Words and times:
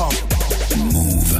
hop. 0.00 0.14
Move. 0.78 1.30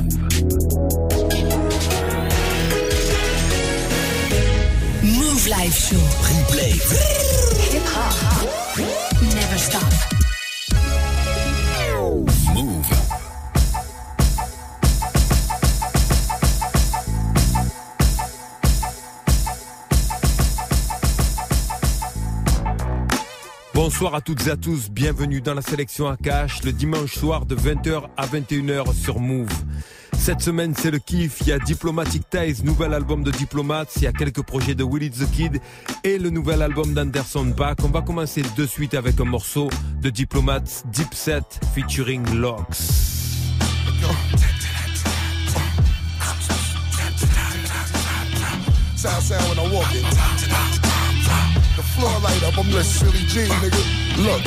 Move 5.03 5.47
Live 5.49 5.75
Show. 5.75 6.05
Replay. 6.29 6.75
Hip 7.73 7.83
hop. 7.87 9.35
Never 9.35 9.59
stop. 9.59 10.10
Bonsoir 24.01 24.15
à 24.15 24.23
toutes 24.23 24.47
et 24.47 24.51
à 24.51 24.57
tous, 24.57 24.89
bienvenue 24.89 25.43
dans 25.43 25.53
la 25.53 25.61
sélection 25.61 26.09
Akash, 26.09 26.63
le 26.63 26.73
dimanche 26.73 27.19
soir 27.19 27.45
de 27.45 27.55
20h 27.55 28.05
à 28.17 28.27
21h 28.27 28.95
sur 28.95 29.21
Move. 29.21 29.53
Cette 30.17 30.41
semaine, 30.41 30.73
c'est 30.75 30.91
le 30.91 30.99
kiff. 30.99 31.43
Il 31.43 31.49
y 31.49 31.53
a 31.53 31.59
Diplomatic 31.59 32.23
Ties, 32.31 32.65
nouvel 32.65 32.95
album 32.95 33.23
de 33.23 33.31
Diplomats. 33.31 33.85
Il 33.97 34.05
y 34.05 34.07
a 34.07 34.13
quelques 34.13 34.41
projets 34.41 34.75
de 34.75 34.85
Willie 34.85 35.11
the 35.11 35.31
Kid 35.31 35.61
et 36.03 36.17
le 36.17 36.31
nouvel 36.31 36.63
album 36.63 36.95
d'Anderson 36.95 37.53
Paak. 37.55 37.85
On 37.85 37.91
va 37.91 38.01
commencer 38.01 38.43
de 38.57 38.65
suite 38.65 38.95
avec 38.95 39.21
un 39.21 39.27
morceau 39.27 39.69
de 40.01 40.09
Diplomats, 40.09 40.83
Deep 40.87 41.13
Set, 41.13 41.61
featuring 41.75 42.25
Locks. 42.37 42.79
The 51.77 51.83
floor 51.83 52.19
light 52.21 52.43
up, 52.45 52.59
I'm 52.59 52.71
less 52.71 52.89
Silly 52.89 53.25
G, 53.27 53.41
nigga. 53.41 53.83
Look, 54.19 54.43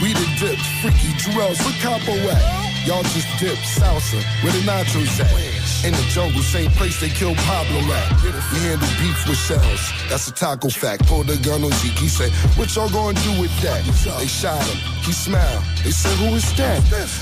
we 0.00 0.12
the 0.12 0.26
dips, 0.38 0.66
freaky 0.80 1.12
jewels, 1.16 1.58
with 1.64 1.78
capo 1.80 2.12
at? 2.12 2.77
Y'all 2.88 3.02
just 3.02 3.28
dip 3.38 3.58
salsa, 3.58 4.16
where 4.42 4.50
the 4.50 4.60
nachos 4.64 5.20
at? 5.20 5.84
In 5.84 5.92
the 5.92 6.02
jungle, 6.08 6.40
same 6.40 6.70
place 6.70 6.98
they 6.98 7.10
killed 7.10 7.36
Pablo 7.36 7.80
at. 7.92 8.08
We 8.24 8.58
handle 8.64 8.88
beef 8.96 9.28
with 9.28 9.36
shells, 9.36 9.92
that's 10.08 10.28
a 10.28 10.32
taco 10.32 10.70
fact. 10.70 11.06
Pull 11.06 11.24
the 11.24 11.36
gun 11.36 11.62
on 11.62 11.70
Zeke, 11.84 11.98
he 11.98 12.08
said, 12.08 12.32
what 12.56 12.74
y'all 12.74 12.88
gonna 12.88 13.20
do 13.20 13.38
with 13.38 13.52
that? 13.60 13.84
They 13.84 14.26
shot 14.26 14.64
him, 14.64 14.78
he 15.04 15.12
smiled. 15.12 15.62
They 15.84 15.92
said, 15.92 16.16
who 16.16 16.34
is 16.34 16.48
that? 16.56 16.80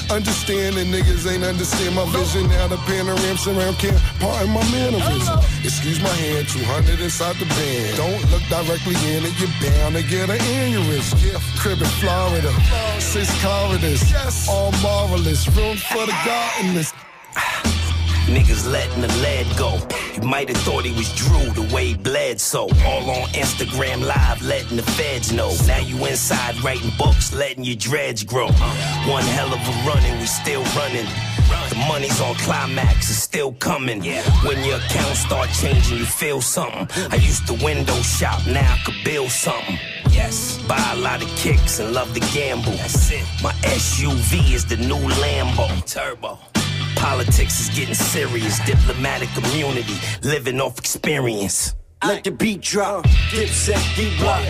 Understand 0.09 0.77
the 0.77 0.85
niggas 0.87 1.27
ain't 1.27 1.43
understand 1.43 1.97
my 1.97 2.07
vision. 2.15 2.47
Now 2.47 2.69
the 2.69 2.79
panorama 2.87 3.37
surround 3.37 3.77
can't 3.83 3.99
pardon 4.23 4.55
my 4.55 4.63
mannerism. 4.71 5.43
Excuse 5.67 6.01
my 6.01 6.15
hand, 6.15 6.47
200 6.47 7.01
inside 7.01 7.35
the 7.43 7.47
band. 7.59 7.97
Don't 7.99 8.23
look 8.31 8.47
directly 8.47 8.95
in 9.11 9.27
it, 9.27 9.35
you're 9.43 9.51
bound 9.59 9.99
to 9.99 10.03
get 10.07 10.31
an 10.31 10.39
aneurysm. 10.39 11.19
Crib 11.59 11.83
in 11.83 11.91
Florida, 11.99 12.55
six 13.03 13.27
corridors, 13.43 14.01
all 14.49 14.71
marvelous. 14.81 15.45
Room 15.57 15.77
for 15.79 16.05
the 16.05 16.15
gardeners. 16.27 16.93
Niggas 18.27 18.71
letting 18.71 19.01
the 19.01 19.09
lead 19.23 19.47
go. 19.57 19.79
You 20.15 20.29
might 20.29 20.49
have 20.51 20.59
thought 20.59 20.85
he 20.85 20.93
was 20.93 21.11
Drew 21.15 21.51
the 21.53 21.75
way 21.75 21.87
he 21.87 21.95
bled 21.95 22.39
so. 22.39 22.69
All 22.85 23.09
on 23.09 23.29
Instagram 23.31 24.05
live, 24.05 24.43
letting 24.43 24.77
the 24.77 24.83
feds 24.83 25.33
know. 25.33 25.55
Now 25.67 25.79
you 25.79 26.05
inside 26.05 26.63
writing 26.63 26.91
books, 26.99 27.33
letting 27.33 27.65
your 27.65 27.77
dreads 27.77 28.23
grow. 28.23 28.49
One 28.49 29.25
hell 29.25 29.55
of 29.55 29.61
a 29.61 29.89
running, 29.89 30.19
we 30.19 30.27
still 30.27 30.63
running. 30.77 31.07
The 31.71 31.77
money's 31.89 32.21
on 32.21 32.35
climax, 32.35 33.09
it's 33.09 33.19
still 33.19 33.53
coming. 33.53 34.03
When 34.45 34.63
your 34.63 34.77
accounts 34.77 35.21
start 35.21 35.49
changing, 35.51 35.99
you 35.99 36.05
feel 36.05 36.43
something. 36.43 36.87
I 37.11 37.17
used 37.17 37.47
to 37.47 37.55
window 37.65 37.97
shop, 38.03 38.47
now 38.47 38.75
I 38.75 38.79
could 38.85 39.03
build 39.05 39.31
something. 39.31 39.79
Yes, 40.17 40.59
buy 40.67 40.93
a 40.95 40.97
lot 40.97 41.23
of 41.23 41.29
kicks 41.37 41.79
and 41.79 41.93
love 41.93 42.15
to 42.15 42.21
gamble. 42.33 42.73
That's 42.73 43.11
it. 43.13 43.25
My 43.43 43.53
SUV 43.83 44.55
is 44.55 44.65
the 44.65 44.79
new 44.79 45.03
Lambo. 45.23 45.69
Turbo. 45.85 46.39
Politics 46.97 47.61
is 47.61 47.69
getting 47.79 47.95
serious. 47.95 48.59
Diplomatic 48.65 49.29
immunity, 49.37 49.95
living 50.23 50.59
off 50.59 50.79
experience. 50.79 51.75
Let 52.03 52.25
the 52.25 52.31
beat 52.31 52.63
drop, 52.63 53.05
dipset, 53.31 53.83
deep 53.95 54.19
block. 54.19 54.47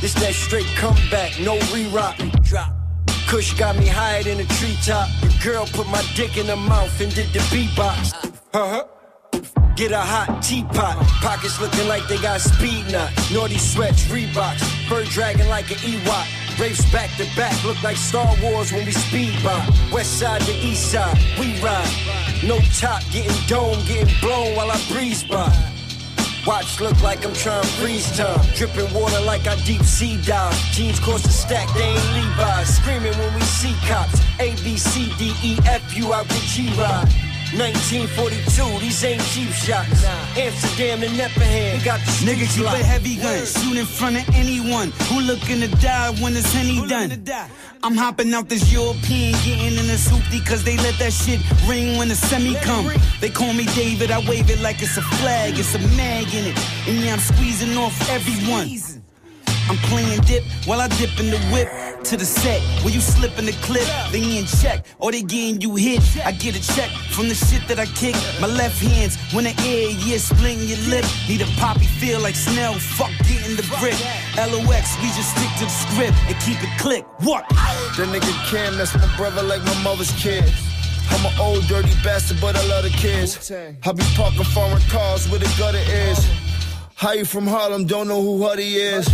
This 0.00 0.14
that 0.14 0.32
straight 0.32 0.70
comeback, 0.76 1.38
no 1.40 1.58
re-rock. 1.72 2.16
Kush 3.28 3.52
got 3.58 3.76
me 3.76 3.86
higher 3.86 4.22
than 4.22 4.40
a 4.40 4.44
treetop. 4.44 5.08
The 5.20 5.40
girl 5.44 5.66
put 5.66 5.86
my 5.88 6.02
dick 6.14 6.38
in 6.38 6.46
her 6.46 6.56
mouth 6.56 7.00
and 7.00 7.14
did 7.14 7.28
the 7.34 7.40
beatbox. 7.50 8.12
Uh-huh. 8.54 8.84
Get 9.74 9.90
a 9.90 9.98
hot 9.98 10.42
teapot. 10.42 10.96
Pockets 11.22 11.58
looking 11.58 11.88
like 11.88 12.06
they 12.06 12.18
got 12.18 12.40
speed 12.40 12.92
knot. 12.92 13.10
Naughty 13.32 13.58
sweats, 13.58 14.04
Reeboks. 14.08 14.88
Bird 14.88 15.06
dragging 15.06 15.48
like 15.48 15.70
an 15.70 15.78
Ewok. 15.78 16.60
Race 16.60 16.84
back 16.92 17.08
to 17.16 17.24
back, 17.34 17.64
look 17.64 17.82
like 17.82 17.96
Star 17.96 18.36
Wars 18.42 18.70
when 18.70 18.84
we 18.84 18.92
speed 18.92 19.32
by. 19.42 19.66
West 19.90 20.18
side 20.18 20.42
to 20.42 20.52
east 20.52 20.92
side, 20.92 21.16
we 21.38 21.58
ride. 21.62 21.88
No 22.44 22.58
top, 22.78 23.02
getting 23.10 23.32
dome, 23.46 23.78
getting 23.86 24.14
blown 24.20 24.54
while 24.54 24.70
I 24.70 24.78
breeze 24.92 25.24
by. 25.24 25.50
Watch 26.46 26.80
look 26.80 27.00
like 27.02 27.24
I'm 27.24 27.32
trying 27.32 27.62
to 27.62 27.68
freeze 27.80 28.14
time. 28.16 28.44
Dripping 28.54 28.92
water 28.92 29.20
like 29.24 29.46
I 29.46 29.56
deep 29.64 29.82
sea 29.82 30.20
dive. 30.22 30.54
Jeans 30.72 31.00
cost 31.00 31.24
a 31.24 31.30
stack, 31.30 31.72
they 31.74 31.84
ain't 31.84 32.12
Levi's. 32.12 32.76
Screaming 32.76 33.16
when 33.16 33.34
we 33.34 33.40
see 33.40 33.74
cops. 33.88 34.20
A, 34.38 34.54
B, 34.62 34.76
C, 34.76 35.10
D, 35.16 35.32
E, 35.42 35.58
F, 35.64 35.96
U 35.96 36.12
out 36.12 36.28
the 36.28 36.42
G-Ride. 36.46 37.31
1942, 37.52 38.80
these 38.80 39.04
ain't 39.04 39.22
cheap 39.24 39.50
shots. 39.50 40.04
Amsterdam 40.36 41.02
and 41.02 41.12
Nepperham, 41.18 41.78
we 41.78 41.84
got 41.84 42.00
the 42.00 42.12
Nigga, 42.24 42.48
streets 42.48 42.56
keep 42.56 42.66
a 42.66 42.84
heavy 42.84 43.16
gun. 43.16 43.44
Shoot 43.44 43.76
in 43.76 43.84
front 43.84 44.16
of 44.16 44.34
anyone 44.34 44.90
who 45.08 45.20
looking 45.20 45.60
to 45.60 45.68
die 45.76 46.12
when 46.22 46.34
it's 46.34 46.54
any 46.56 46.80
done. 46.88 47.22
I'm 47.82 47.96
hopping 47.96 48.32
out 48.32 48.48
this 48.48 48.72
European, 48.72 49.32
getting 49.44 49.76
in 49.76 49.86
this 49.86 50.08
hoopty, 50.08 50.44
cause 50.46 50.64
they 50.64 50.76
let 50.78 50.98
that 50.98 51.12
shit 51.12 51.40
ring 51.68 51.98
when 51.98 52.08
the 52.08 52.14
semi 52.14 52.54
come. 52.60 52.90
They 53.20 53.28
call 53.28 53.52
me 53.52 53.66
David, 53.74 54.10
I 54.10 54.20
wave 54.28 54.48
it 54.48 54.60
like 54.60 54.80
it's 54.80 54.96
a 54.96 55.02
flag, 55.02 55.58
it's 55.58 55.74
a 55.74 55.80
mag 55.96 56.32
in 56.32 56.46
it. 56.46 56.58
And 56.88 56.98
yeah, 57.04 57.12
I'm 57.12 57.18
squeezing 57.18 57.76
off 57.76 57.94
everyone. 58.08 58.68
I'm 59.68 59.76
playing 59.88 60.20
dip 60.22 60.44
while 60.66 60.80
I 60.80 60.88
dip 60.88 61.18
in 61.20 61.30
the 61.30 61.38
whip 61.52 61.68
to 62.04 62.16
the 62.16 62.24
set. 62.24 62.60
Where 62.82 62.92
you 62.92 63.00
slip 63.00 63.38
in 63.38 63.46
the 63.46 63.52
clip, 63.62 63.86
they 64.10 64.38
in 64.38 64.46
check, 64.46 64.84
or 64.98 65.12
they 65.12 65.22
getting 65.22 65.60
you 65.60 65.76
hit. 65.76 66.02
I 66.24 66.32
get 66.32 66.56
a 66.56 66.62
check 66.74 66.90
from 67.10 67.28
the 67.28 67.34
shit 67.34 67.66
that 67.68 67.78
I 67.78 67.86
kick. 67.86 68.16
My 68.40 68.48
left 68.48 68.82
hands, 68.82 69.16
when 69.32 69.44
the 69.44 69.54
air, 69.64 69.90
yeah, 70.04 70.18
splitting 70.18 70.66
your 70.66 70.82
lip. 70.88 71.04
Need 71.28 71.42
a 71.42 71.50
poppy 71.58 71.86
feel 71.86 72.20
like 72.20 72.34
Snell, 72.34 72.74
fuck 72.74 73.10
getting 73.28 73.56
the 73.56 73.66
brick. 73.78 73.98
LOX, 74.36 74.96
we 75.00 75.08
just 75.14 75.36
stick 75.36 75.50
to 75.58 75.64
the 75.64 75.70
script 75.70 76.18
and 76.26 76.36
keep 76.40 76.62
it 76.62 76.72
click. 76.78 77.04
What? 77.20 77.48
That 77.48 78.08
nigga 78.08 78.32
Cam, 78.50 78.76
that's 78.76 78.94
my 78.94 79.16
brother 79.16 79.42
like 79.42 79.62
my 79.64 79.82
mother's 79.82 80.12
kid. 80.12 80.44
I'm 81.10 81.26
an 81.26 81.32
old 81.38 81.66
dirty 81.66 81.92
bastard, 82.02 82.40
but 82.40 82.56
I 82.56 82.66
love 82.66 82.84
the 82.84 82.90
kids. 82.90 83.50
I 83.50 83.92
be 83.92 84.02
parking 84.16 84.44
foreign 84.44 84.80
cars 84.88 85.28
where 85.28 85.38
the 85.40 85.52
gutter 85.58 85.78
is. 85.78 86.18
How 86.94 87.12
you 87.12 87.24
from 87.24 87.46
Harlem, 87.46 87.84
don't 87.84 88.08
know 88.08 88.22
who 88.22 88.46
Huddy 88.46 88.76
is. 88.76 89.06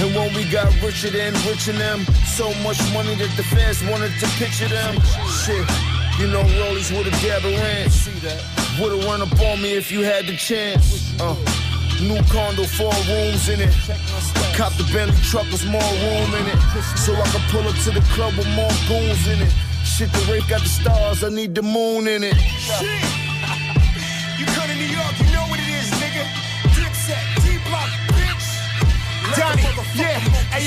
And 0.00 0.14
when 0.14 0.34
we 0.34 0.44
got 0.50 0.66
richer 0.82 1.10
than 1.10 1.32
rich 1.46 1.68
in 1.68 1.78
them, 1.78 2.04
so 2.26 2.52
much 2.62 2.78
money 2.92 3.14
that 3.16 3.30
the 3.36 3.44
fans 3.44 3.82
wanted 3.84 4.12
to 4.18 4.26
picture 4.38 4.68
them. 4.68 5.00
Shit, 5.44 5.64
you 6.18 6.26
know 6.26 6.42
Rollies 6.58 6.90
dab 7.22 7.44
of 7.44 7.54
ranch. 7.60 8.08
Would've 8.80 9.04
run 9.04 9.22
up 9.22 9.32
on 9.40 9.62
me 9.62 9.74
if 9.74 9.92
you 9.92 10.02
had 10.02 10.26
the 10.26 10.36
chance. 10.36 11.14
Uh, 11.20 11.36
new 12.02 12.20
condo, 12.24 12.64
four 12.64 12.92
rooms 13.06 13.48
in 13.48 13.60
it. 13.60 13.72
Cop 14.56 14.72
the 14.74 14.88
Bentley 14.92 15.16
truck, 15.22 15.46
there's 15.46 15.66
more 15.66 15.80
room 15.80 16.34
in 16.34 16.46
it. 16.46 16.58
So 16.98 17.14
I 17.14 17.26
can 17.30 17.40
pull 17.50 17.68
up 17.68 17.76
to 17.84 17.90
the 17.92 18.04
club 18.14 18.34
with 18.36 18.48
more 18.56 18.74
goons 18.88 19.26
in 19.28 19.40
it. 19.40 19.52
Shit, 19.84 20.10
the 20.12 20.32
rake 20.32 20.48
got 20.48 20.62
the 20.62 20.68
stars, 20.68 21.22
I 21.22 21.28
need 21.28 21.54
the 21.54 21.62
moon 21.62 22.08
in 22.08 22.24
it. 22.24 22.36
You 22.82 23.23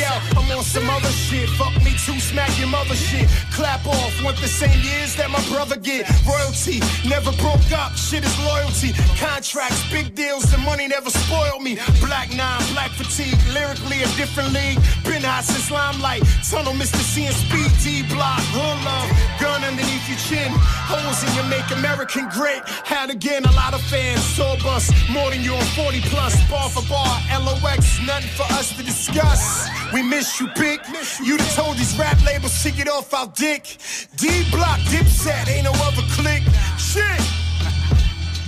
I'm 0.05 0.49
on 0.51 0.63
some 0.63 0.89
other 0.89 1.09
shit. 1.09 1.49
Fuck 1.49 1.73
me 1.83 1.91
too, 2.05 2.19
smack 2.19 2.51
your 2.59 2.67
mother 2.67 2.95
shit. 2.95 3.27
Clap 3.53 3.85
off, 3.85 4.13
want 4.23 4.37
the 4.37 4.47
same 4.47 4.79
years 4.81 5.15
that 5.15 5.29
my 5.29 5.41
brother 5.49 5.77
get. 5.77 6.05
Royalty, 6.25 6.79
never 7.07 7.31
broke 7.37 7.71
up, 7.71 7.95
shit 7.95 8.23
is 8.23 8.37
loyalty. 8.45 8.93
Contracts, 9.17 9.81
big 9.91 10.13
deals, 10.13 10.53
and 10.53 10.63
money 10.63 10.87
never 10.87 11.09
spoiled 11.09 11.63
me. 11.63 11.79
Black 12.01 12.29
nine, 12.35 12.61
black 12.73 12.91
fatigue, 12.91 13.37
lyrically 13.53 14.03
a 14.03 14.09
different 14.19 14.53
league. 14.53 14.77
Been 15.03 15.23
hot 15.23 15.43
since 15.43 15.71
limelight, 15.71 16.23
tunnel 16.49 16.73
Mr. 16.73 17.01
C 17.01 17.25
and 17.25 17.35
speed 17.35 17.71
D-Block. 17.81 18.41
Hood 18.53 18.79
love, 18.85 19.09
gun 19.41 19.63
underneath 19.63 20.05
your 20.07 20.21
chin. 20.29 20.51
Holes 20.89 21.23
in 21.25 21.31
your 21.33 21.47
make 21.49 21.69
American 21.71 22.29
great. 22.29 22.61
Had 22.85 23.09
again 23.09 23.45
a 23.45 23.51
lot 23.53 23.73
of 23.73 23.81
fans, 23.81 24.21
tour 24.35 24.57
bus, 24.63 24.91
more 25.09 25.29
than 25.31 25.41
you 25.41 25.53
on 25.53 25.65
40 25.73 26.01
plus. 26.11 26.35
Bar 26.49 26.69
for 26.69 26.85
bar, 26.87 27.09
LOX, 27.41 27.99
nothing 28.05 28.29
for 28.37 28.47
us 28.53 28.75
to 28.77 28.83
discuss. 28.83 29.67
We 29.93 30.01
miss 30.03 30.39
you, 30.39 30.47
big. 30.55 30.79
You 31.23 31.37
done 31.37 31.47
told 31.55 31.77
these 31.77 31.97
rap 31.97 32.17
labels 32.25 32.61
to 32.63 32.71
get 32.71 32.87
off 32.87 33.13
our 33.13 33.27
dick. 33.27 33.77
D 34.17 34.27
Block, 34.51 34.79
Dipset, 34.91 35.47
ain't 35.47 35.63
no 35.63 35.71
other 35.71 36.03
click. 36.15 36.43
Shit. 36.77 37.21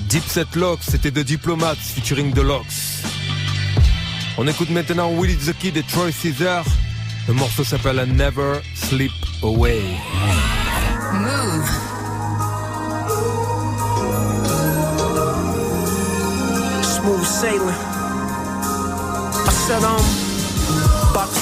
Dipset 0.09 0.55
Locks, 0.55 0.89
c'était 0.89 1.11
The 1.11 1.23
Diplomats 1.23 1.75
featuring 1.93 2.33
The 2.33 2.43
Locks. 2.43 3.03
On 4.37 4.47
écoute 4.47 4.69
maintenant 4.69 5.11
Willie 5.11 5.37
the 5.37 5.53
Kid 5.57 5.77
et 5.77 5.83
Troy 5.83 6.11
Caesar. 6.11 6.63
Le 7.27 7.33
morceau 7.33 7.63
s'appelle 7.63 8.03
Never 8.05 8.61
Sleep 8.75 9.11
Away. 9.43 9.81
Move. 11.13 11.89
smooth 17.01 17.25
sailing. 17.25 17.75
I 19.47 19.51
said, 19.67 19.83
um, 19.83 20.28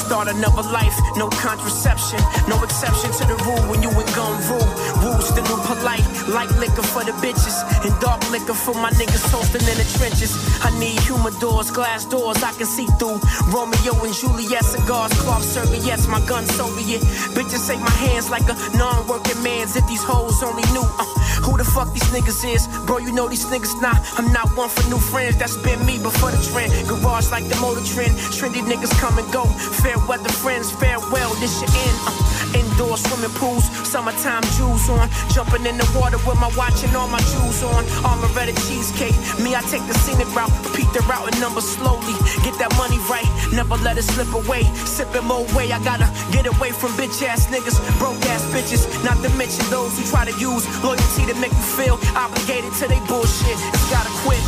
start 0.08 0.30
another 0.30 0.64
life, 0.72 0.96
no 1.18 1.28
contraception, 1.28 2.20
no 2.48 2.56
exception 2.64 3.12
to 3.12 3.28
the 3.28 3.36
rule 3.44 3.60
when 3.68 3.84
you 3.84 3.92
ain't 3.92 4.16
gon' 4.16 4.40
rule. 4.48 4.72
Rules 5.04 5.28
the 5.36 5.44
new 5.44 5.60
polite, 5.68 6.08
like 6.32 6.50
liquor 6.56 6.82
for 6.82 7.04
the 7.04 7.12
bitches, 7.20 7.60
and 7.84 7.92
dark 8.00 8.24
liquor 8.32 8.54
for 8.56 8.74
my 8.76 8.90
niggas 8.92 9.28
toasting 9.28 9.68
in 9.68 9.76
the 9.76 9.88
trenches. 10.00 10.32
I 10.64 10.72
need 10.80 10.96
humidors, 11.04 11.74
glass 11.74 12.06
doors 12.06 12.42
I 12.42 12.54
can 12.54 12.66
see 12.66 12.88
through. 12.96 13.20
Romeo 13.52 13.94
and 14.00 14.16
Juliet 14.16 14.64
cigars, 14.64 15.12
cloth 15.20 15.44
serviettes, 15.44 16.08
my 16.08 16.24
gun 16.26 16.46
Soviet. 16.46 17.02
Bitches 17.36 17.68
take 17.68 17.82
my 17.82 17.98
hands 18.08 18.30
like 18.30 18.48
a 18.48 18.56
non-working 18.78 19.44
man's. 19.44 19.76
If 19.76 19.86
these 19.88 20.04
hoes 20.04 20.42
only 20.42 20.64
knew. 20.72 20.88
Uh, 20.88 21.04
who 21.44 21.58
the 21.58 21.66
fuck 21.66 21.92
these 21.94 22.10
niggas 22.16 22.42
is? 22.48 22.68
Bro, 22.86 23.00
you 23.00 23.12
know 23.12 23.28
these 23.28 23.46
niggas 23.46 23.82
not. 23.82 24.00
I'm 24.18 24.32
not 24.32 24.56
one 24.56 24.70
for 24.70 24.88
new 24.90 24.98
friends. 24.98 25.36
That's 25.38 25.58
been 25.58 25.86
me 25.86 26.00
before 26.00 26.32
the 26.32 26.42
trend. 26.50 26.72
Garage 26.88 27.30
like 27.32 27.48
the 27.48 27.56
motor 27.60 27.84
trend. 27.84 28.16
Trendy 28.32 28.64
niggas 28.64 28.96
come 29.00 29.18
and 29.20 29.28
go. 29.34 29.46
Fair 29.84 29.97
weather 30.08 30.30
friends, 30.30 30.72
farewell. 30.72 31.34
This 31.40 31.62
your 31.62 31.72
end. 31.72 31.98
Uh, 32.06 32.60
indoor 32.60 32.98
swimming 32.98 33.34
pools, 33.38 33.66
summertime 33.88 34.44
jewels 34.58 34.90
on. 34.90 35.10
Jumping 35.34 35.66
in 35.66 35.78
the 35.78 35.88
water 35.96 36.18
with 36.28 36.40
my 36.40 36.52
watch 36.56 36.84
and 36.84 36.96
all 36.96 37.08
my 37.08 37.20
jewels 37.34 37.64
on. 37.64 37.84
Already 38.04 38.54
cheesecake. 38.68 39.16
Me, 39.40 39.56
I 39.56 39.62
take 39.72 39.86
the 39.88 39.94
scenic 39.94 40.30
route. 40.36 40.52
Repeat 40.66 40.90
the 40.94 41.02
route 41.10 41.28
and 41.32 41.40
number 41.40 41.62
slowly. 41.62 42.16
Get 42.44 42.56
that 42.60 42.74
money 42.78 43.00
right. 43.10 43.28
Never 43.54 43.78
let 43.82 43.98
it 43.98 44.04
slip 44.04 44.32
away. 44.34 44.64
Sipping 44.86 45.26
more 45.26 45.46
way. 45.56 45.72
I 45.72 45.80
gotta 45.84 46.10
get 46.32 46.46
away 46.46 46.72
from 46.72 46.92
bitch 47.00 47.24
ass 47.24 47.48
niggas, 47.48 47.78
broke 48.00 48.22
ass 48.28 48.44
bitches. 48.54 48.86
Not 49.04 49.18
to 49.24 49.30
mention 49.38 49.66
those 49.70 49.98
who 49.98 50.04
try 50.06 50.26
to 50.26 50.36
use 50.40 50.64
loyalty 50.84 51.26
to 51.26 51.36
make 51.40 51.52
you 51.52 51.68
feel 51.80 52.00
obligated 52.16 52.74
to 52.80 52.88
they 52.88 53.00
bullshit. 53.08 53.58
It's 53.74 53.90
gotta 53.90 54.12
quit. 54.24 54.44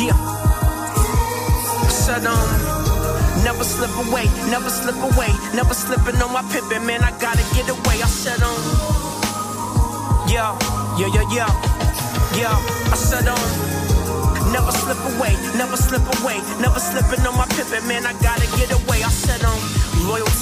Yeah. 0.00 0.16
Said 1.88 2.26
um, 2.26 2.83
never 3.44 3.62
slip 3.62 3.94
away, 4.08 4.26
never 4.50 4.70
slip 4.70 4.96
away, 4.96 5.30
never 5.54 5.74
slipping 5.74 6.20
on 6.22 6.32
my 6.32 6.42
pimpin', 6.50 6.84
man. 6.86 7.04
I 7.04 7.12
gotta 7.20 7.44
get 7.54 7.68
away. 7.68 8.02
I 8.02 8.08
said 8.08 8.42
um, 8.42 8.56
yeah, 10.26 10.56
yeah, 10.98 11.12
yeah, 11.12 11.28
yeah, 11.30 11.50
yeah. 12.34 12.92
I 12.92 12.96
said 12.96 13.28
um. 13.28 13.74
Never 14.52 14.70
slip 14.70 15.02
away, 15.16 15.34
never 15.58 15.76
slip 15.76 16.06
away, 16.20 16.38
never 16.60 16.78
slipping 16.78 17.26
on 17.26 17.36
my 17.36 17.46
pimpin', 17.58 17.86
man. 17.88 18.06
I 18.06 18.12
gotta 18.22 18.46
get 18.56 18.70
away. 18.70 19.02
I 19.02 19.10
said, 19.10 19.42
um, 19.42 19.58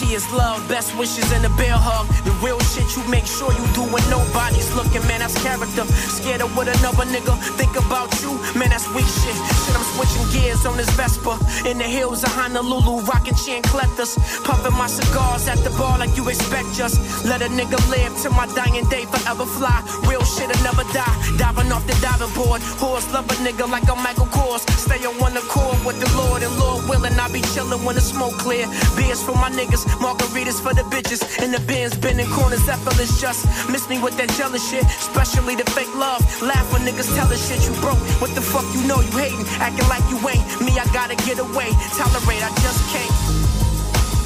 loyalty 0.02 0.14
is 0.14 0.30
love, 0.32 0.66
best 0.68 0.96
wishes 0.98 1.30
and 1.32 1.44
a 1.44 1.48
bear 1.56 1.74
hug. 1.74 2.06
The 2.24 2.30
real 2.44 2.58
shit 2.60 2.96
you 2.96 3.02
make 3.10 3.26
sure 3.26 3.52
you 3.52 3.64
do 3.74 3.82
when 3.92 4.02
nobody's 4.10 4.72
looking, 4.74 5.02
man. 5.08 5.20
That's 5.20 5.36
character. 5.42 5.84
Scared 5.86 6.42
of 6.42 6.54
what 6.56 6.68
another 6.68 7.04
nigga 7.06 7.36
think 7.56 7.76
about 7.76 8.10
you, 8.22 8.32
man. 8.58 8.70
That's 8.70 8.88
weak 8.94 9.06
shit. 9.06 9.36
Shit, 9.36 9.74
I'm 9.76 9.84
switching 9.94 10.26
gears 10.32 10.66
on 10.66 10.76
this 10.76 10.90
Vespa 10.90 11.38
in 11.68 11.78
the 11.78 11.84
hills 11.84 12.24
of 12.24 12.32
Honolulu, 12.32 13.04
rocking 13.04 13.34
chancletas, 13.34 14.16
puffing 14.44 14.76
my 14.76 14.86
cigars 14.86 15.48
at 15.48 15.58
the 15.58 15.70
bar 15.78 15.98
like 15.98 16.16
you 16.16 16.28
expect. 16.28 16.72
Just 16.74 17.24
let 17.24 17.42
a 17.42 17.48
nigga 17.48 17.78
live 17.90 18.12
till 18.20 18.32
my 18.32 18.46
dying 18.54 18.86
day, 18.88 19.04
forever 19.06 19.46
fly. 19.46 19.82
Real 20.08 20.24
shit'll 20.24 20.62
never 20.62 20.84
die. 20.92 21.16
Diving 21.38 21.72
off 21.72 21.86
the 21.86 21.96
diving 22.00 22.32
board, 22.34 22.60
horse 22.80 23.06
love 23.12 23.28
a 23.30 23.34
nigga 23.44 23.68
like 23.68 23.88
I'm 23.88 24.02
Michael 24.02 24.26
Kors. 24.26 24.62
Stay 24.78 25.04
on 25.06 25.14
one 25.18 25.36
accord 25.36 25.78
with 25.84 25.98
the 26.00 26.08
Lord 26.16 26.42
and 26.42 26.54
Lord 26.58 26.88
willing. 26.88 27.18
I 27.18 27.28
be 27.32 27.40
chillin' 27.40 27.84
when 27.84 27.94
the 27.94 28.00
smoke 28.00 28.34
clear. 28.38 28.66
Beers 28.96 29.22
for 29.22 29.34
my 29.34 29.50
niggas, 29.50 29.84
margaritas 30.00 30.60
for 30.60 30.74
the 30.74 30.82
bitches. 30.92 31.20
In 31.42 31.52
the 31.52 31.60
bins, 31.60 31.96
bending 31.96 32.28
corners, 32.30 32.68
effortless. 32.68 33.20
Just 33.20 33.46
miss 33.70 33.88
me 33.88 33.98
with 34.00 34.16
that 34.16 34.30
jealous 34.38 34.62
shit, 34.68 34.84
especially 34.84 35.56
the 35.56 35.64
fake 35.72 35.92
love. 35.96 36.20
Laugh 36.42 36.66
when 36.72 36.82
niggas 36.82 37.14
tell 37.16 37.28
us 37.32 37.40
shit 37.48 37.60
you 37.66 37.74
broke. 37.80 37.98
What 38.20 38.34
the 38.34 38.40
fuck 38.42 38.64
you 38.74 38.82
know 38.86 39.00
you 39.00 39.12
hating, 39.18 39.46
acting 39.60 39.88
like 39.88 40.04
you 40.10 40.18
ain't. 40.28 40.44
Me, 40.62 40.72
I 40.78 40.86
gotta 40.92 41.16
get 41.26 41.38
away. 41.38 41.68
Tolerate, 41.98 42.42
I 42.42 42.50
just 42.64 42.80
can't. 42.92 43.14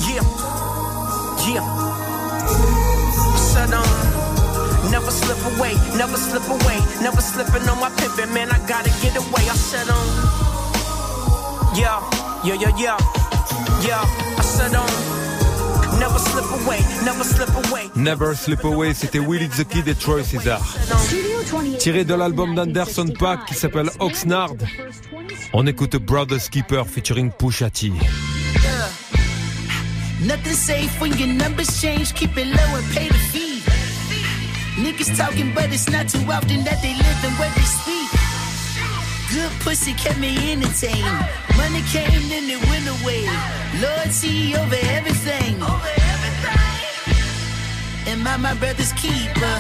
Yeah, 0.07 0.25
yeah. 1.49 1.65
Said 3.37 3.73
um. 3.73 4.07
Never 4.91 5.11
slip 5.11 5.39
away, 5.59 5.75
never 5.97 6.17
slip 6.17 6.49
away, 6.49 6.79
never 7.03 7.21
slipping 7.21 7.69
on 7.69 7.81
my 7.81 7.91
pimpin', 7.91 8.33
man. 8.33 8.51
I 8.51 8.59
gotta 8.67 8.91
get 9.03 9.17
away. 9.17 9.43
I 9.51 9.57
said, 9.57 9.89
um, 9.89 10.07
yeah, 11.75 12.01
yeah, 12.45 12.55
yeah, 12.55 12.73
yeah, 12.79 12.99
yeah. 13.83 14.05
I 14.39 14.43
said, 14.43 14.75
um, 14.75 15.16
never 15.99 16.19
slip 16.19 16.45
away, 16.61 16.81
never 17.05 17.25
slip 17.25 17.49
away. 17.49 17.91
Never 17.97 18.35
Slip 18.35 18.65
Away, 18.65 18.93
c'était 18.95 19.19
Willie 19.19 19.49
the 19.49 19.65
Kid 19.65 19.89
et 19.89 19.95
Troy 19.95 20.23
César. 20.23 20.61
Tiré 21.79 22.05
de 22.05 22.15
l'album 22.15 22.55
d'Anderson 22.55 23.09
Pack 23.19 23.47
qui 23.47 23.55
s'appelle 23.55 23.91
Oxnard, 24.01 24.55
on 25.53 25.67
écoute 25.67 25.97
Brothers 25.97 26.51
Keeper 26.51 26.87
featuring 26.87 27.31
Pusha 27.31 27.71
T. 27.71 27.93
Nothing 30.21 30.53
safe 30.53 31.01
when 31.01 31.17
your 31.19 31.29
numbers 31.29 31.81
change. 31.81 32.13
Keep 32.15 32.37
it 32.37 32.47
low 32.47 32.77
and 32.77 32.85
pay 32.95 33.09
the 33.09 33.19
fee. 33.33 33.63
Niggas 34.77 35.17
talking, 35.17 35.53
but 35.55 35.73
it's 35.73 35.89
not 35.89 36.09
too 36.09 36.21
often 36.31 36.65
that 36.65 36.81
they 36.83 36.95
live 36.95 37.25
and 37.25 37.39
where 37.39 37.51
they 37.55 37.63
speak. 37.63 38.06
Good 39.37 39.53
pussy 39.61 39.93
kept 39.93 40.19
me 40.19 40.33
entertained. 40.51 41.05
Money 41.59 41.83
came, 41.93 42.27
then 42.31 42.49
it 42.49 42.61
went 42.71 42.89
away. 42.89 43.29
Loyalty 43.83 44.57
over 44.57 44.81
everything. 44.97 45.61
Am 48.07 48.27
I 48.27 48.39
my 48.39 48.55
brother's 48.55 48.93
keeper? 48.95 49.57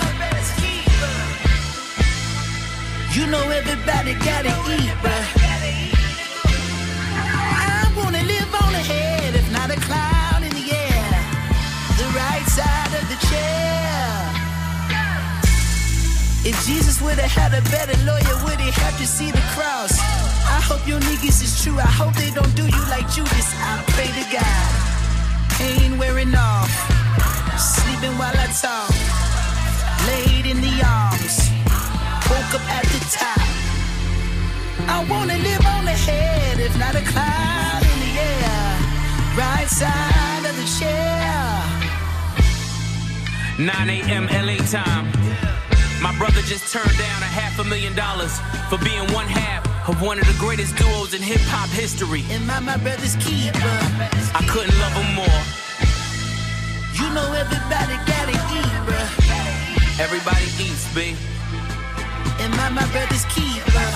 You 3.12 3.26
know 3.26 3.44
everybody 3.50 4.14
gotta 4.14 4.54
eat, 4.76 4.94
bruh. 5.04 5.26
I 7.68 7.92
wanna 7.98 8.22
live 8.22 8.54
on 8.62 8.74
ahead, 8.82 9.34
if 9.34 9.52
not 9.52 9.68
a 9.68 9.78
cloud 9.86 10.42
in 10.42 10.52
the 10.58 10.66
air. 10.72 11.04
The 11.98 12.06
right 12.16 12.46
side 12.48 12.85
If 16.46 16.54
Jesus 16.64 17.02
would 17.02 17.18
have 17.18 17.34
had 17.34 17.54
a 17.58 17.62
better 17.74 17.98
lawyer, 18.06 18.36
would 18.44 18.60
he 18.60 18.70
have 18.70 18.96
to 18.98 19.06
see 19.06 19.32
the 19.32 19.42
cross? 19.50 19.98
I 20.46 20.62
hope 20.62 20.86
your 20.86 21.00
niggas 21.00 21.42
is 21.42 21.60
true. 21.60 21.76
I 21.76 21.90
hope 21.90 22.14
they 22.14 22.30
don't 22.30 22.54
do 22.54 22.62
you 22.62 22.82
like 22.86 23.10
Judas. 23.10 23.50
I 23.58 23.82
pray 23.98 24.06
to 24.14 24.24
God. 24.30 24.68
Pain 25.58 25.98
wearing 25.98 26.32
off. 26.36 26.70
Sleeping 27.58 28.14
while 28.14 28.30
I 28.30 28.46
talk. 28.62 28.94
Laid 30.06 30.46
in 30.46 30.62
the 30.62 30.74
arms. 30.86 31.50
Woke 32.30 32.54
up 32.54 32.66
at 32.78 32.86
the 32.94 33.02
top. 33.10 33.42
I 34.86 35.02
wanna 35.10 35.38
live 35.42 35.66
on 35.66 35.84
the 35.84 35.98
head, 36.06 36.60
if 36.60 36.78
not 36.78 36.94
a 36.94 37.02
cloud 37.10 37.82
in 37.90 37.98
the 38.06 38.12
air. 38.22 38.70
Right 39.34 39.66
side 39.66 40.46
of 40.46 40.54
the 40.54 40.68
chair. 40.78 41.26
9 43.58 43.90
a.m. 43.90 44.26
LA 44.30 44.58
time. 44.70 45.55
My 46.02 46.14
brother 46.18 46.42
just 46.42 46.72
turned 46.72 46.96
down 46.98 47.22
a 47.22 47.30
half 47.30 47.58
a 47.58 47.64
million 47.64 47.94
dollars 47.94 48.38
for 48.68 48.78
being 48.84 49.06
one 49.12 49.26
half 49.26 49.64
of 49.88 50.02
one 50.02 50.18
of 50.18 50.26
the 50.26 50.36
greatest 50.38 50.76
duos 50.76 51.14
in 51.14 51.22
hip 51.22 51.40
hop 51.44 51.68
history. 51.70 52.22
Am 52.30 52.50
I 52.50 52.60
my 52.60 52.76
brother's 52.76 53.16
keeper? 53.16 53.58
I 54.34 54.44
couldn't 54.48 54.76
love 54.78 54.92
him 54.92 55.14
more. 55.14 55.40
You 56.98 57.06
know 57.14 57.32
everybody 57.32 57.96
gotta 58.04 58.36
eat, 58.56 58.76
bruh. 58.84 60.00
Everybody 60.00 60.46
eats, 60.60 60.84
B. 60.94 61.16
Am 62.38 62.52
I 62.60 62.68
my 62.68 62.86
brother's 62.92 63.24
keeper? 63.26 63.88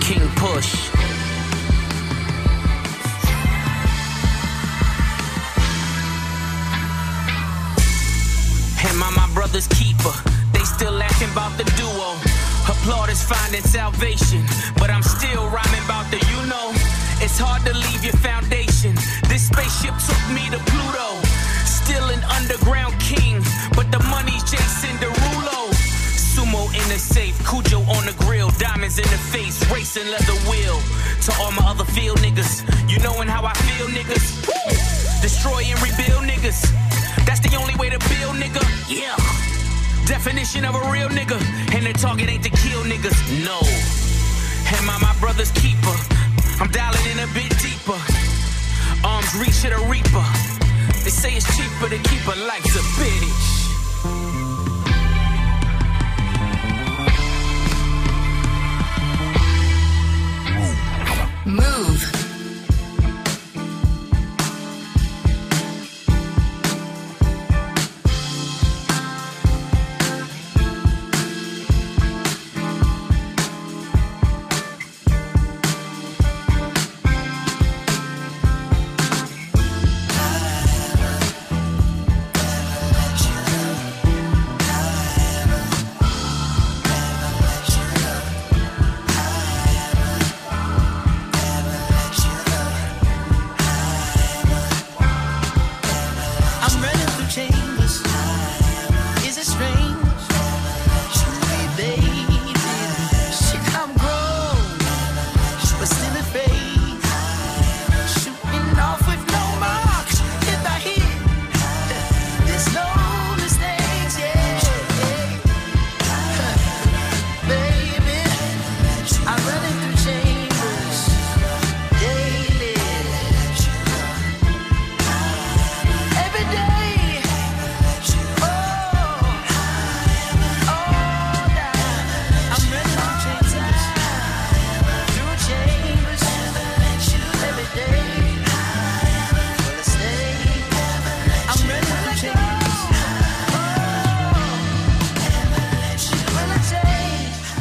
King 0.00 0.28
Push. 0.36 0.97
My 9.28 9.34
brother's 9.34 9.66
keeper? 9.68 10.12
They 10.52 10.64
still 10.64 10.92
laughing 10.92 11.30
about 11.32 11.56
the 11.58 11.64
duo. 11.76 12.14
Applaud 12.68 13.10
is 13.10 13.22
finding 13.22 13.62
salvation, 13.62 14.44
but 14.76 14.90
I'm 14.90 15.02
still 15.02 15.48
rhyming 15.48 15.84
about 15.84 16.10
the 16.10 16.18
you 16.30 16.40
know. 16.46 16.70
It's 17.20 17.38
hard 17.38 17.64
to 17.66 17.74
leave 17.74 18.04
your 18.04 18.16
foundation. 18.20 18.94
This 19.28 19.48
spaceship 19.48 19.94
took 20.06 20.22
me 20.30 20.44
to 20.52 20.60
Pluto. 20.70 21.08
Still 21.64 22.08
an 22.10 22.22
underground 22.36 22.94
king, 23.00 23.42
but 23.74 23.90
the 23.90 23.98
money's 24.10 24.44
Jason 24.44 24.94
Derulo. 25.02 25.72
Sumo 26.14 26.70
in 26.70 26.86
the 26.92 26.98
safe, 26.98 27.34
Cujo 27.48 27.80
on 27.90 28.06
the 28.06 28.14
grill, 28.24 28.50
diamonds 28.58 28.98
in 28.98 29.08
the 29.10 29.20
face, 29.34 29.58
racing 29.72 30.06
leather 30.06 30.38
wheel. 30.46 30.78
To 31.26 31.30
all 31.40 31.50
my 31.52 31.66
other 31.66 31.84
field 31.84 32.18
niggas, 32.18 32.37
definition 40.48 40.64
of 40.64 40.74
a 40.74 40.90
real 40.90 41.08
nigga. 41.08 41.38
And 41.74 41.86
the 41.86 41.92
target 41.92 42.28
ain't 42.28 42.44
to 42.44 42.50
kill 42.50 42.82
niggas, 42.82 43.44
no. 43.44 43.60
Am 44.76 44.90
I 44.90 44.98
my 45.00 45.14
brother's 45.20 45.50
keeper? 45.52 45.96
I'm 46.60 46.70
dialing 46.70 47.06
in 47.12 47.18
a 47.18 47.26
bit 47.34 47.52
deeper. 47.60 47.98
Arms 49.04 49.34
reach 49.36 49.62
to 49.62 49.70
the 49.70 49.78
reaper. 49.88 50.24
They 51.04 51.10
say 51.10 51.34
it's 51.36 51.46
cheaper 51.56 51.88
to 51.88 51.98
keep 52.08 52.26
a 52.26 52.36
life 52.46 52.64
a 52.64 52.82
bitch. 52.98 53.56
Move. 61.44 62.17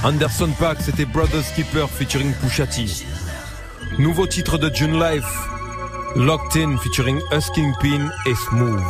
Anderson 0.08 0.54
Paak, 0.58 0.78
c'était 0.80 1.04
Brothers 1.04 1.44
Keeper 1.54 1.90
featuring 1.90 2.32
Pusha 2.36 2.66
T. 2.66 2.86
Nouveau 4.00 4.26
titre 4.26 4.58
de 4.58 4.74
June 4.74 4.98
Life, 4.98 5.26
Locked 6.16 6.56
In 6.56 6.78
featuring 6.78 7.20
Us 7.34 7.50
Kingpin 7.50 8.10
et 8.26 8.36
Smooth. 8.36 8.82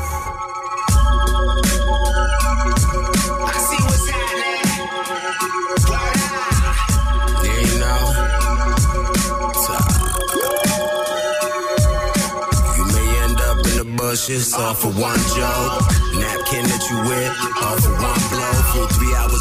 Bushes 13.97 14.53
off 14.53 14.86
of 14.86 14.97
one 14.97 15.19
joke. 15.36 15.81
Napkin 16.15 16.63
that 16.63 16.83
you 16.89 16.97
wear 17.09 17.31
off 17.65 17.79
of 17.79 17.91
one 17.97 18.21
blow. 18.29 18.53
Flew 18.71 18.88
three 18.95 19.13
hours 19.15 19.37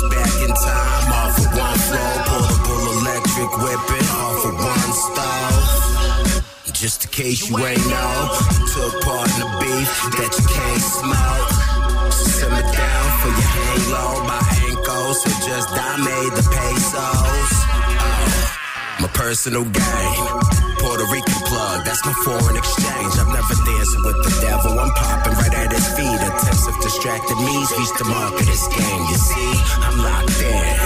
in 0.47 0.55
time 0.55 1.13
off 1.13 1.39
of 1.39 1.51
one 1.59 1.79
flow. 1.89 2.13
Portable 2.31 2.87
electric 3.03 3.51
whipping 3.63 4.09
off 4.23 4.45
of 4.47 4.55
one 4.55 4.93
stove. 5.05 6.73
Just 6.73 7.05
in 7.05 7.11
case 7.11 7.51
you 7.51 7.59
ain't 7.59 7.87
know, 7.89 8.15
took 8.75 8.95
part 9.03 9.29
in 9.35 9.41
the 9.43 9.51
beef 9.61 9.91
that 10.19 10.33
you 10.39 10.47
can't 10.47 10.85
smoke. 10.99 12.13
Simmer 12.13 12.63
down 12.63 13.07
for 13.21 13.31
your 13.39 13.51
hang 13.57 13.83
low. 13.91 14.13
My 14.31 14.43
ankles 14.69 15.23
so 15.23 15.31
just 15.49 15.71
I 15.73 15.97
made 15.99 16.33
the 16.39 16.45
pesos. 16.55 17.66
Personal 19.17 19.65
gain. 19.65 20.21
Puerto 20.79 21.07
Rican 21.11 21.41
plug, 21.49 21.85
that's 21.85 22.05
my 22.05 22.13
foreign 22.23 22.57
exchange. 22.57 23.13
I'm 23.19 23.33
never 23.33 23.57
dancing 23.65 24.05
with 24.05 24.21
the 24.23 24.33
devil. 24.45 24.79
I'm 24.79 24.91
popping 24.93 25.33
right 25.33 25.55
at 25.55 25.73
his 25.73 25.89
feet. 25.97 26.21
Attempts 26.21 26.69
of 26.69 26.77
distracted 26.81 27.37
me's 27.41 27.71
reach 27.73 27.93
the 27.99 28.05
mark 28.05 28.39
of 28.39 28.47
this 28.47 28.69
game. 28.69 29.03
You 29.09 29.17
see, 29.17 29.53
I'm 29.81 29.97
locked 29.99 30.41
in. 30.45 30.77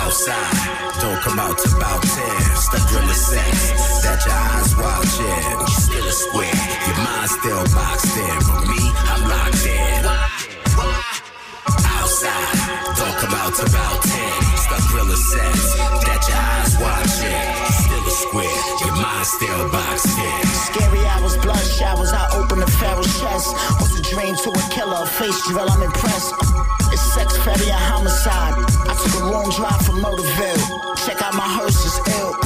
Outside, 0.00 1.00
don't 1.00 1.20
come 1.20 1.38
out 1.38 1.58
till 1.58 1.76
about 1.76 2.02
10. 2.02 2.08
Stuck 2.56 2.88
in 2.98 3.06
the 3.06 3.14
sex, 3.14 4.00
that 4.02 4.24
your 4.24 4.34
eyes 4.34 4.72
watching. 4.80 5.60
You 5.60 5.76
still 5.76 6.06
a 6.08 6.12
square, 6.12 6.60
your 6.88 6.98
mind 7.04 7.30
still 7.30 7.64
boxed 7.76 8.16
in. 8.16 8.40
For 8.48 8.60
me, 8.64 8.82
I'm 9.12 9.22
locked 9.28 9.66
in. 9.66 10.39
Don't 12.20 13.16
come 13.16 13.32
out 13.32 13.56
till 13.56 13.64
about 13.64 14.02
10. 14.04 14.12
Stuck 14.60 14.84
real 14.92 15.08
that 15.08 16.20
your 16.28 16.36
eyes 16.36 16.76
watching. 16.76 17.40
Still 17.80 18.04
a 18.04 18.12
square, 18.12 18.60
your 18.84 18.96
mind 19.00 19.24
still 19.24 19.64
boxed 19.72 20.20
in. 20.20 20.44
Scary 20.68 21.00
hours, 21.16 21.40
blood 21.40 21.64
showers. 21.64 22.12
I 22.12 22.28
open 22.36 22.60
the 22.60 22.68
pharaoh's 22.76 23.08
chest. 23.16 23.56
What's 23.80 23.96
a 23.96 24.02
dream 24.04 24.36
to 24.36 24.50
a 24.52 24.64
killer? 24.68 25.00
A 25.00 25.06
face 25.06 25.40
drill, 25.48 25.64
I'm 25.64 25.80
impressed. 25.80 26.36
It's 26.92 27.00
sex, 27.00 27.38
fatty, 27.40 27.72
and 27.72 27.80
homicide. 27.88 28.52
I 28.84 28.92
took 29.00 29.16
a 29.16 29.24
long 29.24 29.48
drive 29.56 29.80
from 29.80 30.04
Motorville. 30.04 30.60
Check 31.08 31.24
out 31.24 31.32
my 31.32 31.48
hearse, 31.48 31.80
it's 31.88 32.04
ill. 32.20 32.36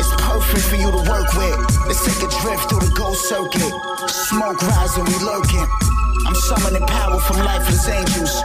It's 0.00 0.08
perfect 0.16 0.64
for 0.64 0.76
you 0.80 0.88
to 0.88 1.02
work 1.04 1.28
with. 1.36 1.60
Let's 1.84 2.00
take 2.08 2.24
a 2.24 2.30
drift 2.40 2.72
through 2.72 2.88
the 2.88 2.94
ghost 2.96 3.28
circuit. 3.28 3.68
Smoke 4.08 4.64
rising, 4.64 5.04
we 5.04 5.16
lurking. 5.20 5.99
I'm 6.26 6.34
summoning 6.34 6.86
power 6.86 7.20
from 7.20 7.38
lifeless 7.38 7.88
angels. 7.88 8.42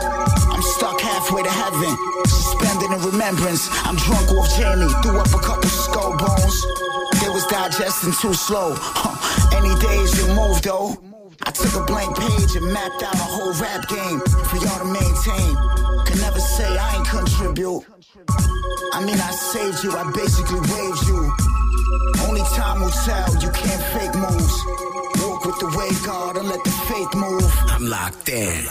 I'm 0.50 0.62
stuck 0.62 1.00
halfway 1.02 1.44
to 1.44 1.50
heaven, 1.50 1.92
suspended 2.26 2.92
in 2.92 3.02
remembrance. 3.12 3.70
I'm 3.84 3.96
drunk 3.96 4.32
off 4.32 4.50
Jamie, 4.58 4.92
threw 5.04 5.20
up 5.20 5.34
a 5.34 5.40
couple 5.40 5.70
skull 5.70 6.18
bones. 6.18 6.58
They 7.22 7.30
was 7.30 7.46
digesting 7.48 8.14
too 8.22 8.34
slow. 8.34 8.74
Huh. 8.78 9.58
Any 9.58 9.74
days 9.80 10.18
you 10.18 10.28
move 10.36 10.62
though. 10.62 10.98
I 11.44 11.52
took 11.52 11.76
a 11.76 11.86
blank 11.86 12.18
page 12.18 12.56
and 12.56 12.72
mapped 12.74 13.04
out 13.04 13.14
a 13.14 13.28
whole 13.28 13.54
rap 13.60 13.88
game 13.88 14.20
for 14.50 14.58
y'all 14.58 14.80
to 14.80 14.90
maintain. 14.90 15.52
Can 16.06 16.18
never 16.22 16.40
say 16.40 16.66
I 16.78 16.96
ain't 16.96 17.08
contribute. 17.08 17.84
I 18.94 19.04
mean, 19.04 19.20
I 19.20 19.32
saved 19.32 19.84
you, 19.84 19.92
I 19.92 20.10
basically 20.12 20.60
waved 20.60 21.08
you. 21.08 21.32
Only 22.28 22.42
time 22.56 22.82
will 22.82 22.96
tell, 23.06 23.30
you 23.42 23.52
can't 23.52 23.84
fake 23.94 24.16
moves. 24.16 25.05
With 25.56 25.72
the 25.72 25.78
way 25.78 25.90
God 26.06 26.38
and 26.38 26.50
let 26.50 26.64
the 26.64 26.70
faith 26.70 27.16
move. 27.16 27.54
I'm 27.70 27.88
locked 27.88 28.28
in. 28.28 28.66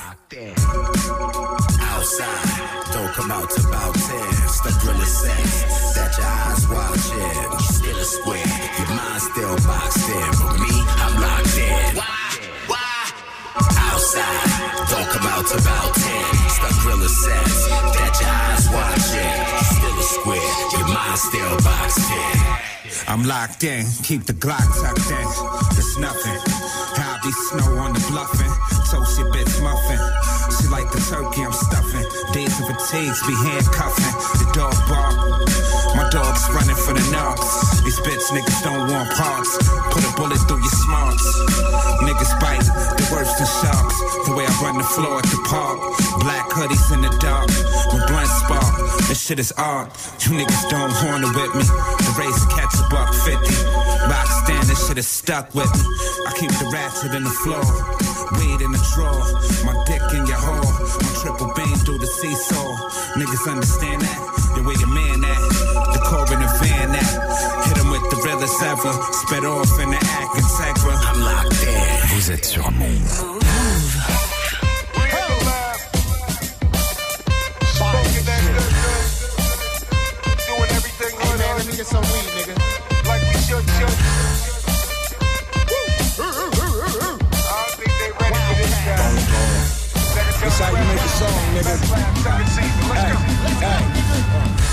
Outside, 1.81 2.93
don't 2.93 3.13
come 3.15 3.31
out 3.31 3.49
till 3.49 3.69
about 3.69 3.95
10. 3.95 4.33
Stuck 4.49 4.85
real 4.85 5.01
sex, 5.01 5.95
that 5.95 6.15
your 6.19 6.27
eyes 6.27 6.69
watching. 6.69 7.53
You 7.53 7.65
still 7.73 7.97
a 7.97 8.05
square, 8.05 8.61
your 8.79 8.89
mind 8.89 9.23
still 9.23 9.57
boxed 9.67 10.09
in. 10.11 10.31
But 10.43 10.61
me, 10.61 10.83
I'm 11.01 11.21
locked 11.23 11.59
in. 11.59 12.24
Outside, 14.05 14.91
don't 14.91 15.09
come 15.09 15.27
out 15.33 15.49
about 15.49 15.95
10. 15.95 16.25
Stuck 16.51 16.85
real 16.85 17.09
sex, 17.09 17.65
that 17.97 18.13
your 18.21 18.29
eyes 18.29 18.69
watching. 18.69 19.33
Still 19.65 19.97
a 19.97 20.03
square, 20.05 20.53
your 20.77 20.89
mind 20.93 21.17
still 21.17 21.57
boxed 21.65 22.13
in. 22.13 23.09
I'm 23.09 23.25
locked 23.25 23.65
in, 23.65 23.87
keep 24.03 24.25
the 24.25 24.35
Glock 24.35 24.61
tucked 24.77 25.09
in. 25.09 25.27
It's 25.81 25.97
nothing. 25.97 26.37
I 27.01 27.19
be 27.25 27.33
snow 27.49 27.81
on 27.81 27.95
the 27.95 28.05
bluffing. 28.13 28.53
Toast 28.93 29.19
your 29.19 29.33
bitch 29.33 29.57
muffin. 29.65 29.97
She 30.53 30.69
like 30.69 30.93
the 30.93 31.01
turkey 31.09 31.41
I'm 31.41 31.55
stuffing. 31.55 32.05
Days 32.35 32.61
of 32.61 32.67
fatigues 32.77 33.27
be 33.27 33.33
handcuffing. 33.33 34.13
The 34.37 34.53
dog 34.53 34.77
bark. 34.87 35.44
Dog's 36.15 36.47
running 36.55 36.79
for 36.79 36.95
the 36.95 37.03
knobs. 37.11 37.43
These 37.83 37.99
bitch 38.07 38.23
niggas 38.31 38.63
don't 38.63 38.87
want 38.87 39.11
parts. 39.19 39.59
Put 39.91 40.07
a 40.07 40.13
bullet 40.15 40.39
through 40.47 40.63
your 40.63 40.77
smarts. 40.87 41.27
Niggas 42.07 42.39
bite, 42.39 42.63
the 42.95 43.03
worse 43.11 43.35
than 43.35 43.51
sharks. 43.51 43.99
The 44.23 44.39
way 44.39 44.47
I 44.47 44.55
run 44.63 44.79
the 44.79 44.87
floor 44.87 45.19
at 45.19 45.27
the 45.27 45.43
park. 45.43 45.75
Black 46.23 46.47
hoodies 46.55 46.87
in 46.95 47.03
the 47.03 47.11
dark. 47.19 47.51
With 47.91 48.07
blunt 48.07 48.31
spark. 48.31 48.79
This 49.11 49.27
shit 49.27 49.43
is 49.43 49.51
art. 49.59 49.91
You 50.23 50.39
niggas 50.39 50.71
don't 50.71 50.95
wanna 51.03 51.35
with 51.35 51.51
me. 51.59 51.67
The 51.67 52.13
race 52.15 52.43
catch 52.55 52.79
a 52.79 52.87
buck 52.95 53.11
50. 53.27 53.35
Rock 54.07 54.31
stand, 54.47 54.71
this 54.71 54.87
shit 54.87 54.99
is 54.99 55.11
stuck 55.11 55.51
with 55.51 55.67
me. 55.75 55.83
I 56.31 56.39
keep 56.39 56.55
the 56.63 56.71
ratchet 56.71 57.11
in 57.11 57.27
the 57.27 57.35
floor. 57.43 57.67
Weed 58.39 58.63
in 58.63 58.71
the 58.71 58.83
drawer. 58.95 59.19
My 59.67 59.75
dick 59.91 60.07
in 60.15 60.31
your 60.31 60.39
hole. 60.39 60.63
My 60.63 61.11
triple 61.19 61.51
beam 61.59 61.75
through 61.83 61.99
the 61.99 62.07
seesaw. 62.07 62.71
Niggas 63.19 63.51
understand 63.51 64.03
that? 64.07 64.19
The 64.55 64.63
way 64.63 64.79
your 64.79 64.95
man 64.95 65.27
at. 65.27 65.34
Him 68.45 68.51
with 68.51 68.59
the 68.59 68.63
realest 68.63 68.63
ever. 68.63 68.93
Spit 69.13 69.45
off 69.45 69.81
in 69.81 69.91
the 69.91 69.97
act 69.97 70.37
Integra. 70.37 70.95
I'm 70.95 71.21
locked 71.21 71.63
in. 71.63 72.09
Vous 72.09 72.31
êtes 72.31 72.45
sur 72.45 72.71
Move. 72.73 73.23
Doing 80.47 80.71
everything 80.71 81.15
on 81.21 81.39
man, 81.39 81.57
let 81.59 81.67
me 81.67 81.73
get 81.77 81.87
some 81.87 82.05
weed, 82.05 82.29
nigga. 82.37 82.55
Like 83.07 83.23
we 83.23 83.39
should, 83.41 83.65
should. 83.77 83.97
I 87.47 87.71
think 87.77 87.93
they 87.99 88.11
ready 88.21 88.41
for 88.47 88.55
this 88.57 88.75
guy. 88.85 89.11
That's 90.41 90.59
how 90.59 90.71
you 90.71 90.85
make 90.89 91.01
a 91.01 91.09
song, 91.09 91.43
nigga. 91.55 91.75
Let's 92.15 93.05
go. 93.11 93.19
Hey, 93.61 93.67
hey. 93.67 93.94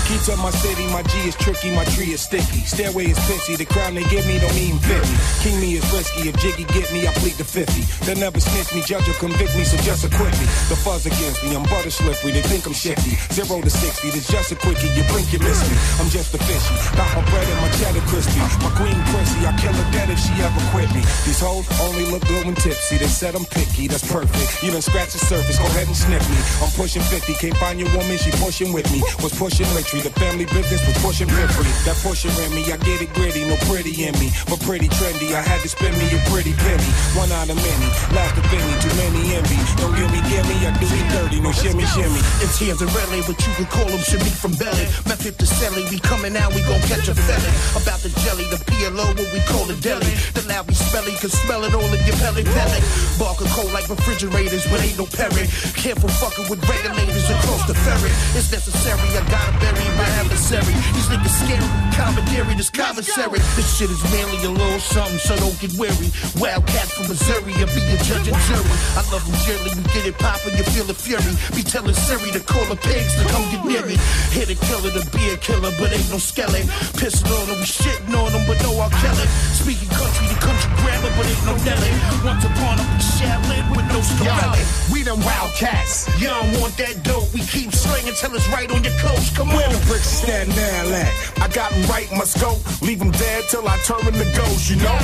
Keeps 0.06 0.28
up 0.28 0.38
my 0.44 0.50
city, 0.50 0.84
my 0.92 1.02
G 1.08 1.24
is 1.24 1.36
tricky, 1.36 1.74
my 1.74 1.84
tree 1.96 2.12
is 2.12 2.20
sticky. 2.20 2.60
Stairway 2.68 3.06
is 3.06 3.18
pissy, 3.24 3.56
the 3.56 3.64
crown 3.64 3.94
they 3.94 4.04
give 4.12 4.26
me 4.26 4.38
don't 4.38 4.54
mean 4.54 4.76
fit 4.78 5.00
me. 5.08 5.16
King 5.40 5.56
me 5.60 5.68
is 5.80 5.86
risky, 5.88 6.28
if 6.28 6.36
Jiggy 6.36 6.64
get 6.74 6.92
me, 6.92 7.08
I 7.08 7.12
plead 7.22 7.40
the 7.40 7.44
50. 7.48 7.72
They'll 8.04 8.20
never 8.20 8.38
snitch 8.38 8.74
me, 8.74 8.82
judge 8.82 9.08
or 9.08 9.16
convict 9.16 9.56
me, 9.56 9.64
so 9.64 9.80
just 9.80 10.04
acquit 10.04 10.34
me. 10.36 10.46
The 10.68 10.76
fuzz 10.76 11.06
against 11.06 11.42
me, 11.42 11.56
I'm 11.56 11.62
butter 11.64 11.90
slippery, 11.90 12.32
they 12.32 12.42
think 12.42 12.66
I'm 12.66 12.76
shifty. 12.76 13.16
Zero 13.32 13.62
to 13.62 13.70
60, 13.70 14.10
there's 14.10 14.28
just 14.28 14.52
a 14.52 14.56
quickie, 14.56 14.92
you 14.92 15.06
blink, 15.08 15.32
you 15.32 15.40
miss 15.40 15.64
me. 15.64 15.74
I'm 15.96 16.10
just 16.12 16.34
a 16.34 16.38
fishy, 16.44 16.74
got 16.92 17.08
my 17.16 17.24
bread 17.30 17.48
and 17.48 17.60
my 17.64 17.70
cheddar 17.80 18.04
crispy. 18.10 18.42
My 18.60 18.68
queen 18.76 18.98
prissy, 19.16 19.40
I 19.48 19.56
kill 19.56 19.72
her 19.72 19.88
dead 19.96 20.10
if 20.12 20.20
she 20.20 20.34
ever 20.44 20.60
quit 20.76 20.92
me. 20.92 21.00
These 21.24 21.40
hoes 21.40 21.64
only 21.88 22.04
look 22.12 22.26
good 22.28 22.44
when 22.44 22.54
tipsy, 22.58 22.98
they 22.98 23.08
said 23.08 23.32
I'm 23.32 23.46
picky, 23.46 23.88
that's 23.88 24.04
perfect. 24.04 24.60
You 24.60 24.76
done 24.76 24.84
scratch 24.84 25.16
the 25.16 25.24
surface, 25.24 25.56
go 25.56 25.64
ahead 25.72 25.88
and 25.88 25.96
sniff 25.96 26.20
me. 26.28 26.36
I'm 26.60 26.72
pushing 26.76 27.00
50, 27.00 27.32
can't 27.40 27.56
find 27.56 27.80
your 27.80 27.88
woman, 27.96 28.18
she 28.20 28.28
pushing 28.36 28.76
with 28.76 28.84
me. 28.92 29.00
Was 29.32 29.54
pushing 29.54 29.72
the 30.04 30.12
family 30.20 30.44
business 30.44 30.84
was 30.84 30.98
pushing 31.00 31.26
Piffrey. 31.26 31.64
That 31.88 31.96
pushing 32.04 32.34
in 32.44 32.52
me, 32.52 32.68
I 32.68 32.76
get 32.76 33.00
it 33.00 33.12
gritty, 33.16 33.48
no 33.48 33.56
pretty 33.64 34.04
in 34.04 34.12
me. 34.20 34.28
But 34.44 34.60
pretty 34.60 34.92
trendy, 34.92 35.32
I 35.32 35.40
had 35.40 35.64
to 35.64 35.68
spend 35.72 35.96
me 35.96 36.04
a 36.12 36.20
pretty 36.28 36.52
penny. 36.52 36.90
One 37.16 37.32
out 37.32 37.48
of 37.48 37.56
many, 37.56 37.88
last 38.12 38.36
of 38.36 38.44
any, 38.52 38.74
too 38.84 38.92
many 38.92 39.32
envy. 39.32 39.56
Don't 39.80 39.96
give 39.96 40.10
me, 40.12 40.20
give 40.28 40.44
me, 40.44 40.56
I 40.68 40.70
do 40.76 40.84
me 40.84 41.00
dirty, 41.16 41.40
no 41.40 41.50
shimmy, 41.50 41.86
shimmy. 41.96 42.20
It's 42.44 42.60
tears 42.60 42.84
and 42.84 42.92
really, 42.92 43.24
but 43.24 43.40
you 43.40 43.52
can 43.56 43.66
call 43.72 43.88
them 43.88 44.04
shimmy 44.04 44.28
from 44.36 44.52
belly. 44.60 44.84
Method 45.08 45.40
to 45.40 45.46
selling, 45.46 45.88
we 45.88 45.98
coming 45.98 46.36
out, 46.36 46.52
we 46.52 46.60
gon' 46.68 46.82
catch 46.84 47.08
a 47.08 47.14
felon. 47.16 47.54
About 47.72 48.04
the 48.04 48.12
jelly, 48.20 48.44
the 48.52 48.60
PLO, 48.68 49.16
what 49.16 49.28
we 49.32 49.40
call 49.48 49.64
the 49.64 49.78
deli. 49.80 50.12
The 50.36 50.44
loud 50.44 50.68
we 50.68 50.74
smelly, 50.76 51.16
can 51.16 51.32
smell 51.32 51.64
it 51.64 51.72
all 51.72 51.88
in 51.88 52.00
your 52.04 52.18
belly, 52.20 52.44
belly. 52.44 52.80
Barker 53.16 53.48
cold 53.56 53.72
like 53.72 53.88
refrigerators, 53.88 54.68
but 54.68 54.84
ain't 54.84 55.00
no 55.00 55.08
parry. 55.08 55.48
Careful 55.72 56.12
fucking 56.20 56.52
with 56.52 56.60
regulators 56.68 57.26
across 57.32 57.64
the 57.64 57.74
ferry. 57.74 58.12
It's 58.36 58.52
necessary, 58.52 59.08
I 59.16 59.21
gotta 59.30 59.52
bury 59.60 59.86
my 59.98 60.08
adversary. 60.20 60.74
These 60.94 61.08
niggas 61.12 61.34
scary, 61.42 61.68
commentary, 61.94 62.54
this 62.54 62.70
commissary. 62.70 63.38
This 63.54 63.68
shit 63.76 63.90
is 63.90 64.02
merely 64.10 64.38
a 64.44 64.50
little 64.50 64.80
something, 64.80 65.18
so 65.18 65.36
don't 65.36 65.58
get 65.60 65.72
weary. 65.78 66.10
Wildcats 66.38 66.92
from 66.96 67.08
Missouri, 67.08 67.52
I'll 67.60 67.70
be 67.70 67.82
a 67.92 67.98
judge 68.02 68.26
and 68.28 68.38
jury. 68.48 68.76
I 68.98 69.02
love 69.12 69.24
them 69.26 69.36
dearly, 69.46 69.70
you 69.76 69.84
get 69.94 70.06
it 70.06 70.16
poppin', 70.18 70.56
you 70.56 70.64
feel 70.74 70.84
the 70.84 70.94
fury. 70.94 71.34
Be 71.54 71.62
telling 71.62 71.94
Siri 71.94 72.30
to 72.32 72.40
call 72.40 72.64
the 72.66 72.76
pigs 72.76 73.12
to 73.20 73.24
come 73.30 73.44
get 73.50 73.62
near 73.64 73.84
me. 73.86 73.96
Hit 74.32 74.50
a 74.50 74.56
killer 74.56 74.90
to 74.90 75.02
be 75.12 75.30
a 75.30 75.36
killer, 75.36 75.72
but 75.78 75.92
ain't 75.92 76.10
no 76.10 76.18
skeleton. 76.18 76.66
Pissing 76.98 77.30
on 77.30 77.46
them, 77.48 77.58
we 77.60 77.68
shitting 77.68 78.14
on 78.14 78.32
them, 78.32 78.44
but 78.46 78.58
no 78.62 78.74
I'll 78.80 78.90
kill 79.02 79.18
it. 79.18 79.28
Speaking 79.54 79.90
country 79.92 80.26
to 80.28 80.38
country 80.40 80.70
grammar, 80.82 81.12
but 81.16 81.26
ain't 81.26 81.44
no 81.46 81.54
Nelly. 81.62 81.92
Once 82.24 82.44
upon 82.44 82.80
a 82.80 82.84
Shaolin 82.98 83.64
with 83.76 83.86
no 83.92 84.00
Scarelli. 84.00 84.62
We 84.92 85.02
them 85.02 85.20
wildcats. 85.20 86.08
You 86.20 86.28
don't 86.28 86.60
want 86.60 86.76
that 86.78 87.02
dope, 87.02 87.32
we 87.32 87.40
keep 87.40 87.72
slinging 87.72 88.14
till 88.14 88.34
it's 88.34 88.48
right 88.48 88.70
on 88.70 88.82
your 88.84 88.96
Come 89.34 89.48
Where 89.54 89.66
on. 89.66 89.72
the 89.72 89.80
bricks 89.86 90.08
stand 90.08 90.48
now 90.54 90.94
at? 91.02 91.12
I 91.40 91.48
got 91.48 91.72
'em 91.72 91.82
right, 91.90 92.10
my 92.12 92.24
scope. 92.24 92.60
Leave 92.82 93.00
'em 93.00 93.10
dead 93.12 93.44
till 93.50 93.66
I 93.68 93.76
turn 93.86 94.00
'em 94.06 94.12
to 94.14 94.28
ghosts, 94.36 94.68
you 94.70 94.76
know? 94.76 94.98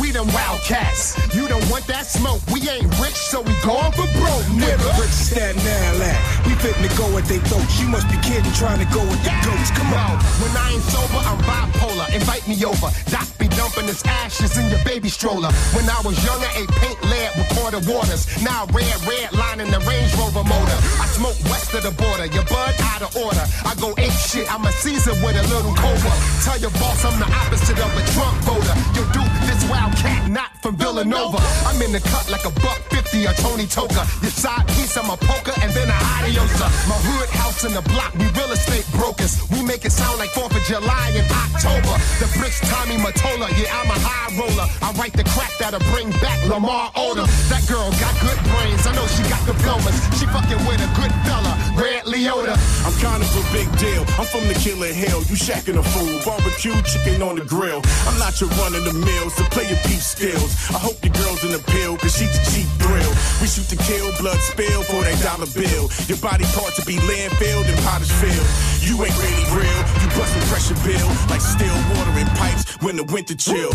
We 0.00 0.10
them 0.12 0.26
wildcats. 0.32 1.16
You 1.34 1.48
don't 1.48 1.66
want 1.70 1.86
that 1.86 2.06
smoke. 2.10 2.40
We 2.52 2.60
ain't 2.68 2.88
rich, 3.00 3.16
so 3.30 3.40
we 3.42 3.54
going 3.62 3.92
for 3.92 4.06
broke, 4.20 4.46
Where 4.60 4.76
the 4.76 4.92
bricks 4.96 5.18
stand 5.30 5.56
now 5.64 6.04
at? 6.10 6.18
We 6.46 6.54
fitting 6.54 6.88
to 6.88 6.94
go 6.96 7.06
with 7.14 7.26
they 7.28 7.38
throats. 7.48 7.78
You 7.80 7.88
must 7.88 8.08
be 8.08 8.16
kidding, 8.18 8.52
trying 8.52 8.78
to 8.78 8.88
go 8.96 9.00
with 9.00 9.22
the 9.24 9.34
goats. 9.46 9.70
Come 9.78 9.92
on. 9.94 10.16
When 10.42 10.52
I 10.56 10.72
ain't 10.72 10.84
sober, 10.90 11.20
I'm 11.30 11.38
bipolar. 11.48 11.81
Invite 12.12 12.46
me 12.46 12.56
over. 12.64 12.88
Doc 13.08 13.26
be 13.38 13.48
dumping 13.48 13.86
his 13.86 14.02
ashes 14.04 14.56
in 14.58 14.68
your 14.68 14.82
baby 14.84 15.08
stroller. 15.08 15.50
When 15.72 15.88
I 15.88 16.00
was 16.04 16.16
younger, 16.24 16.48
ate 16.56 16.70
paint 16.80 17.00
lead 17.08 17.30
with 17.36 17.48
quarter 17.56 17.80
waters. 17.88 18.28
Now 18.42 18.66
red, 18.72 18.94
red 19.08 19.32
line 19.32 19.60
in 19.60 19.70
the 19.70 19.80
Range 19.80 20.12
Rover 20.16 20.44
motor. 20.44 20.78
I 21.00 21.06
smoke 21.16 21.38
west 21.48 21.72
of 21.74 21.82
the 21.82 21.92
border. 21.92 22.26
Your 22.26 22.44
bud 22.44 22.74
out 22.92 23.02
of 23.02 23.16
order. 23.16 23.44
I 23.64 23.74
go 23.80 23.94
ape 23.96 24.12
shit. 24.12 24.46
I'm 24.52 24.64
a 24.64 24.72
Caesar 24.72 25.16
with 25.24 25.36
a 25.36 25.44
little 25.48 25.74
cobra. 25.74 26.12
Tell 26.44 26.58
your 26.60 26.74
boss 26.76 27.04
I'm 27.04 27.18
the 27.18 27.28
opposite 27.28 27.78
of 27.80 27.90
a 27.96 28.02
Trump 28.12 28.36
voter. 28.44 28.76
You 28.96 29.04
dude, 29.16 29.32
this 29.62 29.70
wildcat 29.70 30.30
not 30.30 30.50
from 30.62 30.76
Villanova. 30.76 31.38
I'm 31.66 31.80
in 31.82 31.92
the 31.92 32.00
cut 32.00 32.30
like 32.30 32.44
a 32.44 32.50
buck 32.60 32.78
fifty, 32.90 33.26
or 33.26 33.32
Tony 33.34 33.66
Toka. 33.66 34.06
Your 34.22 34.30
side 34.30 34.66
piece, 34.68 34.96
I'm 34.96 35.10
a 35.10 35.16
poker, 35.16 35.52
and 35.60 35.72
then 35.72 35.88
a 35.88 35.98
adiosa. 36.16 36.68
My 36.88 36.98
hood 37.06 37.28
house 37.30 37.64
in 37.64 37.74
the 37.74 37.82
block, 37.82 38.14
we 38.14 38.26
real 38.38 38.52
estate 38.52 38.86
brokers. 38.92 39.42
We 39.50 39.62
make 39.62 39.84
it 39.84 39.92
sound 39.92 40.18
like 40.18 40.30
4th 40.30 40.54
of 40.56 40.62
July 40.64 41.12
in 41.14 41.26
October. 41.30 41.94
The 42.20 42.28
bricks, 42.38 42.60
Tommy 42.70 42.96
Mottola, 42.96 43.50
yeah, 43.58 43.74
I'm 43.78 43.90
a 43.90 43.98
high 43.98 44.30
roller. 44.38 44.66
I 44.82 44.92
write 44.98 45.12
the 45.12 45.24
crack 45.24 45.52
that'll 45.58 45.82
bring 45.92 46.10
back 46.22 46.38
Lamar 46.46 46.90
Odom. 46.92 47.28
That 47.48 47.66
girl 47.68 47.90
got 48.00 48.14
good 48.22 48.40
brains, 48.50 48.86
I 48.86 48.94
know 48.94 49.06
she 49.06 49.22
got 49.28 49.42
diplomas. 49.46 49.96
She 50.18 50.26
fucking 50.26 50.62
with 50.66 50.80
a 50.80 50.90
good 50.98 51.12
fella, 51.26 51.52
Red 51.76 52.04
Leota. 52.04 52.56
I'm 52.86 52.94
kind 53.00 53.22
of 53.22 53.30
a 53.30 53.44
big 53.52 53.68
deal. 53.78 54.02
I'm 54.18 54.26
from 54.26 54.46
the 54.48 54.54
killer 54.54 54.92
hill. 54.92 55.20
You 55.28 55.36
shacking 55.36 55.78
a 55.78 55.82
fool. 55.82 56.18
Barbecue 56.24 56.74
chicken 56.82 57.22
on 57.22 57.36
the 57.36 57.44
grill. 57.44 57.82
I'm 58.06 58.18
not 58.18 58.40
your 58.40 58.50
run 58.58 58.72
the 58.72 58.92
mill, 58.92 59.30
play 59.52 59.68
your 59.68 59.80
beef 59.84 60.02
skills. 60.02 60.52
I 60.72 60.80
hope 60.80 60.96
your 61.04 61.12
girl's 61.12 61.44
in 61.44 61.52
the 61.52 61.62
pill, 61.72 61.96
cause 61.96 62.16
she's 62.16 62.32
a 62.32 62.42
cheap 62.50 62.68
thrill. 62.80 63.12
We 63.40 63.46
shoot 63.46 63.68
to 63.68 63.78
kill, 63.84 64.08
blood 64.18 64.40
spill 64.40 64.82
for 64.88 65.04
that 65.04 65.16
dollar 65.20 65.48
bill. 65.52 65.92
Your 66.08 66.18
body 66.18 66.44
part 66.56 66.72
to 66.80 66.82
be 66.88 66.96
landfilled 67.04 67.68
and 67.68 67.78
potter's 67.84 68.12
filled. 68.20 68.48
You 68.80 68.98
ain't 69.04 69.16
really 69.20 69.46
real. 69.52 69.80
You 70.00 70.08
bustin' 70.16 70.42
pressure 70.48 70.78
bill 70.82 71.08
like 71.28 71.44
still 71.44 71.76
water 71.94 72.14
in 72.18 72.26
pipes 72.34 72.64
when 72.82 72.96
the 72.96 73.04
winter 73.04 73.36
chill. 73.36 73.70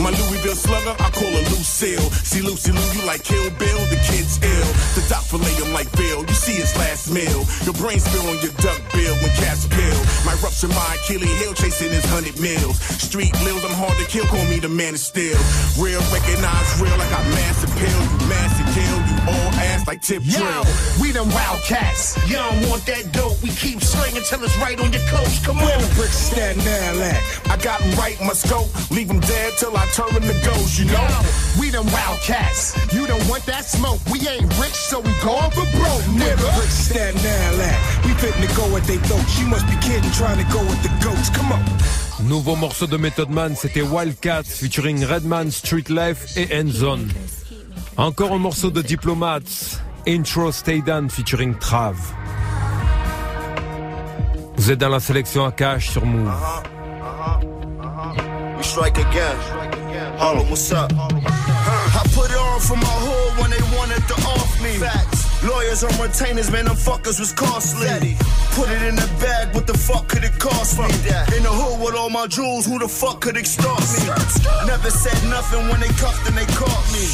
My 0.00 0.10
Louisville 0.10 0.56
slugger, 0.56 0.94
I 0.96 1.10
call 1.10 1.30
her 1.30 1.44
Lucille. 1.52 2.06
See 2.24 2.40
Lucy 2.40 2.72
Liu, 2.72 2.86
you 2.94 3.02
like 3.06 3.22
Kill 3.22 3.50
Bill, 3.58 3.80
the 3.92 4.00
kid's 4.06 4.38
ill. 4.40 4.70
The 4.96 5.04
doc 5.08 5.24
fillet 5.26 5.52
him 5.60 5.72
like 5.72 5.90
Bill, 5.96 6.24
you 6.24 6.36
see 6.36 6.56
his 6.56 6.74
last 6.76 7.10
meal. 7.10 7.44
Your 7.66 7.74
brain 7.74 8.00
spill 8.00 8.26
on 8.30 8.38
your 8.40 8.54
duck 8.62 8.80
bill 8.92 9.14
when 9.20 9.32
cats 9.36 9.66
pill. 9.66 9.98
My 10.24 10.34
rupture 10.40 10.68
my 10.68 10.96
Achilles 10.96 11.32
heel 11.40 11.54
chasing 11.54 11.90
his 11.90 12.04
hundred 12.06 12.38
mils. 12.40 12.78
Street 13.00 13.34
lils, 13.44 13.64
I'm 13.64 13.76
hard 13.76 13.96
to 13.98 14.06
kill, 14.06 14.24
call 14.26 14.44
me 14.46 14.58
the 14.58 14.68
man 14.68 14.94
steel. 15.06 15.38
Real, 15.78 16.02
recognize 16.10 16.66
real, 16.80 16.96
like 16.98 17.12
I 17.14 17.22
got 17.22 17.26
massive 17.38 17.70
pill, 17.78 18.00
you 18.02 18.18
massive 18.26 18.68
kill, 18.74 18.98
you 19.06 19.16
all 19.30 19.50
ass 19.68 19.86
like 19.86 20.02
tip 20.02 20.22
Yo, 20.24 20.38
drill. 20.40 20.64
we 21.00 21.12
them 21.12 21.28
wildcats. 21.30 22.16
You 22.28 22.36
don't 22.36 22.68
want 22.68 22.84
that 22.86 23.12
dope, 23.12 23.36
we 23.42 23.50
keep 23.50 23.80
slinging 23.82 24.22
till 24.28 24.42
it's 24.42 24.56
right 24.58 24.78
on 24.80 24.92
your 24.92 25.04
coast. 25.06 25.44
Come 25.44 25.56
Where 25.62 25.76
on. 25.76 25.82
the 25.82 25.92
bricks 25.94 26.16
stand 26.32 26.58
now 26.64 27.02
at? 27.12 27.20
I 27.50 27.56
got 27.62 27.80
'em 27.82 27.92
right 27.98 28.18
in 28.20 28.26
my 28.26 28.34
scope, 28.34 28.68
leave 28.90 29.08
'em 29.10 29.20
dead 29.20 29.52
till 29.58 29.76
I 29.76 29.84
turn 29.94 30.06
turn 30.10 30.22
'em 30.22 30.28
to 30.28 30.38
ghosts, 30.44 30.78
you 30.78 30.86
know? 30.86 31.06
We 31.58 31.70
them 31.70 31.86
wildcats. 31.90 32.76
You 32.92 33.06
don't 33.06 33.26
want 33.28 33.44
that 33.46 33.64
smoke. 33.64 34.00
We 34.10 34.18
ain't 34.28 34.46
rich, 34.58 34.74
so 34.74 35.00
we 35.00 35.12
going 35.24 35.50
for 35.50 35.66
broke, 35.78 36.04
Where 36.18 36.36
the 36.36 36.50
bricks 36.56 36.78
stand 36.90 37.16
now 37.22 37.60
at? 37.70 37.78
We 38.04 38.12
fitting 38.14 38.46
to 38.46 38.52
go 38.54 38.66
with 38.68 38.86
they 38.86 38.98
throats. 38.98 39.38
You 39.38 39.46
must 39.46 39.66
be 39.66 39.76
kidding, 39.76 40.10
trying 40.12 40.38
to 40.38 40.48
go 40.52 40.60
with 40.62 40.82
the 40.82 40.90
goats. 41.04 41.30
Come 41.30 41.52
on. 41.52 41.62
Nouveau 42.24 42.56
morceau 42.56 42.86
de 42.86 42.96
Method 42.96 43.30
Man, 43.30 43.54
c'était 43.54 43.82
Wildcats 43.82 44.44
featuring 44.44 45.04
Redman, 45.04 45.50
Street 45.50 45.84
Life 45.88 46.36
et 46.36 46.48
Endzone. 46.58 47.08
Encore 47.96 48.32
un 48.32 48.38
morceau 48.38 48.70
de 48.70 48.80
Diplomats, 48.80 49.40
Intro 50.08 50.50
Stay 50.50 50.80
Down 50.80 51.10
featuring 51.10 51.54
Trav. 51.58 51.96
Vous 54.56 54.70
êtes 54.70 54.78
dans 54.78 54.88
la 54.88 55.00
sélection 55.00 55.44
à 55.44 55.52
cash 55.52 55.90
sur 55.90 56.06
Move. 56.06 56.32
We 58.56 58.64
strike 58.64 58.98
again. 58.98 59.36
Harlem, 60.18 60.48
what's 60.48 60.72
up? 60.72 60.90
I 60.92 62.08
put 62.14 62.30
it 62.30 62.38
on 62.38 62.60
for 62.60 62.76
my 62.76 62.86
hood 62.86 63.42
when 63.42 63.50
they 63.50 63.62
wanted 63.76 64.02
to 64.08 64.14
off 64.14 64.62
me. 64.62 65.15
Lawyers 65.46 65.84
on 65.84 65.94
retainers, 66.02 66.50
man, 66.50 66.64
them 66.64 66.74
fuckers 66.74 67.20
was 67.20 67.32
costly. 67.32 67.86
Put 68.58 68.68
it 68.68 68.82
in 68.82 68.96
the 68.96 69.08
bag, 69.22 69.54
what 69.54 69.66
the 69.66 69.78
fuck 69.78 70.08
could 70.08 70.24
it 70.24 70.36
cost 70.38 70.78
me? 70.78 70.90
In 71.36 71.42
the 71.46 71.54
hood 71.54 71.78
with 71.80 71.94
all 71.94 72.10
my 72.10 72.26
jewels, 72.26 72.66
who 72.66 72.78
the 72.78 72.88
fuck 72.88 73.20
could 73.20 73.36
extort 73.36 73.78
me? 73.78 74.10
Never 74.66 74.90
said 74.90 75.16
nothing 75.30 75.68
when 75.68 75.78
they 75.78 75.92
cuffed 76.02 76.26
and 76.26 76.36
they 76.36 76.46
caught 76.58 76.86
me. 76.90 77.06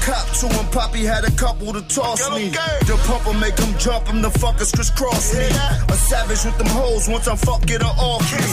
Cop 0.00 0.24
to 0.38 0.46
him, 0.46 0.66
Poppy 0.70 1.04
had 1.04 1.24
a 1.24 1.30
couple 1.32 1.72
to 1.72 1.82
toss 1.82 2.30
me. 2.30 2.48
The 2.88 2.96
pumper 3.04 3.36
make 3.36 3.56
them 3.56 3.76
jump, 3.76 4.06
them 4.06 4.22
the 4.22 4.30
fuckers 4.30 4.72
crisscross 4.72 5.34
me. 5.34 5.44
A 5.44 5.96
savage 5.98 6.44
with 6.46 6.56
them 6.56 6.68
hoes, 6.68 7.08
once 7.08 7.28
I 7.28 7.36
fuck 7.36 7.68
it 7.68 7.82
off 7.82 8.24
me. 8.32 8.46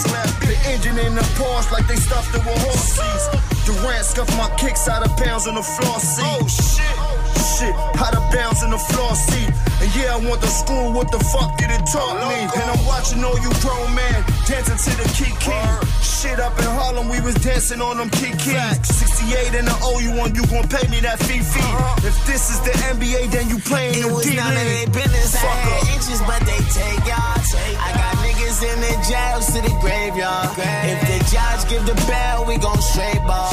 The 0.44 0.58
engine 0.68 0.98
in 1.00 1.16
the 1.16 1.24
Porsche 1.40 1.72
like 1.72 1.88
they 1.88 1.96
stuffed 1.96 2.36
it 2.36 2.44
with 2.44 2.60
horses. 2.60 3.24
Durant 3.64 4.04
scuffed 4.04 4.36
my 4.36 4.50
kicks 4.58 4.90
out 4.90 5.06
of 5.06 5.16
bounds 5.16 5.48
on 5.48 5.56
the 5.56 5.64
floor 5.64 6.00
seat. 6.00 6.26
Oh 6.28 6.48
shit. 6.48 7.23
Shit, 7.38 7.74
out 8.02 8.16
of 8.16 8.24
bounds 8.34 8.64
in 8.64 8.72
the 8.72 8.78
floor 8.78 9.14
seat. 9.16 9.50
And 9.82 9.90
yeah, 9.96 10.16
I 10.16 10.20
want 10.24 10.42
the 10.42 10.48
school, 10.48 10.92
what 10.94 11.12
the 11.12 11.20
fuck 11.32 11.58
did 11.58 11.70
it 11.70 11.84
taught 11.92 12.18
me? 12.30 12.40
And 12.60 12.66
I'm 12.72 12.84
watching 12.86 13.24
all 13.24 13.38
you 13.40 13.52
grown 13.62 13.94
men 13.96 14.24
dancing 14.48 14.78
to 14.80 14.92
the 15.02 15.08
Kiki. 15.18 15.60
Shit 16.02 16.40
up 16.40 16.58
in 16.58 16.66
Harlem, 16.66 17.10
we 17.10 17.20
was 17.22 17.36
dancing 17.36 17.82
on 17.82 17.98
them 17.98 18.10
Kiki. 18.10 18.56
68 18.84 19.56
and 19.60 19.68
the 19.68 19.76
O 19.84 20.00
you 20.00 20.12
one, 20.16 20.34
you 20.36 20.46
gon' 20.48 20.68
pay 20.68 20.88
me 20.88 21.00
that 21.02 21.20
fee 21.20 21.40
fee. 21.44 21.60
Uh-huh. 21.60 22.08
If 22.08 22.16
this 22.26 22.50
is 22.50 22.60
the 22.64 22.72
NBA, 22.96 23.32
then 23.32 23.50
you 23.50 23.60
playing 23.60 24.00
It 24.00 24.06
in 24.08 24.14
was 24.14 24.24
D 24.26 24.36
none 24.36 24.52
of 24.52 24.56
their 24.56 24.88
League. 24.88 24.94
business. 24.94 25.36
I 25.36 25.40
Fuck 25.44 25.60
had 25.68 25.84
up. 25.84 25.94
inches, 25.96 26.20
but 26.24 26.42
they 26.48 26.60
take 26.72 27.02
yards. 27.04 27.50
I 27.56 27.90
got 27.96 28.14
niggas 28.24 28.60
in 28.64 28.78
the 28.80 28.94
jails 29.04 29.46
to 29.52 29.60
the 29.68 29.74
graveyard. 29.84 30.50
If 30.58 31.00
the 31.12 31.18
judge 31.28 31.62
give 31.70 31.84
the 31.86 31.96
bell, 32.08 32.46
we 32.48 32.58
gon' 32.58 32.80
straight 32.82 33.20
ball. 33.28 33.52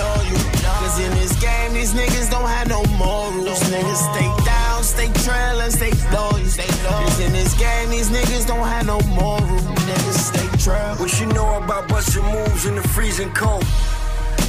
know 0.00 0.16
you. 0.30 0.38
Cause 0.80 0.96
in 1.04 1.12
this 1.20 1.34
game, 1.40 1.72
these 1.74 1.92
niggas 1.92 2.30
don't 2.30 2.48
have 2.56 2.68
no 2.68 2.80
morals. 2.96 3.60
Niggas 3.74 4.02
stay 4.10 4.28
down, 4.44 4.82
stay 4.82 5.10
trailing, 5.24 5.70
stay 5.70 5.92
low. 6.14 6.32
Cause 6.32 7.20
in 7.20 7.32
this 7.32 7.52
game, 7.58 7.90
these 7.90 8.10
niggas 8.10 8.46
don't 8.46 8.66
have 8.74 8.86
no 8.86 8.98
morals. 9.20 9.62
Niggas 9.88 10.20
stay 10.30 10.48
trail. 10.64 10.94
What 10.96 11.12
you 11.20 11.26
know 11.36 11.48
about 11.62 11.88
busting 11.88 12.24
moves 12.24 12.66
in 12.66 12.74
the 12.76 12.86
freezing 12.94 13.32
cold? 13.32 13.66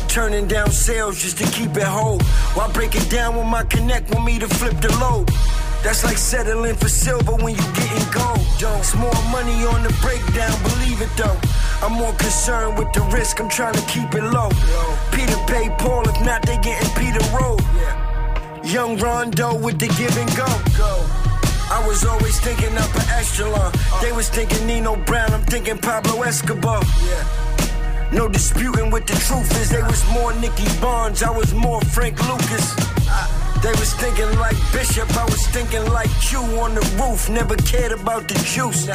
Turning 0.08 0.48
down 0.48 0.70
sales 0.72 1.22
just 1.22 1.38
to 1.38 1.46
keep 1.58 1.76
it 1.78 1.90
whole. 1.98 2.20
break 2.74 2.96
it 2.96 3.10
down 3.10 3.36
with 3.38 3.48
my 3.48 3.64
connect, 3.64 4.14
want 4.14 4.26
me 4.26 4.40
to 4.40 4.48
flip 4.48 4.76
the 4.82 4.92
load. 5.00 5.30
That's 5.84 6.04
like 6.04 6.18
settling 6.18 6.76
for 6.76 6.90
silver 6.90 7.34
when 7.34 7.56
you 7.56 7.66
getting 7.74 8.12
gold. 8.14 8.46
Yo, 8.62 8.70
it's 8.78 8.96
more 8.96 9.12
money 9.32 9.66
on 9.66 9.82
the 9.82 9.90
breakdown, 10.02 10.54
believe 10.62 11.02
it 11.02 11.10
though. 11.18 11.38
I'm 11.82 11.94
more 11.94 12.14
concerned 12.14 12.78
with 12.78 12.94
the 12.94 13.02
risk, 13.12 13.42
I'm 13.42 13.50
trying 13.50 13.74
to 13.74 13.82
keep 13.88 14.14
it 14.14 14.24
low. 14.24 14.50
Peter 15.12 15.38
pay 15.48 15.70
Paul, 15.80 16.08
if 16.08 16.22
not, 16.24 16.44
they 16.44 16.58
getting 16.60 16.90
Peter 16.94 17.26
Road. 17.36 17.62
Young 18.64 18.98
Rondo 18.98 19.58
with 19.58 19.80
the 19.80 19.88
give 19.98 20.16
and 20.18 20.30
go. 20.38 20.46
I 21.74 21.84
was 21.88 22.06
always 22.06 22.40
thinking 22.40 22.78
upper 22.78 23.04
echelon. 23.18 23.74
They 24.04 24.12
was 24.12 24.30
thinking 24.30 24.68
Nino 24.68 24.96
Brown, 24.98 25.34
I'm 25.34 25.44
thinking 25.46 25.80
Pablo 25.80 26.22
Escobar. 26.22 26.84
No 28.14 28.28
disputing 28.28 28.92
what 28.92 29.08
the 29.08 29.14
truth 29.14 29.50
is. 29.60 29.70
They 29.72 29.82
was 29.82 30.06
more 30.14 30.32
Nicky 30.36 30.68
Barnes, 30.80 31.24
I 31.24 31.32
was 31.32 31.56
more 31.56 31.82
Frank 31.82 32.22
Lucas. 32.30 32.76
They 33.62 33.70
was 33.78 33.94
thinking 33.94 34.32
like 34.40 34.58
Bishop, 34.74 35.10
I 35.16 35.26
was 35.26 35.46
thinking 35.48 35.86
like 35.94 36.10
Q 36.20 36.40
on 36.60 36.74
the 36.74 36.82
roof. 37.00 37.30
Never 37.30 37.56
cared 37.58 37.92
about 37.92 38.28
the 38.28 38.34
juice. 38.44 38.90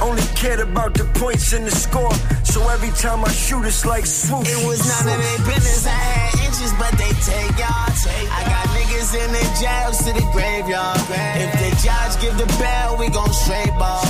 Only 0.00 0.22
cared 0.34 0.60
about 0.60 0.94
the 0.94 1.04
points 1.18 1.52
and 1.52 1.66
the 1.66 1.70
score. 1.70 2.14
So 2.44 2.66
every 2.68 2.90
time 2.90 3.24
I 3.24 3.32
shoot, 3.32 3.64
it's 3.66 3.84
like 3.84 4.06
swoosh. 4.06 4.48
It 4.48 4.66
was 4.66 4.80
none 4.86 5.14
of 5.14 5.20
their 5.20 5.38
business. 5.44 5.86
I 5.86 5.90
had 5.90 6.46
inches, 6.46 6.72
but 6.78 6.92
they 6.96 7.12
take 7.20 7.58
yards. 7.58 8.06
I 8.06 8.40
got 8.46 8.66
niggas 8.78 9.10
in 9.12 9.28
the 9.34 9.44
jails 9.60 9.98
to 10.06 10.12
the 10.14 10.26
graveyard. 10.32 11.00
If 11.36 11.52
the 11.58 11.70
judge 11.82 12.14
give 12.22 12.38
the 12.38 12.46
bell, 12.62 12.96
we 12.96 13.10
gon' 13.10 13.32
straight 13.34 13.74
ball. 13.78 14.06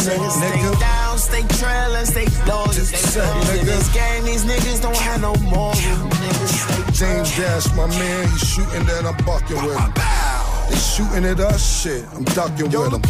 Niggas 0.00 0.30
stay 0.30 0.80
down, 0.80 1.18
stay 1.18 1.42
trailing, 1.60 2.06
stay 2.06 2.26
loyal. 2.46 2.70
In 3.58 3.66
this 3.66 3.92
game, 3.92 4.24
these 4.24 4.44
niggas 4.44 4.80
don't 4.80 4.96
have 4.96 5.20
no 5.20 5.34
morals. 5.50 5.78
James 6.98 7.36
Dash, 7.36 7.72
my 7.74 7.86
man, 7.86 8.28
he's 8.28 8.48
shooting 8.48 8.84
that 8.86 9.04
I'm 9.04 9.16
bucking 9.26 9.56
with 9.62 9.78
him. 9.78 9.92
They 10.70 10.76
shooting 10.76 11.24
at 11.24 11.40
us, 11.40 11.82
shit, 11.82 12.04
I'm 12.14 12.24
ducking 12.24 12.70
with 12.70 12.90
them. 12.92 13.02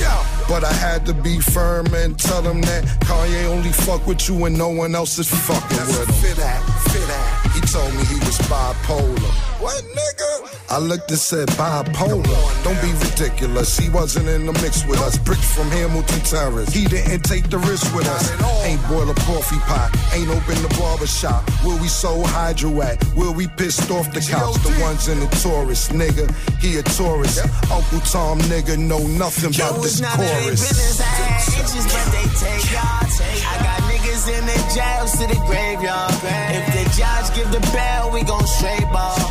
But 0.49 0.65
I 0.65 0.73
had 0.73 1.07
to 1.07 1.15
be 1.15 1.39
firm 1.39 1.87
and 1.95 2.19
tell 2.19 2.43
them 2.43 2.61
that 2.63 2.85
Kanye 3.01 3.45
only 3.47 3.71
fuck 3.71 4.07
with 4.07 4.29
you 4.29 4.45
and 4.47 4.59
no 4.59 4.69
one 4.71 4.95
else 4.95 5.19
is 5.19 5.29
fucking 5.29 5.87
with 5.87 6.09
him. 6.09 6.15
Fit 6.17 6.37
that, 6.39 6.61
fit 6.91 7.07
that. 7.07 7.50
Told 7.71 7.95
me 7.95 8.05
he 8.07 8.19
was 8.27 8.37
bipolar. 8.51 9.31
What, 9.63 9.85
nigga? 9.85 10.59
I 10.71 10.79
looked 10.79 11.09
and 11.11 11.19
said 11.19 11.47
bipolar. 11.51 12.65
Don't 12.65 12.81
be 12.83 12.91
ridiculous. 13.07 13.79
He 13.79 13.89
wasn't 13.91 14.27
in 14.29 14.47
the 14.47 14.53
mix 14.55 14.85
with 14.87 14.99
us. 15.01 15.17
Bricks 15.19 15.55
from 15.55 15.69
Hamilton 15.71 16.21
Terrace. 16.21 16.71
He 16.75 16.87
didn't 16.87 17.23
take 17.23 17.49
the 17.49 17.59
risk 17.59 17.95
with 17.95 18.09
us. 18.09 18.27
Ain't 18.65 18.83
boil 18.89 19.09
a 19.09 19.15
coffee 19.15 19.59
pot. 19.71 19.91
Ain't 20.15 20.29
open 20.31 20.61
the 20.63 20.75
barber 20.81 21.07
shop. 21.07 21.49
Where 21.63 21.81
we 21.81 21.87
sold 21.87 22.27
hydro 22.27 22.83
at. 22.83 23.01
Where 23.15 23.31
we 23.31 23.47
pissed 23.47 23.89
off 23.93 24.13
the 24.13 24.21
couch. 24.21 24.55
The 24.65 24.75
ones 24.81 25.07
in 25.07 25.21
the 25.21 25.29
tourist, 25.39 25.93
nigga. 25.93 26.27
He 26.59 26.79
a 26.79 26.83
tourist. 26.83 27.39
Uncle 27.71 28.01
Tom, 28.01 28.41
nigga, 28.51 28.77
know 28.79 29.07
nothing 29.15 29.53
Yo, 29.53 29.69
about 29.69 29.83
this 29.83 30.01
none 30.01 30.11
of 30.19 30.19
their 30.27 30.43
chorus. 30.43 30.69
business. 30.69 31.01
I 31.01 31.05
had 31.05 31.55
inches, 31.55 31.87
but 31.87 32.07
they 32.11 32.27
take 32.35 32.67
yards. 32.75 33.15
I 33.47 33.55
got 33.63 33.79
niggas 33.87 34.27
in 34.27 34.43
the 34.47 34.59
jails 34.75 35.13
to 35.23 35.27
the 35.31 35.39
graveyard. 35.47 36.11
If 36.51 36.67
the 36.75 36.80
judge 36.97 37.35
give 37.35 37.51
the 37.53 37.61
bell, 37.73 38.11
we 38.11 38.23
gon' 38.23 38.47
straight 38.47 38.91
ball. 38.93 39.30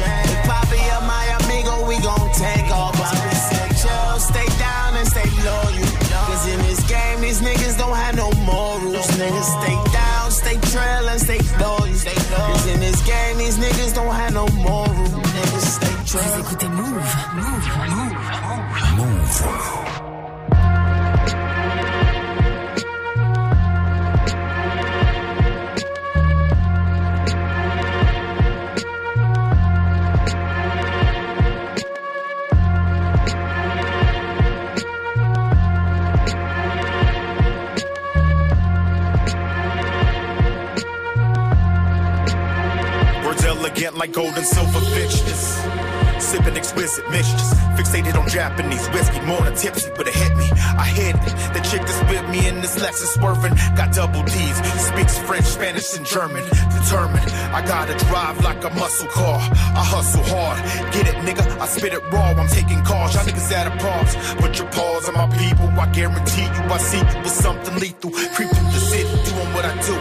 Sipping 46.90 47.14
exquisite. 47.14 47.58
Fixated 47.78 48.16
on 48.20 48.28
Japanese 48.28 48.88
whiskey. 48.90 49.22
More 49.22 49.42
than 49.42 49.56
tipsy, 49.56 49.92
but 49.96 50.08
it 50.08 50.16
hit 50.16 50.36
me. 50.36 50.50
I 50.54 50.86
hit 50.90 51.16
it. 51.16 51.36
The 51.54 51.62
chick 51.70 51.82
that 51.86 51.96
spit 52.02 52.28
me 52.30 52.48
in 52.48 52.62
this 52.62 52.80
Lexus 52.80 53.14
swerving. 53.14 53.54
Got 53.78 53.94
double 53.94 54.24
D's. 54.24 54.58
Speaks 54.90 55.18
French, 55.20 55.46
Spanish, 55.46 55.96
and 55.96 56.06
German. 56.06 56.44
Determined. 56.82 57.30
I 57.54 57.62
gotta 57.66 57.94
drive 58.06 58.44
like 58.44 58.64
a 58.64 58.72
muscle 58.72 59.08
car. 59.10 59.40
I 59.78 59.84
hustle 59.86 60.24
hard. 60.34 60.58
Get 60.94 61.06
it, 61.08 61.18
nigga. 61.28 61.46
I 61.62 61.68
spit 61.68 61.94
it 61.94 62.02
raw. 62.12 62.34
I'm 62.34 62.48
taking 62.48 62.82
calls. 62.84 63.14
Y'all 63.14 63.24
niggas 63.24 63.52
at 63.52 63.68
a 63.68 63.76
pause. 63.78 64.16
Put 64.42 64.58
your 64.58 64.70
paws 64.72 65.08
on 65.10 65.14
my 65.14 65.30
people. 65.38 65.70
I 65.80 65.86
guarantee 65.92 66.50
you 66.50 66.64
I 66.74 66.78
see 66.80 66.98
you 66.98 67.22
with 67.22 67.38
something 67.46 67.76
lethal. 67.80 68.12
Creep 68.12 68.50
through 68.50 68.72
the 68.74 68.82
city 68.82 69.10
doing 69.30 69.50
what 69.54 69.66
I 69.66 69.74
do. 69.86 69.96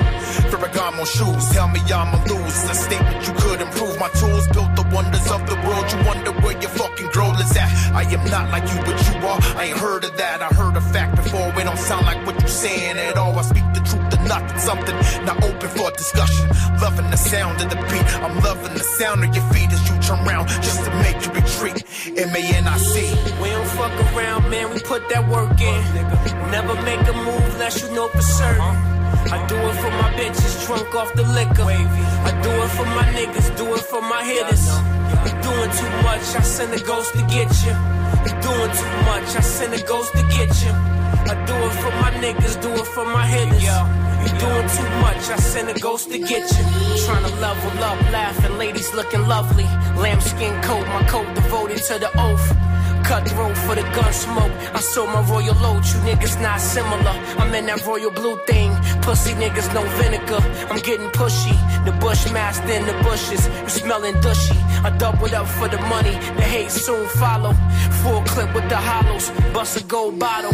Ferragamo 0.49 1.05
shoes, 1.05 1.49
tell 1.53 1.69
me 1.69 1.81
lose. 2.29 2.65
It's 2.65 2.71
a 2.71 2.75
statement 2.75 3.27
you 3.27 3.35
could 3.35 3.61
improve. 3.61 3.99
My 3.99 4.09
tools 4.21 4.47
built 4.49 4.68
wonders 4.93 5.31
of 5.31 5.47
the 5.49 5.57
world. 5.67 5.87
You 5.93 5.99
wonder 6.07 6.33
where 6.43 6.59
your 6.61 6.71
fucking 6.71 7.11
girl 7.11 7.33
is 7.41 7.57
at. 7.57 7.71
I 7.95 8.03
am 8.03 8.25
not 8.31 8.51
like 8.51 8.67
you, 8.73 8.79
but 8.85 8.97
you 9.09 9.27
are. 9.27 9.39
I 9.59 9.65
ain't 9.69 9.79
heard 9.79 10.05
of 10.05 10.17
that. 10.17 10.43
I 10.43 10.49
heard 10.55 10.77
a 10.77 10.81
fact 10.81 11.17
before. 11.17 11.49
It 11.59 11.65
don't 11.65 11.79
sound 11.79 12.07
like 12.07 12.25
what 12.27 12.39
you're 12.41 12.49
saying 12.49 12.97
at 12.97 13.17
all. 13.17 13.39
I 13.39 13.43
speak 13.43 13.65
the 13.75 13.81
truth 13.81 14.09
to 14.11 14.19
nothing, 14.29 14.59
something 14.59 14.97
not 15.25 15.43
open 15.43 15.69
for 15.69 15.91
discussion. 15.93 16.49
Loving 16.81 17.11
the 17.11 17.17
sound 17.17 17.61
of 17.61 17.71
the 17.71 17.77
beat. 17.77 18.07
I'm 18.25 18.37
loving 18.41 18.75
the 18.75 18.87
sound 18.99 19.25
of 19.25 19.35
your 19.35 19.45
feet 19.53 19.71
as 19.73 19.83
you 19.89 19.97
turn 20.01 20.27
around 20.27 20.49
just 20.49 20.85
to 20.85 20.91
make 21.03 21.19
you 21.25 21.33
retreat. 21.33 21.85
M 22.19 22.35
A 22.35 22.43
N 22.57 22.67
I 22.67 22.79
C. 22.79 23.15
We 23.43 23.51
don't 23.51 23.67
fuck 23.79 23.93
around, 24.15 24.51
man. 24.51 24.73
We 24.73 24.81
put 24.81 25.09
that 25.11 25.29
work 25.29 25.61
in. 25.61 25.83
Never 26.51 26.75
make 26.83 27.01
a 27.09 27.13
move 27.13 27.55
unless 27.55 27.83
you 27.83 27.95
know 27.95 28.09
for 28.09 28.23
certain. 28.23 28.98
I 29.31 29.47
do 29.47 29.57
it 29.57 29.75
for 29.75 29.91
my 29.91 30.11
bitches, 30.17 30.67
drunk 30.67 30.95
off 30.95 31.13
the 31.15 31.23
liquor. 31.23 31.65
I 31.69 32.33
do 32.43 32.51
it 32.51 32.71
for 32.71 32.87
my 32.87 33.05
niggas, 33.13 33.57
do 33.57 33.75
it 33.75 33.81
for 33.81 34.01
my 34.01 34.25
hitters. 34.25 34.65
You 35.25 35.33
doing 35.43 35.71
too 35.71 35.93
much, 36.03 36.25
I 36.35 36.41
send 36.41 36.73
a 36.73 36.81
ghost 36.81 37.13
to 37.13 37.23
get 37.29 37.51
you. 37.65 37.75
You 38.25 38.33
doing 38.41 38.73
too 38.81 38.95
much, 39.05 39.29
I 39.37 39.41
send 39.41 39.75
a 39.75 39.83
ghost 39.85 40.13
to 40.15 40.23
get 40.33 40.49
you. 40.65 40.73
I 40.73 41.35
do 41.45 41.57
it 41.69 41.75
for 41.83 41.93
my 42.01 42.11
niggas, 42.25 42.61
do 42.63 42.71
it 42.73 42.87
for 42.87 43.05
my 43.05 43.27
hitters. 43.27 43.63
You 43.63 44.33
doing 44.41 44.69
too 44.77 44.91
much, 45.05 45.29
I 45.29 45.37
send 45.37 45.69
a 45.69 45.79
ghost 45.79 46.11
to 46.11 46.19
get 46.19 46.45
you. 46.57 46.65
Trying 47.05 47.25
to 47.25 47.35
level 47.37 47.85
up, 47.85 48.01
laughing, 48.11 48.57
ladies 48.57 48.95
looking 48.95 49.27
lovely. 49.29 49.65
Lambskin 50.03 50.61
coat, 50.63 50.87
my 50.89 51.07
coat 51.07 51.29
devoted 51.35 51.83
to 51.85 51.99
the 51.99 52.11
oath. 52.19 52.68
Cutthroat 53.05 53.57
for 53.57 53.75
the 53.75 53.83
gun 53.95 54.13
smoke. 54.13 54.53
I 54.75 54.81
saw 54.81 55.07
my 55.07 55.23
royal 55.29 55.55
load, 55.57 55.85
you 55.87 55.99
niggas 56.09 56.41
not 56.43 56.61
similar. 56.61 57.15
I'm 57.39 57.55
in 57.55 57.67
that 57.67 57.85
royal 57.87 58.11
blue 58.11 58.39
thing. 58.47 58.71
Pussy 59.03 59.33
niggas 59.33 59.73
no 59.75 59.83
vinegar. 59.99 60.43
I'm 60.71 60.81
getting 60.81 61.09
pushy. 61.11 61.57
The 61.85 61.93
bushmaster 61.93 62.71
in 62.71 62.85
the 62.87 62.93
bushes. 63.03 63.49
You 63.63 63.69
smelling 63.69 64.21
dushy. 64.21 64.59
I 64.85 64.91
doubled 64.99 65.35
up 65.35 65.47
for 65.47 65.69
the 65.69 65.81
money. 65.83 66.13
The 66.37 66.43
hate 66.43 66.71
soon 66.71 67.07
follow. 67.21 67.55
Full 68.03 68.23
clip 68.23 68.55
with 68.55 68.69
the 68.69 68.77
hollows. 68.77 69.31
Bust 69.53 69.81
a 69.81 69.85
gold 69.85 70.19
bottle. 70.19 70.53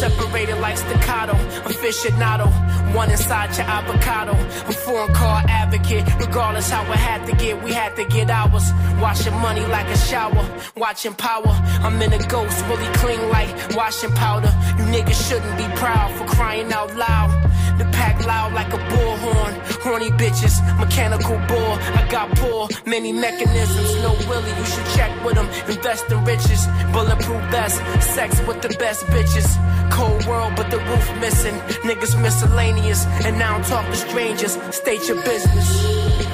Separated 0.00 0.58
like 0.58 0.78
staccato. 0.78 1.34
Aficionado. 1.62 2.48
One 2.94 3.10
inside 3.10 3.56
your 3.56 3.66
avocado. 3.66 4.32
I'm 4.66 4.72
foreign 4.72 5.14
car 5.14 5.42
advocate. 5.48 6.04
Regardless 6.18 6.68
how 6.70 6.82
it 6.92 6.98
had 6.98 7.26
to 7.26 7.36
get, 7.36 7.62
we 7.62 7.72
had 7.72 7.96
to 7.96 8.04
get 8.04 8.28
ours. 8.28 8.72
Washing 9.00 9.34
money 9.38 9.64
like 9.66 9.86
a 9.86 9.96
shower. 9.96 10.44
Watching 10.76 11.14
power. 11.14 11.54
I'm 11.84 12.00
in 12.00 12.12
a 12.12 12.18
ghost, 12.28 12.64
really 12.66 12.86
clean 12.94 13.28
like 13.28 13.50
washing 13.74 14.12
powder. 14.12 14.52
You 14.78 14.84
niggas 14.94 15.28
shouldn't 15.28 15.56
be 15.58 15.66
proud 15.76 16.12
for 16.16 16.24
crying 16.26 16.72
out 16.72 16.94
loud. 16.94 17.51
The 17.78 17.84
pack 17.92 18.24
loud 18.26 18.52
like 18.52 18.72
a 18.72 18.78
bullhorn. 18.78 19.52
Horny 19.82 20.10
bitches, 20.10 20.54
mechanical 20.78 21.36
bull. 21.48 21.72
I 21.98 22.06
got 22.10 22.30
poor, 22.36 22.68
many 22.86 23.12
mechanisms. 23.12 23.94
No 24.02 24.12
Willie, 24.28 24.54
you 24.58 24.64
should 24.64 24.86
check 24.96 25.12
with 25.24 25.34
them. 25.34 25.48
Invest 25.68 26.10
in 26.10 26.24
riches, 26.24 26.66
bulletproof 26.92 27.42
vest. 27.50 27.76
Sex 28.14 28.40
with 28.46 28.62
the 28.62 28.70
best 28.78 29.04
bitches. 29.06 29.48
Cold 29.90 30.24
world, 30.26 30.52
but 30.56 30.70
the 30.70 30.78
roof 30.78 31.20
missing. 31.20 31.54
Niggas 31.88 32.20
miscellaneous, 32.20 33.04
and 33.24 33.38
now 33.38 33.56
I'm 33.56 33.64
talking 33.64 33.94
strangers. 33.94 34.58
State 34.74 35.06
your 35.08 35.22
business. 35.22 35.68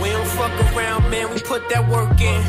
We 0.00 0.10
don't 0.10 0.26
fuck 0.26 0.52
around, 0.76 1.10
man. 1.10 1.32
We 1.34 1.40
put 1.40 1.68
that 1.70 1.88
work 1.88 2.20
in. 2.20 2.42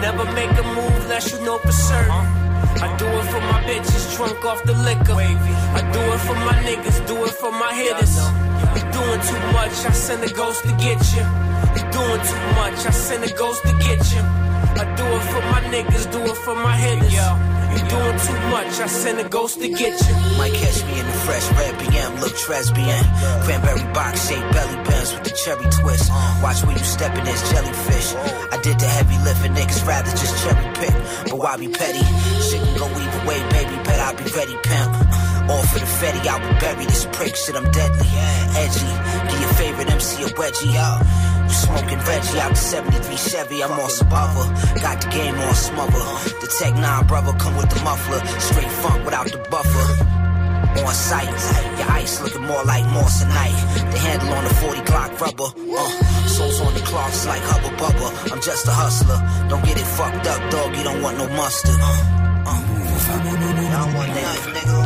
Never 0.00 0.24
make 0.32 0.50
a 0.50 0.62
move 0.62 0.94
unless 1.02 1.32
you 1.32 1.44
know 1.44 1.58
for 1.58 1.72
certain. 1.72 2.37
I 2.80 2.96
do 2.96 3.06
it 3.06 3.24
for 3.32 3.40
my 3.40 3.60
bitches, 3.64 4.16
drunk 4.16 4.44
off 4.44 4.62
the 4.64 4.74
liquor. 4.74 5.14
I 5.14 5.82
do 5.92 6.00
it 6.00 6.20
for 6.20 6.34
my 6.34 6.54
niggas, 6.62 7.06
do 7.06 7.24
it 7.24 7.32
for 7.32 7.50
my 7.50 7.74
hitters. 7.74 8.16
You 8.76 8.82
doing 8.92 9.20
too 9.20 9.42
much, 9.52 9.74
I 9.84 9.92
send 9.92 10.22
a 10.22 10.32
ghost 10.32 10.62
to 10.62 10.72
get 10.78 11.00
you. 11.14 11.24
You 11.74 11.82
doing 11.90 12.22
too 12.30 12.44
much, 12.60 12.78
I 12.86 12.90
send 12.90 13.24
a 13.24 13.32
ghost 13.34 13.62
to 13.64 13.72
get 13.78 14.00
you. 14.14 14.22
I 14.22 14.84
do 14.96 15.04
it 15.04 15.24
for 15.32 15.42
my 15.50 15.60
niggas, 15.74 16.10
do 16.12 16.20
it 16.22 16.36
for 16.36 16.54
my 16.54 16.76
hitters. 16.76 17.57
You 17.72 17.80
doing 17.88 18.18
too 18.18 18.38
much, 18.50 18.80
I 18.80 18.86
send 18.86 19.20
a 19.20 19.28
ghost 19.28 19.60
to 19.60 19.68
get 19.68 19.94
you. 20.08 20.14
Might 20.38 20.54
catch 20.54 20.84
me 20.84 21.00
in 21.00 21.06
the 21.06 21.18
fresh 21.26 21.46
red 21.52 21.74
BM, 21.80 22.20
look 22.20 22.32
Tresbian. 22.32 23.04
Cranberry 23.44 23.92
box 23.92 24.28
shaped 24.28 24.52
belly 24.52 24.76
bands 24.84 25.12
with 25.12 25.24
the 25.24 25.30
cherry 25.30 25.68
twist. 25.70 26.10
Watch 26.42 26.62
where 26.64 26.76
you 26.76 26.84
stepping, 26.84 27.24
there's 27.24 27.50
jellyfish. 27.50 28.14
I 28.52 28.58
did 28.62 28.78
the 28.78 28.86
heavy 28.86 29.18
lifting, 29.24 29.54
niggas 29.54 29.86
rather 29.86 30.10
just 30.10 30.34
cherry 30.42 30.68
pick. 30.74 30.94
But 31.30 31.38
why 31.38 31.56
be 31.56 31.68
petty? 31.68 32.04
Shit 32.40 32.62
can 32.62 32.78
go 32.78 32.86
either 32.86 33.22
way, 33.26 33.38
baby, 33.50 33.76
bet 33.84 34.00
I'll 34.00 34.16
be 34.16 34.24
ready, 34.32 34.56
pimp. 34.62 35.07
All 35.48 35.62
for 35.64 35.78
the 35.78 35.86
Fetty, 35.86 36.26
I 36.28 36.36
would 36.36 36.60
bury 36.60 36.84
this 36.84 37.06
prick, 37.12 37.34
shit, 37.34 37.56
I'm 37.56 37.70
deadly. 37.72 38.06
Edgy, 38.60 38.92
give 39.30 39.40
your 39.40 39.54
favorite 39.56 39.90
MC 39.90 40.22
a 40.22 40.26
wedgie. 40.36 40.76
You 41.48 41.54
smoking 41.54 41.98
Reggie 42.04 42.38
out 42.40 42.50
the 42.50 42.56
73 42.56 43.16
Chevy, 43.16 43.64
I'm 43.64 43.72
on 43.72 43.88
Sabava. 43.88 44.44
Got 44.82 45.00
the 45.00 45.08
game 45.08 45.34
on 45.34 45.54
smother. 45.54 46.04
The 46.40 46.48
Tech 46.58 46.74
9 46.74 47.06
brother 47.06 47.32
come 47.38 47.56
with 47.56 47.70
the 47.70 47.80
muffler. 47.82 48.20
Straight 48.38 48.70
funk 48.84 49.04
without 49.06 49.26
the 49.32 49.38
buffer. 49.48 49.88
On 50.84 50.94
sight, 50.94 51.32
your 51.78 51.90
ice 51.90 52.20
looking 52.20 52.44
more 52.44 52.62
like 52.64 52.84
Morrisonite. 52.84 53.90
The 53.90 53.98
handle 53.98 54.32
on 54.34 54.44
the 54.44 54.54
40 54.54 54.80
Glock 54.82 55.18
rubber. 55.18 55.50
Uh, 55.56 56.26
souls 56.28 56.60
on 56.60 56.74
the 56.74 56.80
clocks 56.80 57.26
like 57.26 57.40
Hubba 57.42 57.74
Bubba. 57.80 58.32
I'm 58.32 58.42
just 58.42 58.68
a 58.68 58.70
hustler. 58.70 59.18
Don't 59.48 59.64
get 59.64 59.80
it 59.80 59.88
fucked 59.96 60.26
up, 60.26 60.50
dog. 60.50 60.76
You 60.76 60.84
don't 60.84 61.00
want 61.00 61.16
no 61.16 61.26
mustard. 61.28 61.80
Uh, 61.80 62.44
uh. 62.46 62.78
Want 63.08 64.14
that, 64.14 64.38
nigga. 64.54 64.77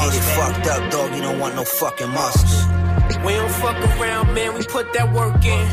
Get 0.00 0.14
it 0.14 0.26
fucked 0.36 0.66
up, 0.66 0.90
dog. 0.90 1.14
You 1.14 1.22
don't 1.22 1.38
want 1.38 1.54
no 1.54 1.64
fucking 1.64 2.10
mustard. 2.10 2.82
We 3.24 3.34
don't 3.34 3.50
fuck 3.50 3.76
around, 3.76 4.34
man, 4.34 4.54
we 4.54 4.64
put 4.64 4.92
that 4.94 5.12
work 5.12 5.44
in. 5.44 5.66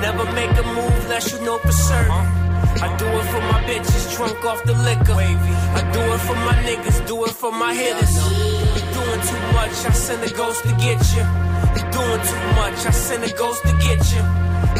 Never 0.00 0.24
make 0.32 0.50
a 0.50 0.62
move 0.62 0.94
unless 1.04 1.32
you 1.32 1.40
know 1.44 1.58
for 1.58 1.72
certain. 1.72 2.12
I 2.12 2.88
do 2.96 3.06
it 3.06 3.26
for 3.32 3.42
my 3.52 3.60
bitches, 3.64 4.16
drunk 4.16 4.44
off 4.44 4.62
the 4.64 4.74
liquor. 4.74 5.12
I 5.12 5.82
do 5.92 6.00
it 6.00 6.20
for 6.28 6.36
my 6.48 6.54
niggas, 6.62 7.06
do 7.06 7.24
it 7.24 7.30
for 7.30 7.52
my 7.52 7.74
hitters. 7.74 8.14
You 8.74 8.84
doing 8.94 9.22
too 9.30 9.42
much, 9.52 9.76
I 9.84 9.92
send 9.92 10.22
a 10.22 10.30
ghost 10.34 10.62
to 10.62 10.72
get 10.78 11.00
you. 11.14 11.24
You 11.76 11.82
doing 11.90 12.22
too 12.30 12.44
much, 12.60 12.78
I 12.86 12.90
send 12.90 13.24
a 13.24 13.32
ghost 13.36 13.62
to 13.64 13.72
get 13.86 14.00
you. 14.12 14.22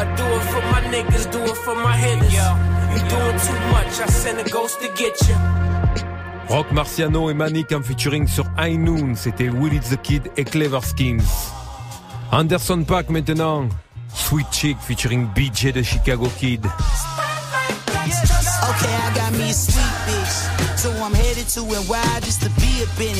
I 0.01 0.05
do 0.17 0.27
it 0.39 0.45
for 0.53 0.63
my 0.73 0.83
niggas, 0.95 1.31
do 1.33 1.43
it 1.43 1.57
for 1.65 1.75
my 1.75 1.97
hitters. 1.97 2.33
You 2.33 3.01
doing 3.11 3.39
too 3.49 3.61
much, 3.75 4.01
I 4.01 4.07
send 4.07 4.39
a 4.39 4.49
ghost 4.49 4.81
to 4.81 4.89
get 4.93 5.15
you. 5.29 5.37
Rock 6.49 6.73
Marciano 6.73 7.29
et 7.29 7.35
Manic 7.35 7.73
en 7.73 7.83
featuring 7.83 8.27
sur 8.27 8.47
High 8.59 8.79
Noon, 8.79 9.15
c'était 9.15 9.51
Willie 9.51 9.81
the 9.81 10.01
Kid 10.01 10.31
et 10.37 10.45
Clever 10.45 10.81
Skins. 10.83 11.23
Anderson 12.33 12.85
Pack 12.85 13.11
maintenant, 13.11 13.69
Sweet 14.15 14.47
Chick 14.51 14.79
featuring 14.81 15.29
BJ 15.35 15.73
de 15.73 15.83
Chicago 15.83 16.27
Kid. 16.39 16.65
Okay, 16.65 16.73
I 18.95 19.13
got 19.15 19.33
me 19.39 19.51
a 19.51 19.53
sweet 19.53 19.93
bitch. 20.07 20.49
So 20.79 20.91
I'm 21.05 21.13
headed 21.13 21.49
to 21.49 21.65
NY 21.65 22.21
just 22.23 22.41
to 22.43 22.49
be 22.61 22.83
up 22.83 22.99
in. 22.99 23.17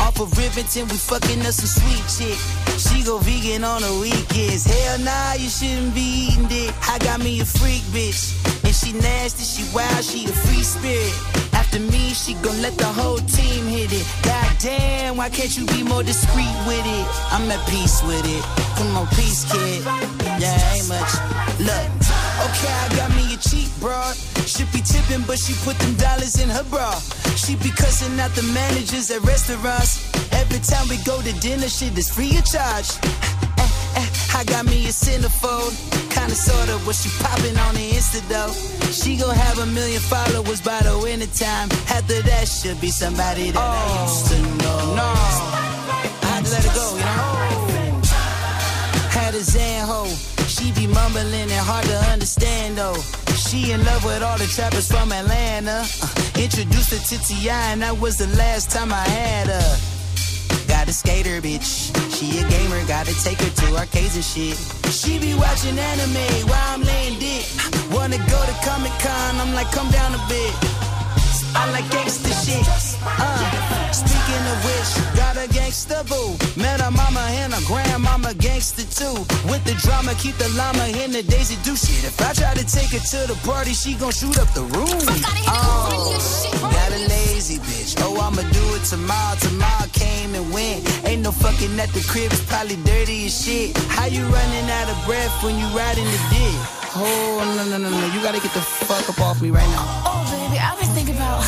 Off 0.00 0.20
of 0.20 0.30
Rivington, 0.38 0.88
we 0.90 0.98
fucking 0.98 1.44
us 1.46 1.56
some 1.56 1.82
sweet 1.82 2.04
chick. 2.06 2.38
She 2.78 3.02
go 3.02 3.18
vegan 3.18 3.64
on 3.64 3.82
the 3.82 3.92
weekends. 4.00 4.66
Hell 4.66 4.98
nah, 5.00 5.32
you 5.34 5.48
shouldn't 5.48 5.94
be 5.94 6.28
eating 6.30 6.46
dick. 6.46 6.72
I 6.88 6.98
got 6.98 7.18
me 7.20 7.40
a 7.40 7.44
freak 7.44 7.82
bitch. 7.90 8.36
And 8.64 8.72
she 8.74 8.92
nasty, 8.92 9.42
she 9.42 9.64
wild, 9.74 10.04
she 10.04 10.26
a 10.26 10.32
free 10.32 10.62
spirit. 10.62 11.47
After 11.68 11.80
me, 11.80 12.14
she 12.14 12.32
gon' 12.40 12.62
let 12.62 12.78
the 12.78 12.86
whole 12.86 13.18
team 13.18 13.66
hit 13.66 13.92
it. 13.92 14.06
God 14.24 14.56
damn, 14.58 15.18
why 15.18 15.28
can't 15.28 15.54
you 15.54 15.66
be 15.66 15.82
more 15.82 16.02
discreet 16.02 16.48
with 16.66 16.80
it? 16.80 17.06
I'm 17.28 17.44
at 17.50 17.60
peace 17.68 18.00
with 18.08 18.24
it. 18.24 18.42
Come 18.80 18.96
on, 18.96 19.06
peace, 19.08 19.44
kid. 19.52 19.84
Yeah, 20.40 20.56
ain't 20.72 20.88
much. 20.88 21.12
Look, 21.60 21.88
okay, 22.48 22.72
I 22.72 22.88
got 22.96 23.10
me 23.12 23.34
a 23.34 23.36
cheap 23.36 23.68
broad. 23.80 24.16
Should 24.48 24.72
be 24.72 24.80
tipping, 24.80 25.20
but 25.26 25.38
she 25.38 25.52
put 25.60 25.76
them 25.78 25.92
dollars 25.96 26.40
in 26.40 26.48
her 26.48 26.64
bra. 26.64 26.90
She 27.36 27.54
be 27.56 27.68
cussing 27.68 28.18
out 28.18 28.30
the 28.30 28.44
managers 28.44 29.10
at 29.10 29.20
restaurants. 29.20 30.08
Every 30.32 30.60
time 30.60 30.88
we 30.88 30.96
go 31.04 31.20
to 31.20 31.32
dinner, 31.40 31.68
shit 31.68 31.92
is 31.98 32.08
free 32.08 32.32
of 32.38 32.46
charge. 32.46 32.96
I 34.34 34.44
got 34.44 34.64
me 34.64 34.86
a 34.86 34.92
centerfold. 34.92 35.72
Kinda 36.14 36.34
sorta 36.34 36.78
what 36.86 36.96
she 36.96 37.10
popping 37.22 37.56
on 37.58 37.74
the 37.74 37.90
Insta 37.90 38.20
though. 38.28 38.52
She 38.92 39.16
gon' 39.16 39.34
have 39.34 39.58
a 39.58 39.66
million 39.66 40.00
followers 40.00 40.60
by 40.60 40.80
the 40.82 40.98
winter 40.98 41.26
time. 41.26 41.68
After 41.90 42.22
that, 42.22 42.48
should 42.48 42.80
be 42.80 42.90
somebody 42.90 43.50
that 43.50 43.60
I 43.60 44.04
used 44.04 44.26
to 44.32 44.38
know. 44.62 44.78
No, 45.00 45.08
I 46.22 46.30
had 46.30 46.44
to 46.44 46.50
let 46.50 46.64
it 46.64 46.74
go, 46.74 46.86
you 46.96 47.04
know. 47.04 47.58
Had 49.10 49.34
a 49.34 49.42
Zan 49.42 49.86
hoe. 49.86 50.14
She 50.48 50.72
be 50.72 50.86
mumbling 50.86 51.50
and 51.50 51.64
hard 51.70 51.84
to 51.86 51.98
understand 52.12 52.78
though. 52.78 52.96
She 53.36 53.72
in 53.72 53.84
love 53.84 54.04
with 54.04 54.22
all 54.22 54.38
the 54.38 54.46
trappers 54.46 54.90
from 54.90 55.12
Atlanta. 55.12 55.84
Uh, 56.02 56.40
introduced 56.40 56.90
her 56.90 56.98
to 56.98 57.24
T.I. 57.24 57.72
and 57.72 57.82
that 57.82 57.98
was 57.98 58.16
the 58.16 58.26
last 58.36 58.70
time 58.70 58.92
I 58.92 59.06
had 59.08 59.46
her. 59.48 59.97
Got 60.88 60.94
a 60.94 61.04
skater, 61.04 61.40
bitch. 61.42 61.92
She 62.16 62.40
a 62.40 62.48
gamer, 62.48 62.80
gotta 62.88 63.12
take 63.22 63.36
her 63.42 63.50
to 63.60 63.76
arcades 63.76 64.14
and 64.16 64.24
shit. 64.24 64.56
She 64.90 65.18
be 65.18 65.34
watching 65.34 65.78
anime 65.78 66.48
while 66.48 66.72
I'm 66.72 66.82
laying 66.82 67.18
dick. 67.18 67.44
Wanna 67.92 68.16
go 68.16 68.40
to 68.40 68.54
Comic 68.64 68.96
Con, 69.04 69.36
I'm 69.36 69.52
like, 69.52 69.70
come 69.70 69.90
down 69.90 70.14
a 70.14 70.22
bit. 70.32 70.54
I 71.52 71.68
like 71.72 71.90
gangster 71.90 72.32
shit. 72.32 72.64
Uh, 73.04 73.92
speaking 73.92 74.44
of 74.48 74.58
which, 74.64 74.90
got 75.14 75.36
a 75.36 75.46
gangster 75.52 76.02
boo. 76.08 76.32
Met 76.56 76.80
her 76.80 76.90
mama 76.90 77.20
and 77.36 77.52
her 77.52 77.64
grandmama 77.66 78.32
gangster 78.32 78.88
too. 78.88 79.26
Drama, 80.08 80.20
keep 80.20 80.36
the 80.36 80.48
llama 80.56 80.86
in 81.04 81.12
the 81.12 81.22
daisy 81.22 81.56
do 81.64 81.76
shit. 81.76 82.04
If 82.04 82.20
I 82.20 82.32
try 82.32 82.54
to 82.54 82.64
take 82.64 82.96
her 82.96 82.98
to 83.12 83.28
the 83.28 83.36
party, 83.44 83.74
she 83.74 83.94
gon' 83.94 84.10
shoot 84.10 84.38
up 84.38 84.48
the 84.54 84.62
room. 84.62 84.88
Oh, 85.52 86.16
got 86.60 86.92
a 86.92 87.00
lazy 87.12 87.58
bitch. 87.58 87.94
Oh, 88.00 88.16
I'ma 88.16 88.40
do 88.40 88.64
it 88.76 88.84
tomorrow. 88.84 89.36
Tomorrow 89.36 89.88
came 89.92 90.34
and 90.34 90.50
went. 90.52 90.80
Ain't 91.04 91.20
no 91.22 91.30
fucking 91.30 91.78
at 91.78 91.92
the 91.92 92.00
crib, 92.08 92.32
it's 92.32 92.44
probably 92.48 92.76
dirty 92.88 93.26
as 93.26 93.36
shit. 93.36 93.76
How 93.92 94.06
you 94.06 94.24
running 94.24 94.70
out 94.80 94.88
of 94.88 94.96
breath 95.04 95.32
when 95.44 95.58
you 95.58 95.66
riding 95.76 96.06
the 96.06 96.20
dick? 96.32 96.56
Oh, 96.96 97.44
no, 97.56 97.64
no, 97.68 97.76
no, 97.76 97.90
no. 97.90 98.06
You 98.14 98.22
gotta 98.22 98.40
get 98.40 98.54
the 98.54 98.64
fuck 98.88 99.08
up 99.10 99.20
off 99.20 99.42
me 99.42 99.50
right 99.50 99.68
now. 99.76 99.84
Oh, 100.08 100.24
baby, 100.32 100.58
I've 100.58 100.78
been 100.80 100.88
thinking 100.96 101.16
about 101.16 101.44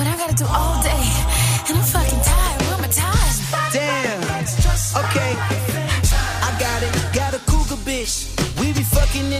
what 0.00 0.06
I 0.06 0.16
gotta 0.16 0.34
do 0.34 0.46
all 0.48 0.80
day. 0.80 1.04
And 1.68 1.76
I'm 1.76 1.84
fucking 1.84 2.22
tired. 2.24 2.68
My? 3.52 3.70
Damn. 3.72 4.22
Okay. 5.04 5.57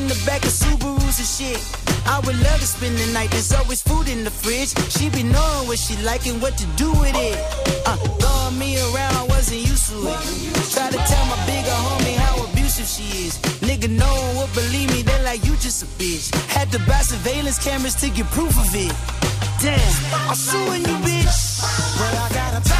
The 0.08 0.18
back 0.24 0.42
of 0.42 0.50
Subarus 0.50 1.20
and 1.20 1.28
shit. 1.28 1.60
I 2.06 2.20
would 2.24 2.36
love 2.40 2.60
to 2.60 2.66
spend 2.66 2.96
the 2.96 3.12
night. 3.12 3.30
There's 3.30 3.52
always 3.52 3.82
food 3.82 4.08
in 4.08 4.24
the 4.24 4.30
fridge. 4.30 4.72
She 4.88 5.10
be 5.10 5.22
knowing 5.22 5.68
what 5.68 5.78
she 5.78 5.96
like 6.02 6.26
and 6.26 6.40
what 6.40 6.56
to 6.56 6.66
do 6.76 6.90
with 6.92 7.14
it. 7.14 7.36
Uh, 7.84 7.96
throwing 8.16 8.58
me 8.58 8.80
around, 8.88 9.14
I 9.16 9.24
wasn't 9.28 9.60
used 9.60 9.90
to 9.92 9.98
it. 10.08 10.18
Try 10.72 10.88
to 10.90 11.00
tell 11.04 11.24
my 11.28 11.38
bigger 11.44 11.76
homie 11.84 12.16
how 12.16 12.44
abusive 12.48 12.88
she 12.88 13.28
is. 13.28 13.38
Nigga, 13.60 13.88
no 13.90 14.08
one 14.08 14.48
would 14.48 14.54
believe 14.54 14.90
me. 14.96 15.02
They 15.02 15.22
like 15.24 15.44
you 15.44 15.52
just 15.60 15.82
a 15.82 15.86
bitch. 16.00 16.34
Had 16.48 16.72
to 16.72 16.78
buy 16.88 17.02
surveillance 17.04 17.62
cameras 17.62 17.94
to 17.96 18.08
get 18.08 18.26
proof 18.32 18.56
of 18.56 18.72
it. 18.74 18.92
Damn, 19.60 19.80
I'm 20.30 20.34
suing 20.34 20.82
you, 20.88 20.96
bitch. 21.04 21.60
Well, 22.00 22.14
I 22.24 22.28
got 22.32 22.77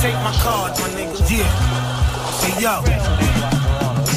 take 0.00 0.16
my 0.24 0.32
card, 0.40 0.72
my 0.80 0.88
nigga. 0.96 1.20
Yeah. 1.28 1.44
Hey, 2.40 2.56
yo. 2.56 2.80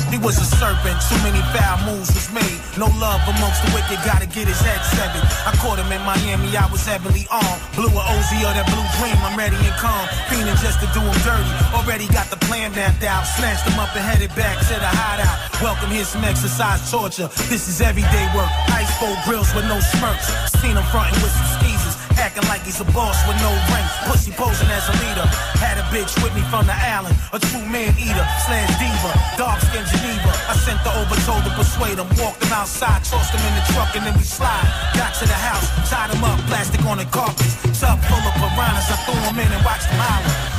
He 0.07 0.17
was 0.21 0.37
a 0.39 0.45
serpent, 0.45 0.95
too 1.09 1.19
many 1.25 1.41
foul 1.51 1.83
moves 1.83 2.07
was 2.13 2.31
made. 2.31 2.61
No 2.77 2.87
love 3.01 3.19
amongst 3.27 3.59
the 3.65 3.69
wicked, 3.75 3.99
gotta 4.05 4.29
get 4.29 4.47
his 4.47 4.61
head 4.61 4.79
severed. 4.95 5.25
I 5.43 5.51
caught 5.59 5.81
him 5.81 5.91
in 5.91 5.99
Miami, 6.07 6.55
I 6.55 6.69
was 6.71 6.85
heavily 6.85 7.27
armed. 7.27 7.59
Blew 7.75 7.91
a 7.91 8.03
OZ 8.15 8.31
or 8.45 8.53
that 8.55 8.63
blue 8.71 8.87
dream, 9.01 9.17
I'm 9.25 9.35
ready 9.35 9.59
and 9.59 9.75
calm. 9.75 10.07
Feeling 10.31 10.55
just 10.63 10.79
to 10.79 10.87
do 10.95 11.01
him 11.03 11.17
dirty. 11.27 11.51
Already 11.75 12.07
got 12.13 12.29
the 12.29 12.39
plan 12.47 12.71
mapped 12.71 13.03
out. 13.03 13.27
Snatched 13.35 13.67
him 13.67 13.75
up 13.75 13.91
and 13.97 14.05
headed 14.05 14.31
back 14.37 14.55
to 14.69 14.75
the 14.79 14.87
hideout. 14.87 15.35
Welcome 15.59 15.91
here, 15.91 16.05
some 16.05 16.23
exercise 16.23 16.79
torture. 16.87 17.27
This 17.51 17.67
is 17.67 17.81
everyday 17.81 18.29
work. 18.31 18.51
Ice 18.71 18.93
bowl 19.01 19.17
grills 19.25 19.51
with 19.51 19.65
no 19.65 19.81
smirks. 19.81 20.31
Seen 20.61 20.77
him 20.77 20.85
fronting 20.93 21.19
with 21.19 21.33
some 21.33 21.49
skeezers. 21.59 22.02
Acting 22.23 22.47
like 22.47 22.63
he's 22.63 22.79
a 22.79 22.87
boss 22.95 23.19
with 23.27 23.35
no 23.43 23.51
rank. 23.67 23.83
Pussy 24.07 24.31
posing 24.31 24.71
as 24.71 24.87
a 24.87 24.95
leader. 25.03 25.27
Had 25.59 25.75
a 25.75 25.83
bitch 25.91 26.15
with 26.23 26.31
me 26.31 26.39
from 26.47 26.63
the 26.63 26.71
island. 26.71 27.11
A 27.35 27.39
true 27.51 27.67
man 27.67 27.91
eater. 27.99 28.23
Slash 28.47 28.71
diva. 28.79 29.11
Dark 29.35 29.59
skin 29.59 29.83
Geneva. 29.91 30.31
I 30.47 30.55
sent 30.55 30.79
the 30.87 30.91
overtold 31.03 31.43
to 31.43 31.51
persuade 31.51 31.99
him. 31.99 32.07
Walked 32.15 32.39
him 32.39 32.53
outside. 32.55 33.03
Tossed 33.03 33.35
him 33.35 33.43
in 33.43 33.53
the 33.59 33.65
truck 33.75 33.91
and 33.99 34.07
then 34.07 34.15
we 34.15 34.23
slide. 34.23 34.63
Got 34.95 35.11
to 35.19 35.27
the 35.27 35.35
house. 35.35 35.67
Tied 35.91 36.15
him 36.15 36.23
up. 36.23 36.39
Plastic 36.47 36.79
on 36.87 36.97
the 37.03 37.05
carpets. 37.11 37.59
Tub 37.75 37.99
full 38.07 38.23
of 38.23 38.33
piranhas. 38.39 38.87
I 38.87 38.95
threw 39.03 39.19
him 39.27 39.43
in 39.43 39.51
and 39.51 39.65
watched 39.67 39.91
him 39.91 39.99
holler. 39.99 40.52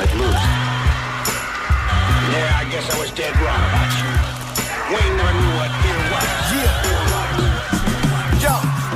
Might 0.00 0.16
lose. 0.16 0.44
Yeah, 2.32 2.56
I 2.56 2.64
guess 2.72 2.88
I 2.88 2.96
was 2.96 3.12
dead 3.12 3.36
wrong 3.36 3.60
about 3.68 3.92
you. 4.00 4.12
Wayne 4.96 5.14
never 5.20 5.34
knew 5.36 5.52
what 5.60 5.70
fear 5.84 6.00
was. 6.08 6.24
Yeah. 6.56 6.88
Yo, 8.40 8.54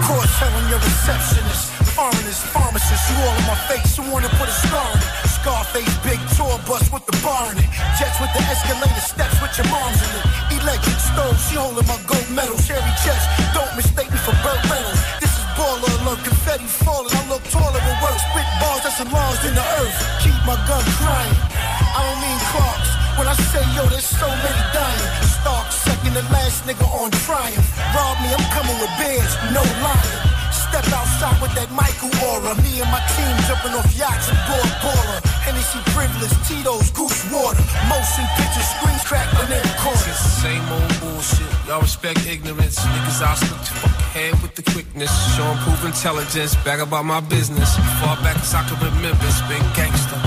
cross-selling 0.08 0.66
your 0.72 0.80
receptionist. 0.80 1.76
Foreigners, 1.92 2.40
pharmacists, 2.56 3.04
you 3.12 3.16
all 3.20 3.36
in 3.36 3.44
my 3.44 3.58
face. 3.68 4.00
You 4.00 4.04
wanna 4.08 4.32
put 4.40 4.48
a 4.48 4.56
scar 4.64 4.80
on 4.80 4.96
it. 4.96 5.28
Scarface, 5.28 5.94
big 6.08 6.20
tour 6.40 6.56
bus 6.64 6.88
with 6.88 7.04
the 7.04 7.16
bar 7.20 7.52
in 7.52 7.58
it. 7.60 7.68
Jets 8.00 8.16
with 8.16 8.32
the 8.32 8.40
escalator 8.48 9.04
steps 9.04 9.36
with 9.44 9.52
your 9.60 9.68
moms 9.68 10.00
in 10.00 10.10
it. 10.16 10.24
Electric 10.56 10.98
stove, 11.04 11.36
she 11.44 11.60
holding 11.60 11.84
my 11.84 12.00
gold 12.08 12.28
medal. 12.32 12.56
Cherry 12.64 12.94
chest, 13.04 13.28
don't 13.52 13.76
mistake 13.76 14.08
me 14.08 14.16
for 14.24 14.32
Burt 14.40 14.62
Reynolds. 14.72 15.03
Baller 15.82 16.22
confetti 16.22 16.66
falling. 16.66 17.10
I 17.10 17.28
look 17.28 17.42
taller 17.50 17.72
with 17.72 17.98
work. 18.02 18.18
Spit 18.18 18.48
balls 18.60 18.82
that's 18.84 19.00
enlarged 19.00 19.44
in 19.44 19.54
the 19.54 19.66
earth. 19.82 19.96
Keep 20.22 20.38
my 20.46 20.54
gun 20.68 20.84
crying. 21.00 21.36
I 21.96 22.00
don't 22.06 22.20
mean 22.22 22.38
Clarks. 22.52 22.90
When 23.18 23.26
I 23.26 23.34
say 23.50 23.62
yo, 23.74 23.86
there's 23.86 24.06
so 24.06 24.28
many 24.28 24.62
dying. 24.74 25.10
Stark, 25.40 25.72
second 25.72 26.14
to 26.14 26.22
last 26.30 26.64
nigga 26.66 26.86
on 26.94 27.10
triumph. 27.26 27.68
Rob 27.94 28.18
me, 28.22 28.30
I'm 28.34 28.46
coming 28.50 28.78
with 28.78 28.90
bears, 28.98 29.34
no 29.54 29.62
lying. 29.82 30.33
Step 30.74 30.90
outside 30.90 31.40
with 31.40 31.54
that 31.54 31.70
Michael 31.70 32.10
aura. 32.26 32.50
Me 32.58 32.82
and 32.82 32.90
my 32.90 32.98
team 33.14 33.30
jumping 33.46 33.78
off 33.78 33.86
yachts 33.94 34.26
and 34.26 34.40
board 34.50 34.66
baller. 34.82 35.22
Hennessy 35.46 35.78
privilege, 35.94 36.34
Tito's, 36.50 36.90
goose 36.90 37.22
water. 37.30 37.62
Motion 37.86 38.26
pictures, 38.34 38.66
screens 38.74 39.04
crackling 39.06 39.54
in 39.54 39.62
the 39.62 39.74
corners. 39.78 40.02
It's 40.10 40.18
the 40.18 40.34
same 40.42 40.66
old 40.74 40.90
bullshit. 40.98 41.46
Y'all 41.70 41.78
respect 41.80 42.26
ignorance. 42.26 42.74
Niggas 42.82 43.22
I 43.22 43.38
split 43.38 43.62
your 43.70 43.78
fucking 43.86 44.10
head 44.18 44.34
with 44.42 44.58
the 44.58 44.66
quickness. 44.66 45.14
Show 45.38 45.46
and 45.46 45.60
prove 45.62 45.84
intelligence. 45.86 46.58
Back 46.66 46.82
about 46.82 47.04
my 47.04 47.20
business. 47.20 47.78
Far 48.02 48.18
back 48.26 48.34
as 48.42 48.52
I 48.52 48.66
can 48.66 48.74
remember. 48.82 49.22
It's 49.30 49.46
been 49.46 49.62
gangster. 49.78 50.18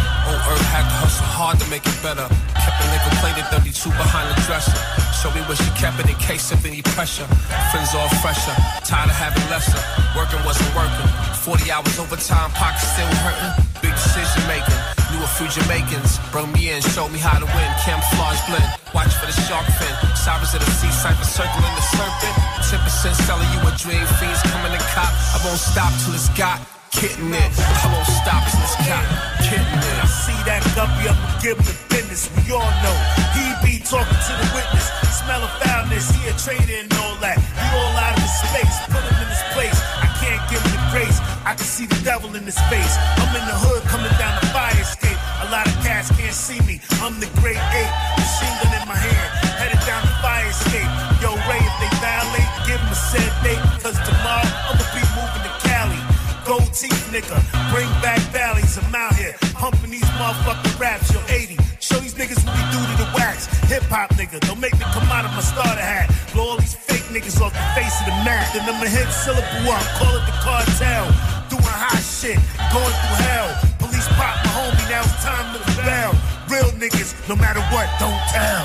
Earth 0.48 0.68
had 0.72 0.88
to 0.88 0.96
hustle 1.04 1.28
hard 1.28 1.60
to 1.60 1.68
make 1.68 1.84
it 1.84 1.98
better. 2.00 2.24
Kept 2.56 2.78
a 2.80 2.86
nigga 2.88 3.12
plated 3.20 3.46
32 3.52 3.92
behind 4.00 4.32
the 4.32 4.38
dresser. 4.48 4.76
Show 5.20 5.32
me 5.36 5.42
where 5.50 5.60
she 5.60 5.68
kept 5.76 6.00
it 6.00 6.08
in 6.08 6.16
case 6.24 6.52
of 6.56 6.64
any 6.64 6.82
pressure. 6.96 7.28
Friends 7.72 7.92
all 7.92 8.08
fresher. 8.24 8.56
Tired 8.88 9.12
of 9.12 9.18
having 9.18 9.44
lesser. 9.52 9.80
Working 10.16 10.40
wasn't 10.48 10.72
working. 10.72 11.08
40 11.44 11.72
hours 11.72 12.00
overtime, 12.00 12.52
pockets 12.56 12.88
still 12.96 13.12
hurting. 13.24 13.54
Big 13.84 13.92
decision 13.92 14.44
making. 14.48 14.80
Knew 15.12 15.20
a 15.20 15.30
few 15.36 15.48
Jamaicans. 15.52 16.20
Brought 16.32 16.52
me 16.56 16.72
in, 16.72 16.80
showed 16.96 17.12
me 17.12 17.20
how 17.20 17.40
to 17.40 17.48
win. 17.48 17.70
Camouflage 17.84 18.40
blend. 18.48 18.68
Watch 18.96 19.12
for 19.20 19.28
the 19.28 19.36
shark 19.48 19.68
fin. 19.76 19.94
Sirens 20.16 20.56
of 20.56 20.64
the 20.64 20.72
sea, 20.80 20.92
cipher 20.92 21.28
circling 21.28 21.76
the 21.76 21.86
serpent. 21.92 22.36
10% 22.72 23.16
selling 23.28 23.50
you 23.52 23.60
a 23.68 23.72
dream. 23.76 24.06
Fiends 24.20 24.44
coming 24.48 24.72
to 24.72 24.82
cop. 24.96 25.12
I 25.36 25.44
won't 25.44 25.60
stop 25.60 25.92
till 26.04 26.16
it's 26.16 26.32
got. 26.40 26.77
Kitten 26.92 27.34
it. 27.34 27.52
I 27.58 28.04
stop 28.24 28.42
till 28.48 28.64
it's 28.64 28.78
got. 28.88 29.04
Kitten 29.44 29.80
it. 29.80 29.98
I 30.00 30.08
see 30.08 30.40
that 30.48 30.64
guppy, 30.74 31.08
I'ma 31.10 31.40
give 31.44 31.58
him 31.60 31.68
the 31.68 31.76
business. 31.92 32.32
We 32.36 32.54
all 32.56 32.72
know 32.84 32.96
he 33.36 33.46
be 33.62 33.84
talking 33.84 34.16
to 34.16 34.34
the 34.40 34.48
witness. 34.56 34.88
Smell 35.12 35.44
of 35.44 35.52
foulness, 35.60 36.08
he 36.16 36.30
a 36.30 36.34
traitor 36.40 36.80
and 36.80 36.92
all 37.04 37.16
that. 37.20 37.38
He 37.38 37.66
all 37.76 37.94
out 38.00 38.16
of 38.16 38.24
his 38.24 38.36
space, 38.48 38.76
put 38.88 39.04
him 39.04 39.18
in 39.20 39.30
his 39.30 39.44
place. 39.52 39.78
I 40.00 40.08
can't 40.24 40.42
give 40.48 40.64
him 40.64 40.74
the 40.74 40.84
grace. 40.92 41.20
I 41.44 41.54
can 41.56 41.68
see 41.68 41.86
the 41.86 42.00
devil 42.04 42.32
in 42.36 42.44
his 42.44 42.60
face. 42.72 42.96
I'm 43.20 43.32
in 43.36 43.46
the 43.46 43.58
hood 43.58 43.84
coming 43.92 44.12
down 44.16 44.40
the 44.40 44.48
fire 44.56 44.76
escape. 44.80 45.20
A 45.44 45.48
lot 45.52 45.68
of 45.68 45.76
cats 45.84 46.10
can't 46.16 46.34
see 46.34 46.60
me. 46.64 46.80
I'm 47.04 47.20
the 47.20 47.30
great 47.44 47.60
ape, 47.60 47.94
machine 48.18 48.56
gun 48.64 48.74
in 48.74 48.84
my 48.88 48.98
hand, 48.98 49.30
headed 49.60 49.82
down 49.86 50.02
the 50.08 50.16
fire 50.24 50.48
escape. 50.48 50.92
Yo, 51.22 51.36
Ray, 51.48 51.62
if 51.62 51.76
they 51.84 51.92
violate, 52.02 52.52
give 52.66 52.80
him 52.80 52.92
a 52.92 53.00
set 53.00 53.32
date. 53.44 53.62
Cause 53.84 54.00
tomorrow 54.02 54.50
I'ma 54.72 54.86
be 54.96 55.04
moving 55.14 55.44
to 55.46 55.54
Cali. 55.62 56.17
Gold 56.48 56.72
teeth 56.72 57.12
nigga, 57.12 57.36
bring 57.76 57.92
back 58.00 58.24
valleys. 58.32 58.80
I'm 58.80 58.96
out 58.96 59.14
here 59.16 59.36
pumping 59.52 59.92
these 59.92 60.08
motherfucking 60.16 60.80
raps. 60.80 61.12
Yo, 61.12 61.20
80, 61.28 61.58
show 61.82 62.00
these 62.00 62.16
niggas 62.16 62.40
what 62.48 62.56
we 62.56 62.64
do 62.72 62.80
to 62.80 62.96
the 63.04 63.10
wax. 63.20 63.52
Hip 63.68 63.84
hop 63.92 64.16
nigga, 64.16 64.40
don't 64.48 64.62
make 64.62 64.72
me 64.80 64.86
come 64.96 65.12
out 65.12 65.26
of 65.26 65.32
my 65.36 65.44
starter 65.44 65.76
hat. 65.76 66.08
Blow 66.32 66.56
all 66.56 66.58
these 66.58 66.74
fake 66.74 67.04
niggas 67.12 67.42
off 67.44 67.52
the 67.52 67.68
face 67.76 67.92
of 68.00 68.06
the 68.08 68.16
map. 68.24 68.48
Then 68.56 68.64
I'ma 68.64 68.88
hit 68.88 69.12
syllable 69.12 69.76
up, 69.76 69.84
call 70.00 70.16
it 70.16 70.24
the 70.24 70.36
cartel. 70.40 71.12
Doing 71.52 71.68
hot 71.68 72.00
shit, 72.00 72.40
going 72.72 72.96
through 72.96 73.28
hell. 73.28 73.52
Police 73.84 74.08
pop 74.16 74.40
my 74.48 74.52
homie, 74.56 74.88
now 74.88 75.04
it's 75.04 75.20
time 75.20 75.52
to 75.52 75.60
rebel. 75.76 76.16
Real 76.48 76.72
niggas, 76.80 77.12
no 77.28 77.36
matter 77.36 77.60
what, 77.76 77.92
don't 78.00 78.24
tell. 78.32 78.64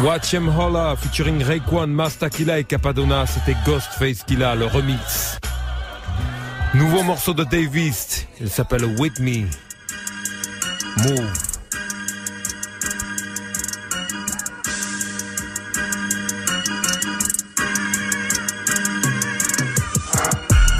Watch 0.00 0.32
Em 0.32 0.48
Holla 0.48 0.96
featuring 0.96 1.40
Raekwon, 1.40 1.92
Masta 1.92 2.30
Killa 2.30 2.58
et 2.58 2.64
Cappadonna, 2.64 3.26
c'était 3.26 3.56
Ghostface 3.66 4.24
Killah, 4.24 4.54
le 4.54 4.64
remix. 4.64 5.38
Nouveau 6.74 7.02
morceau 7.02 7.32
de 7.32 7.44
Davis, 7.44 8.26
il 8.40 8.50
s'appelle 8.50 8.84
With 8.98 9.18
Me. 9.20 9.46
Move. 10.98 11.32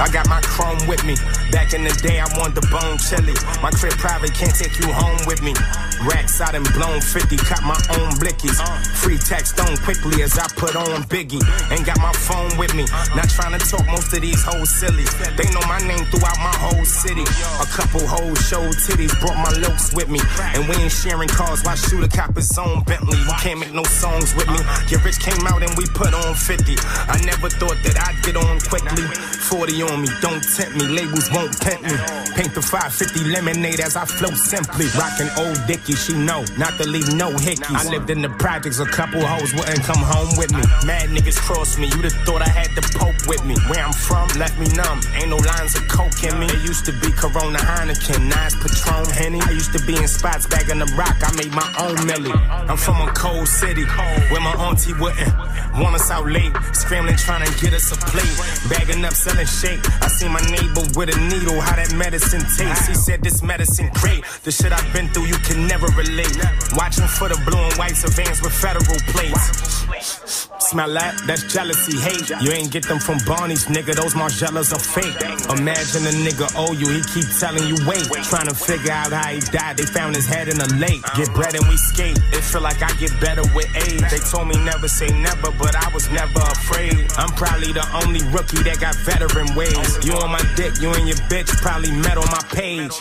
I 0.00 0.08
got 0.12 0.28
my 0.28 0.40
chrome 0.42 0.78
with 0.86 1.02
me. 1.04 1.14
Back 1.50 1.72
in 1.72 1.82
the 1.82 1.92
day, 2.04 2.20
I 2.20 2.28
wanted 2.36 2.60
the 2.60 2.66
bone 2.68 2.98
chili. 3.00 3.32
My 3.62 3.70
crib 3.72 3.96
private, 3.96 4.34
can't 4.34 4.54
take 4.54 4.76
you 4.80 4.92
home 4.92 5.18
with 5.26 5.40
me. 5.42 5.56
Racks 6.04 6.40
out 6.40 6.54
and 6.54 6.64
blown 6.76 7.00
50, 7.00 7.36
caught 7.38 7.64
my 7.64 7.78
own 7.96 8.12
blickies. 8.20 8.60
Free 9.00 9.16
text 9.16 9.58
on 9.58 9.76
quickly 9.80 10.22
as 10.22 10.38
I 10.38 10.46
put 10.54 10.76
on 10.76 11.02
Biggie. 11.08 11.40
Ain't 11.72 11.86
got 11.86 11.98
my 11.98 12.12
phone 12.12 12.52
with 12.60 12.74
me. 12.76 12.84
Not 13.16 13.28
trying 13.32 13.58
to 13.58 13.62
talk 13.64 13.84
most 13.88 14.12
of 14.12 14.20
these 14.20 14.42
hoes 14.44 14.68
silly. 14.68 15.08
They 15.40 15.48
know 15.50 15.64
my 15.66 15.80
name 15.88 16.04
throughout 16.12 16.38
my 16.38 16.54
whole 16.60 16.84
city. 16.84 17.24
A 17.58 17.66
couple 17.72 18.04
hoes 18.06 18.38
showed 18.46 18.76
titties, 18.84 19.16
brought 19.20 19.40
my 19.40 19.52
looks 19.64 19.94
with 19.94 20.08
me. 20.08 20.20
And 20.54 20.68
we 20.68 20.76
ain't 20.76 20.92
sharing 20.92 21.28
cars, 21.28 21.64
why 21.64 21.74
shoot 21.74 22.04
a 22.04 22.08
cop 22.08 22.36
his 22.36 22.52
own 22.58 22.84
Bentley? 22.84 23.18
You 23.18 23.34
can't 23.40 23.58
make 23.58 23.72
no 23.72 23.84
songs 23.84 24.36
with 24.36 24.48
me. 24.48 24.60
Get 24.86 25.04
rich 25.04 25.18
came 25.18 25.46
out 25.48 25.62
and 25.64 25.72
we 25.80 25.86
put 25.96 26.12
on 26.12 26.34
50. 26.34 26.76
I 27.08 27.16
never 27.24 27.48
thought 27.48 27.80
that 27.88 27.96
I'd 27.96 28.20
get 28.22 28.36
on 28.36 28.60
quickly. 28.68 29.02
40 29.48 29.82
on 29.88 30.02
me, 30.02 30.08
don't 30.20 30.44
tempt 30.44 30.76
me. 30.76 30.86
Labels 30.92 31.30
won't 31.38 31.82
me. 31.82 31.94
Paint 32.34 32.54
the 32.54 32.62
550 32.62 33.30
lemonade 33.30 33.80
as 33.80 33.96
I 33.96 34.04
flow 34.04 34.34
simply. 34.34 34.86
Rockin' 34.98 35.30
old 35.38 35.58
Dickie, 35.66 35.94
she 35.94 36.14
know 36.14 36.44
not 36.58 36.74
to 36.78 36.86
leave 36.86 37.14
no 37.14 37.30
hickeys. 37.30 37.74
I 37.74 37.88
lived 37.90 38.10
in 38.10 38.22
the 38.22 38.30
projects, 38.42 38.78
a 38.78 38.86
couple 38.86 39.24
hoes 39.24 39.54
wouldn't 39.54 39.82
come 39.82 40.02
home 40.02 40.30
with 40.36 40.52
me. 40.52 40.62
Mad 40.86 41.10
niggas 41.10 41.38
cross 41.38 41.78
me, 41.78 41.86
you'd 41.94 42.04
have 42.04 42.18
thought 42.26 42.42
I 42.42 42.48
had 42.48 42.70
the 42.74 42.82
Pope 42.98 43.20
with 43.28 43.44
me. 43.44 43.54
Where 43.68 43.84
I'm 43.84 43.92
from, 43.92 44.26
left 44.38 44.58
me 44.58 44.66
numb. 44.74 45.00
Ain't 45.14 45.30
no 45.30 45.36
lines 45.36 45.74
of 45.76 45.86
coke 45.88 46.22
in 46.24 46.38
me. 46.38 46.46
It 46.46 46.62
used 46.66 46.84
to 46.86 46.92
be 46.92 47.10
Corona 47.12 47.58
Heineken, 47.58 48.26
Nice 48.28 48.54
Patron 48.56 49.06
Henny. 49.10 49.40
I 49.42 49.50
used 49.50 49.72
to 49.72 49.82
be 49.86 49.94
in 49.96 50.08
spots 50.08 50.46
back 50.46 50.68
in 50.68 50.78
the 50.78 50.90
rock, 50.98 51.16
I 51.22 51.30
made 51.36 51.52
my 51.52 51.68
own 51.78 51.98
millie. 52.06 52.34
I'm 52.66 52.76
from 52.76 53.00
a 53.06 53.12
cold 53.12 53.46
city 53.46 53.84
where 54.30 54.40
my 54.40 54.54
auntie 54.66 54.94
wouldn't 54.94 55.32
want 55.78 55.94
us 55.94 56.10
out 56.10 56.26
late, 56.26 56.52
scrambling 56.72 57.16
trying 57.16 57.46
to 57.46 57.52
get 57.60 57.72
us 57.72 57.92
a 57.92 57.96
plate. 58.10 58.36
Bagging 58.70 59.04
up, 59.04 59.12
selling 59.12 59.46
shake. 59.46 59.80
I 60.02 60.08
see 60.08 60.28
my 60.28 60.40
neighbor 60.50 60.82
with 60.96 61.14
a 61.14 61.18
needle, 61.28 61.60
how 61.60 61.76
that 61.76 61.92
medicine 61.94 62.42
tastes. 62.56 62.88
He 62.88 62.94
said 62.94 63.22
this 63.22 63.42
medicine 63.42 63.90
great. 64.00 64.24
The 64.44 64.50
shit 64.50 64.72
I've 64.72 64.92
been 64.92 65.08
through, 65.08 65.26
you 65.26 65.38
can 65.44 65.66
never 65.66 65.86
relate. 65.94 66.36
Watching 66.74 67.06
for 67.06 67.28
the 67.28 67.40
blue 67.44 67.60
and 67.60 67.74
whites 67.74 68.04
of 68.04 68.14
vans 68.14 68.40
with 68.42 68.52
federal 68.52 68.98
plates. 69.12 70.48
Smell 70.58 70.92
that? 71.00 71.16
That's 71.26 71.48
jealousy, 71.48 71.96
hate. 71.96 72.28
You 72.44 72.52
ain't 72.52 72.70
get 72.70 72.84
them 72.84 72.98
from 72.98 73.16
Barney's, 73.24 73.66
nigga. 73.66 73.94
Those 73.94 74.12
Margielas 74.12 74.72
are 74.74 74.82
fake. 74.82 75.16
Imagine 75.48 76.04
a 76.04 76.12
nigga 76.20 76.44
owe 76.60 76.76
you, 76.76 76.88
he 76.92 77.00
keep 77.08 77.24
telling 77.40 77.64
you 77.64 77.76
wait. 77.88 78.04
Trying 78.28 78.48
to 78.48 78.54
figure 78.54 78.92
out 78.92 79.12
how 79.12 79.32
he 79.32 79.40
died. 79.40 79.78
They 79.78 79.86
found 79.86 80.14
his 80.14 80.26
head 80.26 80.48
in 80.48 80.60
a 80.60 80.68
lake. 80.76 81.00
Get 81.16 81.32
bread 81.32 81.54
and 81.54 81.64
we 81.68 81.76
skate. 81.76 82.18
It 82.36 82.44
feel 82.44 82.60
like 82.60 82.82
I 82.82 82.92
get 83.00 83.12
better 83.20 83.42
with 83.56 83.70
age. 83.88 84.04
They 84.12 84.20
told 84.20 84.48
me 84.48 84.56
never 84.64 84.88
say 84.88 85.08
never, 85.20 85.50
but 85.56 85.72
I 85.72 85.88
was 85.94 86.10
never 86.10 86.40
afraid. 86.40 87.06
I'm 87.16 87.32
probably 87.32 87.72
the 87.72 87.86
only 88.04 88.20
rookie 88.28 88.60
that 88.68 88.80
got 88.80 88.94
veteran 89.08 89.54
ways. 89.54 90.04
You 90.04 90.14
on 90.20 90.30
my 90.30 90.42
dick, 90.56 90.76
you 90.82 90.92
and 90.92 91.08
your 91.08 91.17
bitch 91.28 91.50
probably 91.62 91.92
met 91.92 92.16
on 92.16 92.26
my 92.30 92.42
page. 92.50 93.00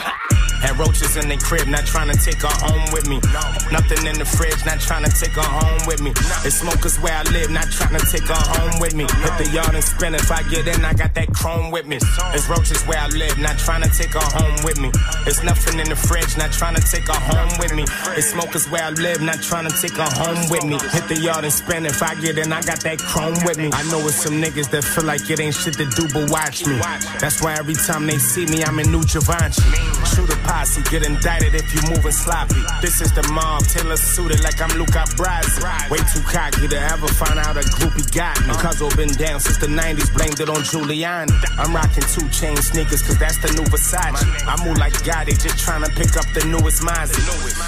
And 0.63 0.77
roaches 0.79 1.15
in 1.17 1.29
the 1.29 1.37
crib, 1.37 1.67
not 1.67 1.85
trying 1.85 2.09
to 2.09 2.17
take 2.17 2.41
her 2.41 2.57
home 2.65 2.85
with 2.91 3.07
me. 3.07 3.21
Nothing 3.71 4.05
in 4.07 4.17
the 4.17 4.25
fridge, 4.25 4.57
not 4.65 4.79
trying 4.79 5.05
to 5.05 5.11
take 5.11 5.33
her 5.37 5.45
home 5.45 5.81
with 5.85 6.01
me. 6.01 6.11
It's 6.45 6.59
smokers 6.59 6.97
where 6.99 7.13
I 7.13 7.23
live, 7.29 7.51
not 7.51 7.69
trying 7.71 7.97
to 7.97 8.03
take 8.05 8.27
her 8.27 8.43
home 8.57 8.79
with 8.79 8.95
me. 8.95 9.05
Hit 9.21 9.35
the 9.37 9.49
yard 9.53 9.75
and 9.75 9.83
spin 9.83 10.15
if 10.15 10.31
I 10.31 10.41
get 10.49 10.67
in, 10.67 10.83
I 10.83 10.93
got 10.93 11.13
that 11.13 11.33
chrome 11.33 11.71
with 11.71 11.85
me. 11.85 11.97
It's 12.33 12.49
roaches 12.49 12.81
where 12.85 12.99
I 12.99 13.07
live, 13.07 13.37
not 13.37 13.57
trying 13.57 13.83
to 13.83 13.89
take 13.89 14.13
her 14.13 14.29
home 14.37 14.57
with 14.63 14.79
me. 14.79 14.89
It's 15.25 15.43
nothing 15.43 15.79
in 15.79 15.89
the 15.89 15.95
fridge, 15.95 16.37
not 16.37 16.51
trying 16.51 16.75
to 16.75 16.81
take 16.81 17.07
her 17.07 17.21
home 17.31 17.53
with 17.59 17.73
me. 17.73 17.85
It's 18.17 18.27
smokers 18.33 18.65
where 18.69 18.83
I 18.83 18.91
live, 18.91 19.21
not 19.21 19.41
trying 19.41 19.69
to 19.69 19.75
take 19.81 19.97
her 19.97 20.09
home 20.09 20.49
with 20.49 20.65
me. 20.65 20.77
Hit 20.91 21.07
the 21.07 21.17
yard 21.21 21.43
and 21.43 21.53
spin 21.53 21.85
if 21.85 22.01
I 22.01 22.15
get 22.15 22.37
in, 22.37 22.51
I 22.51 22.61
got 22.61 22.81
that 22.81 22.99
chrome 22.99 23.37
with 23.45 23.57
me. 23.57 23.69
I 23.73 23.83
know 23.91 23.99
it's 24.07 24.15
some 24.23 24.41
niggas 24.41 24.69
that 24.71 24.83
feel 24.83 25.05
like 25.05 25.29
it 25.29 25.39
ain't 25.39 25.55
shit 25.55 25.75
to 25.75 25.85
do 25.85 26.07
but 26.13 26.29
watch 26.31 26.65
me. 26.65 26.77
That's 27.19 27.41
why 27.41 27.53
every 27.55 27.75
time 27.75 28.07
they 28.07 28.17
see 28.17 28.45
me, 28.45 28.63
I'm 28.63 28.79
in 28.79 28.91
New 28.91 29.03
Givenchy. 29.03 29.61
Shoot 30.15 30.29
a 30.33 30.37
posse, 30.57 30.81
get 30.89 31.05
indicted 31.05 31.53
if 31.53 31.67
you 31.73 31.81
moving 31.89 32.11
sloppy. 32.11 32.61
This 32.81 33.01
is 33.01 33.11
the 33.13 33.23
mob, 33.33 33.63
Taylor 33.65 33.97
suited 33.97 34.41
like 34.43 34.59
I'm 34.61 34.73
Luca 34.77 35.05
Brasi. 35.17 35.61
Way 35.89 36.01
too 36.13 36.23
cocky 36.25 36.67
to 36.67 36.79
ever 36.93 37.07
find 37.07 37.37
out 37.39 37.57
a 37.57 37.65
groupie 37.77 38.07
got 38.13 38.39
me. 38.41 38.51
Uh-huh. 38.51 38.61
Cause 38.61 38.81
I've 38.81 38.97
been 38.97 39.13
down 39.13 39.39
since 39.39 39.57
the 39.57 39.67
90s, 39.67 40.09
blamed 40.15 40.39
it 40.39 40.49
on 40.49 40.61
Giuliani. 40.69 41.33
I'm 41.61 41.73
rocking 41.73 42.07
two 42.09 42.27
chain 42.29 42.57
sneakers 42.57 43.01
cause 43.05 43.19
that's 43.19 43.37
the 43.37 43.49
new 43.53 43.65
Versace. 43.69 44.17
I 44.47 44.55
move 44.65 44.77
like 44.77 44.93
Gotti, 45.05 45.37
just 45.37 45.59
trying 45.59 45.83
to 45.83 45.91
pick 45.93 46.17
up 46.17 46.25
the 46.33 46.43
newest 46.49 46.81
Mozzie. 46.81 47.21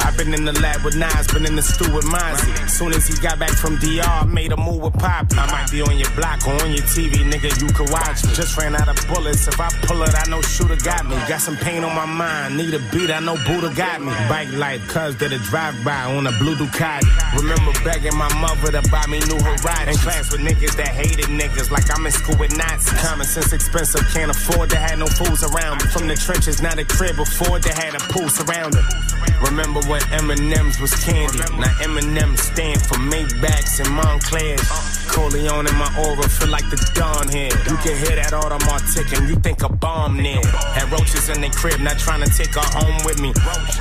I've 0.06 0.18
been 0.18 0.34
in 0.34 0.46
the 0.46 0.54
lab 0.60 0.84
with 0.84 0.96
Nas, 0.96 1.28
been 1.28 1.46
in 1.46 1.56
the 1.56 1.62
stew 1.62 1.94
with 1.94 2.06
Mozzie. 2.06 2.70
Soon 2.70 2.94
as 2.94 3.08
he 3.08 3.16
got 3.22 3.38
back 3.38 3.54
from 3.54 3.78
DR, 3.78 4.02
I 4.02 4.26
made 4.26 4.52
a 4.52 4.58
move 4.58 4.82
with 4.82 4.98
Poppy. 4.98 5.38
I 5.38 5.46
might 5.52 5.70
be 5.72 5.82
on 5.82 5.98
your 5.98 6.10
block 6.18 6.46
or 6.48 6.58
on 6.64 6.72
your 6.72 6.86
TV, 6.90 7.22
nigga, 7.22 7.54
you 7.62 7.70
can 7.70 7.86
watch 7.92 8.26
me. 8.26 8.34
Just 8.34 8.58
ran 8.58 8.76
out 8.76 8.90
of 8.90 8.98
bullets, 9.08 9.48
if 9.48 9.60
I 9.60 9.70
pull 9.86 10.02
it, 10.04 10.14
I 10.16 10.26
know 10.30 10.42
shooter 10.42 10.80
got 10.82 11.06
me. 11.06 11.16
Got 11.28 11.42
some 11.42 11.58
pain 11.58 11.84
on 11.84 11.94
my 11.96 12.06
mind, 12.06 12.58
need 12.70 12.80
a 12.80 12.91
beat, 12.91 13.09
I 13.09 13.20
know 13.20 13.36
Buddha 13.45 13.74
got 13.76 14.01
me. 14.01 14.11
Bike 14.28 14.51
life, 14.53 14.86
cuz 14.88 15.15
did 15.15 15.34
a 15.34 15.39
drive-by 15.39 16.03
on 16.15 16.28
a 16.28 16.32
blue 16.39 16.55
Ducati. 16.55 17.05
Remember 17.36 17.72
begging 17.84 18.15
my 18.15 18.32
mother 18.39 18.72
to 18.72 18.82
buy 18.89 19.05
me 19.07 19.20
new 19.20 19.39
Horizon. 19.39 19.89
In 19.89 19.97
class 19.97 20.32
with 20.32 20.41
niggas 20.41 20.76
that 20.76 20.89
hated 20.89 21.26
niggas, 21.26 21.72
like 21.72 21.86
I'm 21.95 22.05
in 22.05 22.11
school 22.11 22.38
with 22.38 22.55
Nazis. 22.57 22.99
Common 23.01 23.26
sense 23.26 23.53
expensive, 23.53 24.05
can't 24.13 24.32
afford 24.32 24.70
to 24.72 24.78
have 24.78 24.99
no 24.99 25.07
fools 25.07 25.43
around 25.43 25.84
me. 25.84 25.89
From 25.89 26.07
the 26.07 26.15
trenches, 26.15 26.61
not 26.61 26.78
a 26.80 26.86
crib, 26.86 27.20
afford 27.20 27.63
to 27.63 27.74
have 27.74 27.95
a 27.95 27.99
pool 28.13 28.30
surrounded. 28.30 28.84
Remember 29.41 29.82
when 29.88 30.01
M&M's 30.11 30.80
was 30.80 30.93
candy. 31.03 31.39
Now 31.57 31.74
M&M 31.82 32.38
stand 32.38 32.82
for 32.82 32.95
Maybachs 32.95 33.80
and 33.80 33.91
Monclers. 33.93 34.61
Corleone 35.09 35.67
in 35.67 35.76
my 35.76 35.89
aura, 35.97 36.28
feel 36.30 36.49
like 36.49 36.70
the 36.70 36.78
dawn 36.93 37.28
here. 37.28 37.51
You 37.67 37.76
can 37.82 37.97
hear 37.97 38.15
that 38.15 38.32
Audemars 38.32 38.93
ticking, 38.93 39.28
you 39.28 39.36
think 39.36 39.63
a 39.63 39.70
bomb 39.70 40.17
near. 40.17 40.41
Had 40.78 40.91
roaches 40.91 41.30
in 41.30 41.41
the 41.41 41.49
crib, 41.49 41.82
not 41.82 41.97
trying 41.97 42.22
to 42.22 42.30
take 42.30 42.53
her 42.53 42.70
home 42.78 43.03
with 43.03 43.20
me. 43.20 43.34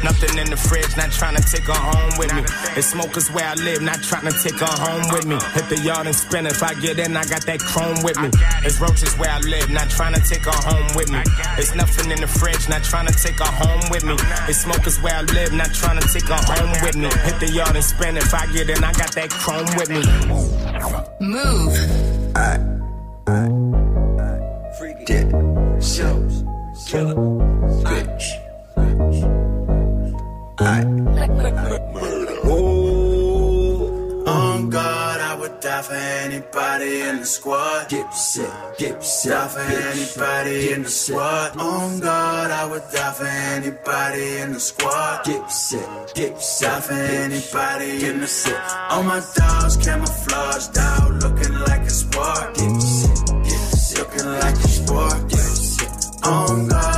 Nothing 0.03 0.39
in 0.39 0.49
the 0.51 0.57
fridge, 0.57 0.97
not 0.97 1.13
trying 1.13 1.37
to 1.37 1.45
take 1.45 1.69
her 1.69 1.77
home 1.77 2.13
with 2.19 2.33
me. 2.35 2.43
It's 2.77 2.89
smokers 2.89 3.31
where 3.31 3.45
I 3.45 3.55
live, 3.55 3.83
not 3.83 4.03
trying 4.03 4.27
to 4.27 4.35
take 4.41 4.59
her 4.59 4.77
home 4.81 5.05
with 5.13 5.27
me. 5.27 5.37
Hit 5.53 5.69
the 5.69 5.79
yard 5.85 6.07
and 6.07 6.17
spin, 6.17 6.47
if 6.47 6.63
I 6.63 6.75
get 6.81 6.99
in, 6.99 7.17
I 7.17 7.25
got 7.29 7.45
that 7.45 7.61
chrome 7.61 8.03
with 8.03 8.19
me. 8.19 8.31
It's 8.65 8.81
roaches 8.81 9.13
where 9.21 9.31
I 9.31 9.39
live, 9.41 9.69
not 9.71 9.91
trying 9.91 10.15
to 10.15 10.23
take 10.25 10.49
her 10.49 10.61
home 10.65 10.89
with 10.97 11.13
me. 11.13 11.21
It's 11.61 11.75
nothing 11.75 12.11
in 12.11 12.21
the 12.21 12.31
fridge, 12.31 12.69
not 12.69 12.83
trying 12.83 13.07
to 13.07 13.13
take 13.15 13.39
her 13.39 13.53
home 13.53 13.85
with 13.93 14.05
me. 14.05 14.17
It's 14.49 14.65
smokers 14.65 14.97
where 15.05 15.15
I 15.15 15.23
live, 15.35 15.53
not 15.53 15.73
trying 15.75 16.01
to 16.01 16.09
take 16.09 16.29
her 16.29 16.35
home 16.35 16.71
with 16.83 16.97
me. 16.97 17.09
Hit 17.25 17.41
the 17.41 17.51
yard 17.53 17.75
and 17.75 17.85
spin, 17.85 18.17
if 18.17 18.33
I 18.35 18.47
get 18.53 18.71
in, 18.71 18.83
I 18.83 18.93
got 18.93 19.13
that 19.13 19.31
chrome 19.31 19.67
with 19.77 19.91
me. 19.91 20.03
Move. 21.21 21.75
Alright. 22.37 22.61
Alright. 23.29 24.77
Freaky. 24.79 25.05
Dip. 25.05 25.31
Shows. 25.83 26.45
Killer. 26.87 27.15
Bitch. 27.85 28.27
Alright. 30.61 30.87
Ooh. 32.47 34.25
On 34.27 34.71
God, 34.71 34.81
I 34.81 34.87
would 34.97 35.08
die 35.61 35.83
for 35.83 35.95
anybody 35.95 37.01
in 37.01 37.21
the 37.21 37.27
squad. 37.27 37.89
Dipset. 37.89 38.77
Dip 38.79 39.03
set. 39.03 39.31
Die 39.31 39.49
for 39.49 39.61
anybody 39.61 40.73
in 40.73 40.83
the 40.83 40.89
squad. 40.89 41.57
On 41.59 42.01
God, 42.01 42.51
I 42.51 42.65
would 42.67 42.83
die 42.93 43.13
for 43.13 43.27
anybody 43.27 44.39
in 44.39 44.53
the 44.53 44.61
squad. 44.61 45.25
Dipset. 45.25 46.15
Dip 46.15 46.39
set. 46.39 46.71
Die 46.71 46.81
for 46.81 46.93
anybody 46.95 48.07
in 48.07 48.21
the 48.21 48.27
set. 48.27 48.61
All 48.91 49.03
my 49.03 49.21
dogs 49.35 49.77
camouflage, 49.77 50.69
dog 50.69 51.23
looking 51.23 51.55
like 51.69 51.83
a 51.83 51.91
sport. 51.91 52.55
Dipset. 52.55 53.45
Dip 53.45 53.79
set. 53.79 53.99
Looking 53.99 54.27
like 54.27 54.57
a 54.57 54.69
sport. 54.69 55.19
Dipset. 55.31 56.27
On 56.27 56.69
God, 56.69 56.98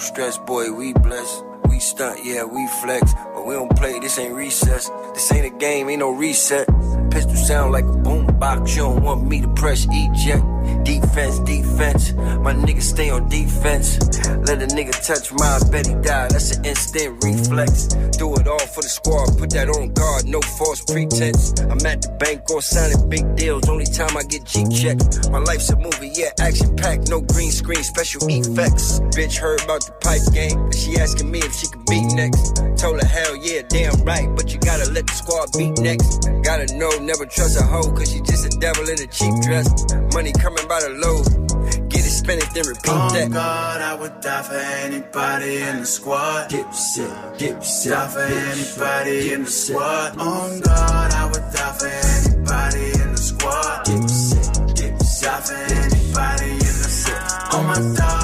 stress, 0.00 0.38
boy, 0.38 0.72
we 0.72 0.92
blessed. 0.92 1.44
We 1.68 1.78
stunt, 1.78 2.24
yeah, 2.24 2.44
we 2.44 2.66
flex. 2.82 3.14
But 3.34 3.46
we 3.46 3.54
don't 3.54 3.74
play, 3.76 3.98
this 3.98 4.18
ain't 4.18 4.34
recess. 4.34 4.90
This 5.14 5.30
ain't 5.32 5.46
a 5.46 5.56
game, 5.58 5.88
ain't 5.88 6.00
no 6.00 6.10
reset. 6.10 6.66
Pistol 7.10 7.36
sound 7.36 7.72
like 7.72 7.84
a 7.84 7.92
boom 7.92 8.26
box. 8.38 8.76
You 8.76 8.82
don't 8.82 9.02
want 9.02 9.24
me 9.24 9.40
to 9.42 9.48
press 9.48 9.86
eject. 9.90 10.44
Defense, 10.84 11.38
defense. 11.40 12.12
My 12.12 12.54
niggas 12.54 12.82
stay 12.82 13.10
on 13.10 13.28
defense. 13.28 13.98
Let 14.46 14.62
a 14.62 14.66
nigga 14.66 14.94
touch 15.06 15.32
my 15.32 15.58
bet 15.70 15.86
he 15.86 15.94
die. 15.94 16.28
That's 16.28 16.56
an 16.56 16.64
instant 16.64 17.22
reflex. 17.24 17.88
Do 18.18 18.34
it 18.36 18.46
all 18.46 18.66
for 18.66 18.82
the 18.82 18.88
squad. 18.88 19.38
Put 19.38 19.50
that 19.50 19.68
on 19.68 19.92
guard, 19.92 20.26
no 20.26 20.40
false 20.58 20.84
pretense. 20.84 21.60
I'm 21.62 21.84
at 21.86 22.02
the 22.02 22.10
bank 22.18 22.50
or 22.50 22.62
signing 22.62 23.08
big 23.08 23.36
deals. 23.36 23.68
Only 23.68 23.86
time 23.86 24.16
I 24.16 24.22
get 24.22 24.44
G 24.44 24.66
checked. 24.68 25.30
My 25.30 25.38
life's 25.38 25.70
a 25.70 25.76
movie, 25.76 26.12
yeah, 26.14 26.30
action 26.40 26.76
packed. 26.76 27.08
No 27.08 27.20
green 27.20 27.50
screen, 27.50 27.82
special 27.82 28.22
effects. 28.28 29.00
Bitch 29.16 29.36
heard 29.36 29.62
about 29.62 29.84
the 29.84 29.92
pipe 30.00 30.22
game. 30.32 30.70
She 30.72 30.96
asking 30.98 31.30
me 31.30 31.40
if 31.40 31.54
she 31.54 31.66
could 31.68 31.84
beat 31.86 32.08
next. 32.14 32.56
Told 32.80 33.00
her 33.00 33.06
hell 33.06 33.36
yeah, 33.36 33.62
damn 33.68 33.94
right. 34.04 34.28
But 34.36 34.52
you 34.52 34.58
gotta 34.60 34.90
let 34.90 35.06
the 35.06 35.14
squad 35.14 35.52
beat 35.56 35.78
next. 35.78 36.28
Gotta 36.42 36.66
know, 36.76 36.90
never 37.00 37.26
trust 37.26 37.60
a 37.60 37.64
hoe. 37.64 37.90
Cause 37.92 38.12
she 38.12 38.20
just 38.22 38.46
a 38.46 38.52
devil 38.58 38.88
in 38.88 38.98
a 39.00 39.06
cheap 39.06 39.34
dress. 39.42 39.68
Money 40.12 40.32
coming 40.32 40.59
by 40.68 40.80
the 40.80 40.90
load. 40.90 41.88
Get 41.88 42.00
it, 42.00 42.10
spend 42.10 42.42
it, 42.42 42.48
then 42.54 42.66
repeat 42.66 42.88
On 42.88 43.12
that. 43.12 43.30
God, 43.30 43.80
I 43.80 43.94
would 43.94 44.20
die 44.20 44.42
for 44.42 44.54
anybody 44.54 45.62
in 45.62 45.80
the 45.80 45.86
squad. 45.86 46.50
Dipset, 46.50 47.38
dip 47.38 47.64
set. 47.64 47.92
Die 47.92 48.08
for 48.08 48.20
anybody 48.20 49.32
in 49.32 49.44
the 49.44 49.50
squad. 49.50 50.18
On 50.18 50.60
God, 50.60 51.12
I 51.12 51.24
would 51.26 51.46
die 51.52 51.72
for 51.78 51.86
anybody 51.86 52.86
in 53.02 53.12
the 53.12 53.18
squad. 53.18 53.84
Dip 53.84 54.08
set, 54.08 54.76
dip 54.76 55.02
set. 55.02 55.30
Die 55.30 55.40
for 55.46 55.74
anybody 55.74 56.50
in 56.52 56.74
the 56.82 56.90
set. 57.02 57.54
All 57.54 57.60
oh, 57.60 57.62
my 57.64 57.96
dogs 57.96 58.19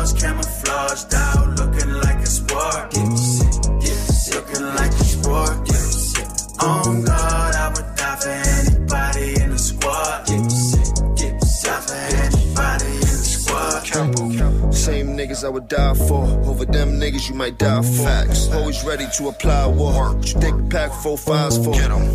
Niggas 15.17 15.45
I 15.45 15.49
would 15.49 15.69
die 15.69 15.95
for. 15.95 16.25
Over 16.45 16.67
them 16.67 17.01
niggas 17.01 17.31
you 17.31 17.35
might 17.35 17.59
die 17.59 17.81
for. 17.81 18.05
Facts. 18.05 18.53
Always 18.53 18.85
ready 18.85 19.07
to 19.17 19.29
apply 19.29 19.67
war. 19.67 20.15
What 20.15 20.35
you 20.35 20.39
think 20.39 20.71
pack 20.71 20.93
four 20.93 21.17
fives 21.17 21.57
for? 21.57 21.71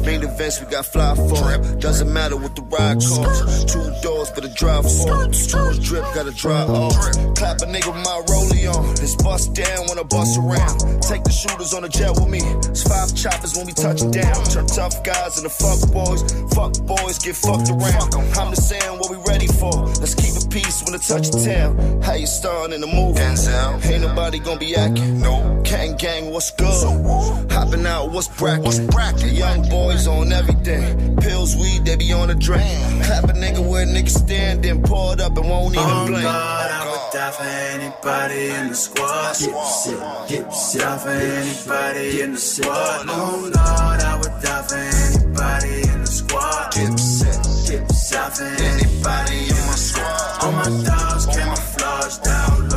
Main 0.05 0.21
events 0.21 0.61
we 0.61 0.69
got 0.69 0.85
fly 0.85 1.15
for. 1.15 1.57
Doesn't 1.79 2.13
matter 2.13 2.37
what 2.37 2.55
the 2.55 2.61
ride 2.61 3.01
costs. 3.01 3.65
Two 3.73 3.91
doors 4.03 4.29
for 4.29 4.41
the 4.41 4.49
drive 4.49 4.85
for. 4.85 5.17
Much 5.65 5.81
drip, 5.81 6.05
gotta 6.13 6.29
dry 6.31 6.61
off. 6.61 6.93
Clap 7.35 7.61
a 7.61 7.65
nigga 7.65 7.89
with 7.89 8.05
my 8.05 8.21
rollie 8.29 8.69
on. 8.69 8.93
This 8.93 9.15
bust 9.15 9.55
down 9.55 9.87
when 9.89 9.97
I 9.97 10.03
bust 10.03 10.37
around. 10.37 11.01
Take 11.01 11.23
the 11.23 11.31
shooters 11.31 11.73
on 11.73 11.81
the 11.81 11.89
jet 11.89 12.11
with 12.11 12.29
me. 12.29 12.41
It's 12.69 12.83
five 12.83 13.15
choppers 13.15 13.57
when 13.57 13.65
we 13.65 13.73
touch 13.73 14.05
down. 14.11 14.45
Turn 14.45 14.67
tough 14.67 15.03
guys 15.03 15.41
into 15.41 15.49
fuck 15.49 15.81
boys. 15.91 16.21
Fuck 16.53 16.77
boys 16.85 17.17
get 17.17 17.35
fucked 17.35 17.73
around. 17.73 18.13
I'm 18.37 18.53
just 18.53 18.69
saying 18.69 18.99
what 18.99 19.09
we 19.09 19.17
ready 19.25 19.47
for. 19.47 19.73
Let's 19.97 20.13
keep 20.13 20.37
it 20.37 20.45
peace 20.53 20.83
when 20.85 20.93
it 20.93 21.01
touch 21.01 21.31
town. 21.43 22.01
How 22.03 22.13
you 22.13 22.27
starting 22.27 22.75
in 22.75 22.81
the 22.81 22.90
movie? 22.93 23.19
Denzel. 23.19 23.85
Ain't 23.85 24.01
nobody 24.01 24.39
gonna 24.39 24.59
be 24.59 24.75
acting. 24.75 25.21
No. 25.21 25.61
Gang 25.63 25.95
gang, 25.97 26.31
what's 26.31 26.51
good? 26.51 27.51
Hopping 27.51 27.85
out, 27.85 28.11
what's 28.11 28.27
bracket? 28.27 28.65
What's 28.65 28.79
bracket? 28.79 29.31
Young 29.31 29.67
boys 29.69 30.07
on 30.07 30.31
everything. 30.31 31.15
Pills, 31.17 31.55
weed, 31.55 31.85
they 31.85 31.95
be 31.95 32.11
on 32.11 32.27
the 32.27 32.35
drain. 32.35 33.01
Clap 33.03 33.25
a 33.25 33.33
nigga 33.33 33.65
where 33.65 33.85
niggas 33.85 34.17
stand, 34.25 34.63
then 34.63 34.81
pour 34.83 35.13
it 35.13 35.21
up 35.21 35.37
and 35.37 35.49
won't 35.49 35.75
even 35.75 35.87
On 35.87 36.07
blink. 36.07 36.23
God, 36.23 36.71
I 36.71 36.91
would 36.91 37.13
die 37.13 37.31
for 37.31 37.43
anybody 37.43 38.49
in 38.49 38.67
the 38.69 38.75
squad. 38.75 39.35
Dipset, 39.35 40.27
dipset. 40.27 40.79
Die 40.79 40.97
for 40.97 41.09
anybody 41.09 42.21
in 42.21 42.31
the 42.33 42.37
squad. 42.37 43.05
Oh 43.07 43.39
Lord, 43.43 43.55
I 43.55 44.17
would 44.17 44.41
die 44.41 44.61
for 44.63 44.75
anybody 44.75 45.89
in 45.89 46.01
the 46.01 46.07
squad. 46.07 46.71
Dipset, 46.73 47.39
dipset. 47.67 48.11
Die 48.11 48.29
for 48.29 48.43
anybody 48.43 49.37
in 49.47 49.61
my 49.67 49.75
squad. 49.75 50.43
All 50.43 50.51
my 50.51 50.83
dogs 50.83 51.25
camouflaged 51.27 52.27
out, 52.27 52.70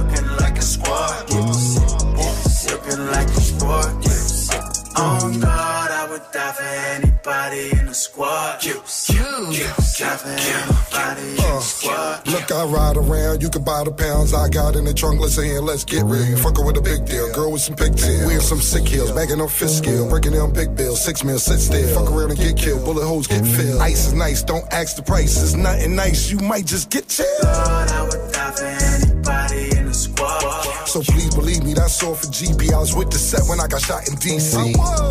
looking 0.85 1.17
like 1.17 1.19
a 1.19 1.25
squad. 1.25 1.25
Dipset, 1.27 1.91
dipset. 2.17 2.71
Looking 2.73 3.07
like 3.07 3.29
a 3.29 3.41
sport. 3.41 3.87
Dipset. 4.03 4.91
Oh 4.97 5.39
God, 5.41 5.91
I 5.91 6.09
would 6.11 6.23
die 6.33 6.53
for 6.53 6.63
anybody 6.63 7.71
in 7.79 7.87
the 7.87 7.95
squad. 7.95 8.61
Dipset, 8.61 9.15
dipset. 9.15 9.99
Die 9.99 10.17
for 10.17 10.29
anybody 10.29 11.31
in 11.31 11.37
the 11.37 11.43
uh, 11.43 11.61
squad. 11.61 12.27
Look, 12.29 12.53
I 12.53 12.65
ride 12.65 12.97
around, 12.97 13.43
you 13.43 13.51
can 13.51 13.65
buy 13.65 13.85
the 13.85 13.93
pounds 13.93 14.35
I 14.35 14.49
got 14.49 14.77
in 14.77 14.85
the 14.85 14.95
trunk. 14.95 15.21
Let's 15.21 15.35
say, 15.35 15.59
let's 15.59 15.85
get 15.85 16.05
real. 16.05 16.25
You 16.25 16.37
fuckin' 16.37 16.67
with 16.67 16.77
a 16.77 16.81
big 16.81 17.07
deal, 17.07 17.33
girl 17.33 17.53
with 17.53 17.63
some 17.63 17.77
pigtails. 17.77 18.27
We 18.27 18.35
in 18.35 18.41
some 18.41 18.61
sick 18.61 18.87
heels, 18.87 19.13
bagging 19.13 19.41
on 19.41 19.49
fifth 19.49 19.71
scale, 19.71 20.09
breaking 20.09 20.33
down 20.33 20.53
big 20.53 20.77
bills, 20.77 21.03
six 21.03 21.25
mil, 21.25 21.39
sit 21.39 21.61
still. 21.61 21.87
Fuck 21.95 22.11
around 22.11 22.31
and 22.31 22.39
get 22.39 22.57
killed, 22.57 22.85
bullet 22.85 23.07
holes 23.07 23.27
get 23.27 23.45
filled. 23.47 23.81
Ice 23.81 24.07
is 24.07 24.15
nice, 24.15 24.43
don't 24.43 24.67
ask 24.73 24.97
the 24.97 25.03
price. 25.03 25.41
It's 25.43 25.55
nothing 25.55 25.97
nice, 25.97 26.31
you 26.31 26.39
might 26.39 26.67
just 26.67 26.91
get 26.91 27.09
chilled. 27.09 27.29
Lord, 27.43 27.89
I 27.89 28.03
would 28.03 28.33
die 28.33 28.51
for 28.53 28.65
anybody 28.65 29.77
in 29.77 29.87
the 29.87 29.95
squad. 29.95 30.74
So 30.95 31.03
please 31.03 31.35
believe 31.35 31.65
me, 31.65 31.75
that's 31.75 32.01
all 32.05 32.15
for 32.15 32.29
GB. 32.29 32.73
I 32.73 32.79
was 32.79 32.95
with 32.95 33.11
the 33.11 33.19
set 33.19 33.43
when 33.49 33.59
I 33.59 33.67
got 33.67 33.83
shot 33.83 34.07
in 34.07 34.15
DC. 34.15 34.55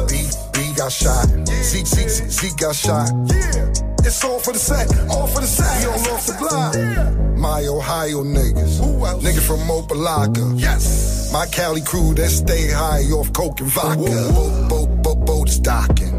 B, 0.08 0.16
B 0.54 0.74
got 0.78 0.90
shot. 0.90 1.28
Z, 1.46 1.84
Z, 1.84 2.08
Z, 2.08 2.30
Z 2.30 2.50
got 2.56 2.74
shot. 2.74 3.12
Yeah. 3.28 3.68
It's 4.00 4.24
all 4.24 4.40
for 4.40 4.54
the 4.54 4.60
set, 4.60 4.88
all 5.10 5.28
for 5.28 5.42
the 5.42 5.46
set. 5.46 5.84
We 5.84 5.92
all 5.92 6.16
off 6.16 6.26
the 6.26 6.36
block. 6.40 7.38
My 7.38 7.68
Ohio 7.68 8.24
niggas. 8.24 8.80
Nigga 9.20 9.42
from 9.46 9.60
Opa-locka. 9.68 10.58
Yes. 10.58 11.34
My 11.34 11.48
Cali 11.48 11.82
crew 11.82 12.14
that 12.14 12.30
stay 12.30 12.72
high 12.72 13.04
off 13.12 13.34
coke 13.34 13.60
and 13.60 13.70
vodka. 13.70 14.32
Boat, 14.32 14.70
boat, 14.70 15.04
boat, 15.04 15.26
boat 15.26 15.50
is 15.50 15.60
docking. 15.60 16.18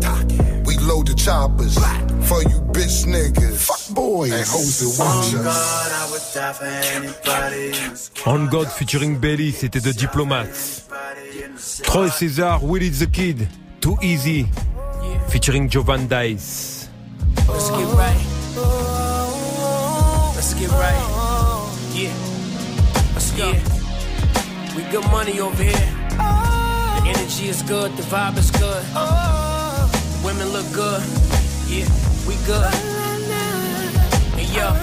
Load 0.87 1.07
the 1.07 1.15
choppers. 1.15 1.79
For 2.29 2.43
you 2.43 2.61
bitch 2.73 3.07
niggas. 3.07 3.67
Fuck 3.67 3.95
boys. 3.95 4.33
And 4.33 4.47
hoes 4.47 4.79
that 4.81 4.99
watch 5.03 5.35
us. 5.47 5.95
On 8.27 8.49
God 8.49 8.69
featuring 8.71 9.19
Belly, 9.19 9.53
c'était 9.53 9.81
de 9.81 9.93
Diplomats. 9.93 10.83
Troy 11.83 12.09
César, 12.11 12.63
Willie 12.63 12.91
the 12.91 13.07
Kid, 13.07 13.49
Too 13.81 13.97
Easy, 14.03 14.47
featuring 15.29 15.69
Jovan 15.69 16.07
Dice. 16.09 16.89
Let's 17.49 17.71
get 17.71 17.87
right. 17.95 18.27
Let's 20.35 20.55
get 20.55 20.71
right. 20.71 21.01
Yeah. 21.95 22.13
Let's 23.15 23.31
go. 23.33 23.53
We 24.77 24.83
good 24.91 25.07
money 25.11 25.41
over 25.41 25.63
here. 25.63 25.89
The 26.11 27.03
energy 27.07 27.49
is 27.49 27.63
good, 27.63 27.97
the 27.97 28.03
vibe 28.03 28.39
is 28.39 28.51
good. 28.51 28.85
Women 30.35 30.53
look 30.53 30.73
good. 30.73 31.01
Yeah, 31.69 31.87
we 32.27 32.35
good. 32.45 32.75
Hey 34.35 34.51
yo, 34.51 34.75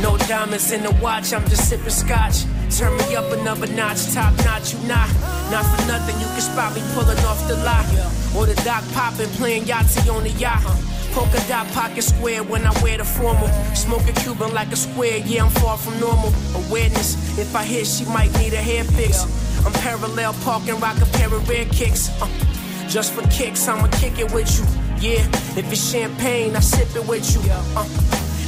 no 0.00 0.16
diamonds 0.28 0.70
in 0.70 0.84
the 0.84 0.92
watch, 1.02 1.32
I'm 1.32 1.42
just 1.48 1.68
sipping 1.68 1.90
scotch. 1.90 2.44
Turn 2.70 2.96
me 2.98 3.16
up 3.16 3.28
another 3.32 3.66
notch, 3.74 4.12
top 4.12 4.32
notch, 4.44 4.74
you 4.74 4.78
not. 4.86 5.10
Not 5.50 5.66
for 5.66 5.86
nothing, 5.88 6.20
you 6.20 6.26
can 6.26 6.40
spot 6.40 6.76
me 6.76 6.82
pulling 6.94 7.18
off 7.24 7.48
the 7.48 7.56
lot. 7.64 7.84
Or 8.36 8.46
the 8.46 8.54
dock 8.62 8.84
popping, 8.92 9.26
playing 9.30 9.64
Yahtzee 9.64 10.08
on 10.14 10.22
the 10.22 10.30
yacht. 10.30 10.62
Polka 11.14 11.42
dot 11.48 11.66
pocket 11.72 12.02
square 12.02 12.44
when 12.44 12.64
I 12.64 12.70
wear 12.80 12.98
the 12.98 13.04
formal. 13.04 13.48
Smoking 13.74 14.14
Cuban 14.14 14.54
like 14.54 14.70
a 14.70 14.76
square, 14.76 15.18
yeah, 15.18 15.44
I'm 15.44 15.50
far 15.50 15.78
from 15.78 15.98
normal. 15.98 16.32
Awareness, 16.66 17.38
if 17.40 17.56
I 17.56 17.64
hit, 17.64 17.88
she 17.88 18.04
might 18.04 18.32
need 18.38 18.52
a 18.52 18.62
hair 18.62 18.84
fix. 18.84 19.24
I'm 19.66 19.72
parallel 19.72 20.32
parking, 20.44 20.78
rock 20.78 21.00
a 21.02 21.06
pair 21.06 21.34
of 21.34 21.48
red 21.48 21.70
kicks. 21.70 22.08
Uh, 22.22 22.28
just 22.88 23.14
for 23.14 23.22
kicks, 23.30 23.66
I'ma 23.66 23.88
kick 23.98 24.20
it 24.20 24.32
with 24.32 24.48
you. 24.58 24.81
Yeah, 25.02 25.26
if 25.58 25.66
it's 25.72 25.90
champagne, 25.90 26.54
I 26.54 26.60
sip 26.60 26.94
it 26.94 27.04
with 27.08 27.26
you. 27.34 27.40
Uh, 27.50 27.84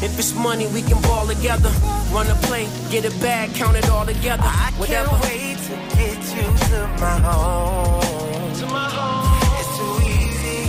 if 0.06 0.16
it's 0.16 0.32
money, 0.36 0.68
we 0.68 0.82
can 0.82 1.02
ball 1.02 1.26
together. 1.26 1.68
Run 2.12 2.28
a 2.28 2.34
play, 2.46 2.68
get 2.92 3.04
a 3.04 3.10
bag, 3.20 3.52
count 3.54 3.76
it 3.76 3.88
all 3.90 4.06
together. 4.06 4.44
I 4.46 4.70
Whatever. 4.78 5.08
can't 5.08 5.22
wait 5.24 5.58
to 5.66 5.74
get 5.96 6.18
you 6.36 6.46
to 6.68 6.78
my 7.00 7.18
home. 7.26 8.52
To 8.60 8.66
my 8.66 8.88
home. 8.88 9.42
It's 9.58 9.72
too 9.78 9.96
easy, 10.14 10.60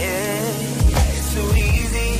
yeah. 0.00 1.14
It's 1.14 1.32
too 1.32 1.48
easy, 1.68 2.10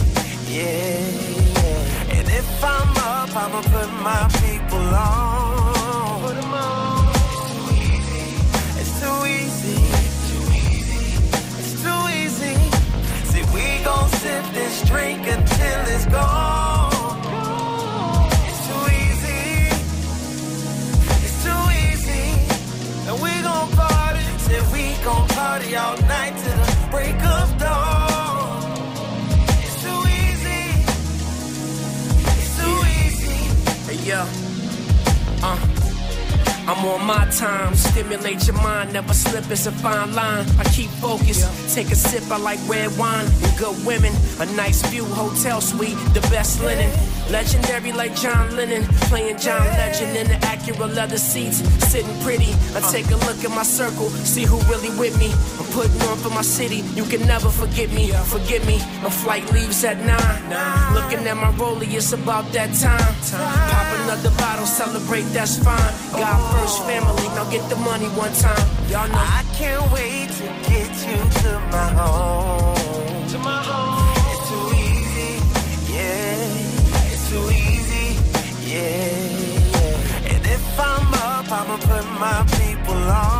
yeah. 0.54 2.14
And 2.16 2.28
if 2.28 2.64
I'm 2.64 2.90
up, 2.96 3.34
I'ma 3.34 3.60
put 3.62 3.90
my 4.04 4.22
people 4.40 4.78
on. 4.94 5.39
Sip 14.18 14.44
this 14.52 14.82
drink 14.88 15.26
until 15.26 15.80
it's 15.94 16.06
gone. 16.06 17.18
It's 18.48 18.62
too 18.68 18.84
easy. 19.04 19.42
It's 21.24 21.38
too 21.44 21.62
easy. 21.84 22.26
And 23.08 23.16
we 23.22 23.32
gon' 23.42 23.68
party. 23.76 24.24
Say 24.46 24.60
we 24.72 24.82
gon' 25.04 25.28
party 25.28 25.76
all 25.76 25.96
night 26.16 26.34
till 26.42 26.58
the 26.64 26.88
break 26.90 27.20
of 27.38 27.46
dawn. 27.58 28.62
It's 29.64 29.76
too 29.84 30.00
easy. 30.22 30.64
It's 32.38 32.52
too 32.60 32.76
easy. 33.00 33.38
Hey 33.88 33.98
yo, 34.08 34.20
uh, 35.42 35.58
I'm 36.70 36.84
on 36.84 37.04
my 37.04 37.24
time. 37.32 37.74
Stimulate 37.74 38.46
your 38.46 38.54
mind, 38.62 38.92
never 38.92 39.12
slip. 39.12 39.50
It's 39.50 39.66
a 39.66 39.72
fine 39.72 40.14
line. 40.14 40.46
I 40.56 40.62
keep 40.70 40.88
focused. 41.02 41.74
Take 41.74 41.90
a 41.90 41.96
sip. 41.96 42.30
I 42.30 42.36
like 42.36 42.60
red 42.68 42.96
wine 42.96 43.26
and 43.26 43.58
good 43.58 43.84
women. 43.84 44.12
A 44.38 44.46
nice 44.54 44.80
view, 44.88 45.04
hotel 45.04 45.60
suite, 45.60 45.98
the 46.14 46.20
best 46.30 46.62
linen. 46.62 46.88
Legendary 47.30 47.92
like 47.92 48.14
John 48.16 48.56
Lennon, 48.56 48.82
playing 49.06 49.38
John 49.38 49.64
Legend 49.78 50.16
in 50.16 50.26
the 50.26 50.38
Acura 50.46 50.92
leather 50.92 51.16
seats, 51.16 51.58
sitting 51.88 52.18
pretty. 52.22 52.52
I 52.74 52.80
take 52.90 53.06
a 53.10 53.16
look 53.26 53.44
at 53.44 53.50
my 53.50 53.62
circle, 53.62 54.10
see 54.10 54.44
who 54.44 54.58
really 54.70 54.90
with 54.98 55.16
me. 55.18 55.30
I'm 55.58 55.66
putting 55.70 56.00
on 56.08 56.16
for 56.18 56.30
my 56.30 56.42
city. 56.42 56.82
You 56.98 57.04
can 57.04 57.24
never 57.28 57.48
forget 57.48 57.88
me. 57.92 58.10
Forget 58.34 58.66
me. 58.66 58.78
my 59.02 59.10
flight 59.10 59.46
leaves 59.52 59.84
at 59.84 59.98
nine. 59.98 60.94
Looking 60.94 61.24
at 61.28 61.36
my 61.36 61.52
rollie, 61.52 61.94
it's 61.94 62.12
about 62.12 62.50
that 62.52 62.74
time. 62.74 63.14
Pop 63.70 63.88
another 64.02 64.30
bottle, 64.36 64.66
celebrate. 64.66 65.26
That's 65.30 65.56
fine. 65.62 65.92
God 66.18 66.38
first, 66.52 66.82
family. 66.82 67.28
Now 67.36 67.48
get 67.48 67.68
the 67.70 67.76
money 67.76 68.08
one 68.18 68.32
time. 68.34 68.66
Y'all 68.90 69.06
know. 69.06 69.14
I 69.14 69.44
can't 69.54 69.84
wait 69.92 70.30
to 70.38 70.46
get 70.68 70.90
you 71.06 71.18
to 71.42 71.52
my 71.70 71.88
home. 71.94 73.28
To 73.28 73.38
my 73.38 73.62
home. 73.62 73.79
I'm 80.80 81.14
up, 81.14 81.52
I'ma 81.52 81.76
put 81.76 82.06
my 82.20 82.44
people 82.58 82.94
on. 82.94 83.39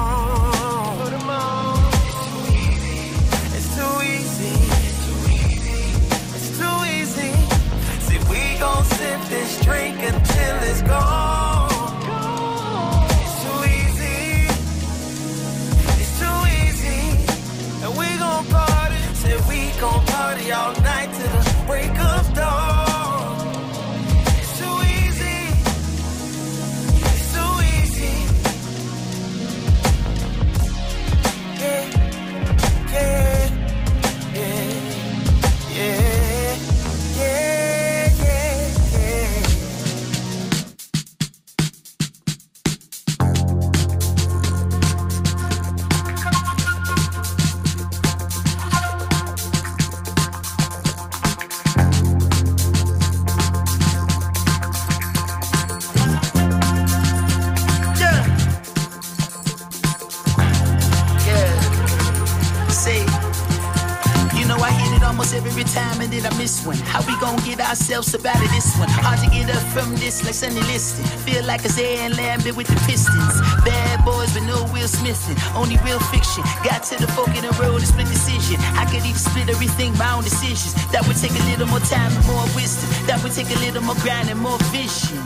Decisions. 80.22 80.74
That 80.92 81.06
would 81.06 81.16
take 81.16 81.32
a 81.32 81.44
little 81.50 81.66
more 81.66 81.80
time 81.80 82.12
and 82.12 82.26
more 82.26 82.44
wisdom. 82.54 82.88
That 83.06 83.22
would 83.22 83.32
take 83.32 83.50
a 83.50 83.58
little 83.60 83.82
more 83.82 83.96
grind 84.02 84.28
and 84.28 84.40
more 84.40 84.58
vision. 84.74 85.18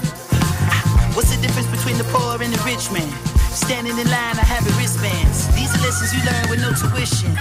What's 1.14 1.34
the 1.34 1.40
difference 1.40 1.68
between 1.70 1.98
the 1.98 2.08
poor 2.10 2.42
and 2.42 2.52
the 2.52 2.62
rich 2.64 2.90
man? 2.90 3.08
Standing 3.54 3.98
in 3.98 4.08
line, 4.10 4.36
I 4.36 4.46
have 4.46 4.66
wristbands. 4.78 5.46
These 5.54 5.70
are 5.74 5.82
lessons 5.86 6.12
you 6.12 6.20
learn 6.26 6.50
with 6.50 6.60
no 6.60 6.70
tuition. 6.74 7.32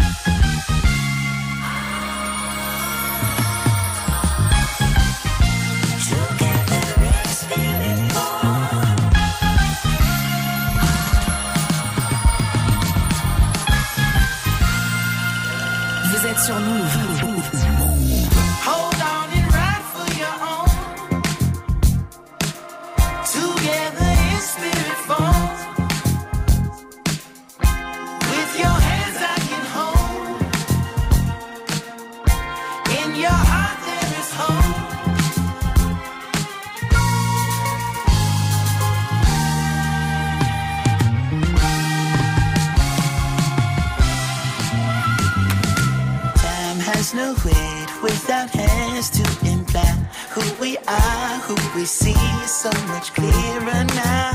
Much 53.04 53.14
clearer 53.16 53.84
now. 53.96 54.32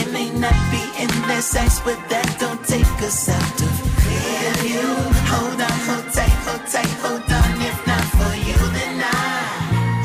It 0.00 0.08
may 0.12 0.30
not 0.30 0.58
be 0.72 0.82
in 1.02 1.10
their 1.28 1.42
sights, 1.42 1.80
but 1.84 1.98
that 2.08 2.36
don't 2.40 2.64
take 2.66 2.86
us 3.02 3.28
out 3.28 3.62
of 3.66 3.72
clear 4.00 4.52
view. 4.64 4.88
Hold 5.32 5.60
on, 5.60 5.78
hold 5.88 6.06
tight, 6.12 6.36
hold 6.46 6.64
tight, 6.72 6.94
hold 7.04 7.32
on. 7.40 7.50
If 7.70 7.86
not 7.86 8.06
for 8.16 8.34
you, 8.48 8.58
then 8.76 8.96
I 9.02 9.14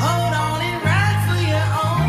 hold 0.04 0.34
on 0.44 0.60
for 1.26 1.40
your 1.52 1.68
own. 1.84 2.08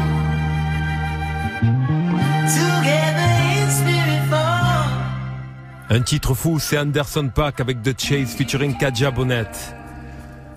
Un 5.92 6.02
titre 6.02 6.34
fou, 6.36 6.60
c'est 6.60 6.78
Anderson 6.78 7.30
Pack 7.34 7.62
avec 7.62 7.82
The 7.82 7.98
Chase 7.98 8.36
featuring 8.36 8.78
Kaja 8.78 9.12
Bonnet. 9.12 9.52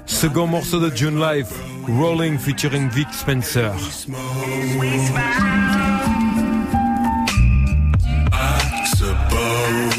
Second 0.05 0.49
morceau 0.49 0.81
de 0.81 0.95
June 0.95 1.18
Live, 1.20 1.53
Rolling 1.89 2.39
featuring 2.39 2.91
Vic 2.91 3.12
Spencer. 3.12 3.74
I 8.33 8.85
suppose 8.97 9.99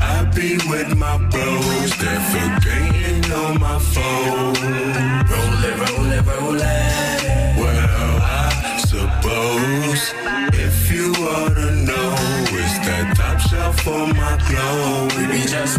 I 0.00 0.30
be 0.34 0.58
with 0.68 0.96
my 0.96 1.18
bros, 1.28 1.98
they're 1.98 2.20
on 3.32 3.60
my 3.60 3.78
phone. 3.78 4.54
Well, 7.58 8.20
I 8.22 8.78
suppose 8.86 10.12
if 10.54 10.90
you 10.90 11.12
to 11.54 11.70
know, 11.84 12.14
it's 12.52 12.78
that 12.86 13.16
top 13.16 13.38
shelf 13.40 13.86
on 13.88 14.16
my. 14.16 14.38
We 15.30 15.40
just. 15.46 15.78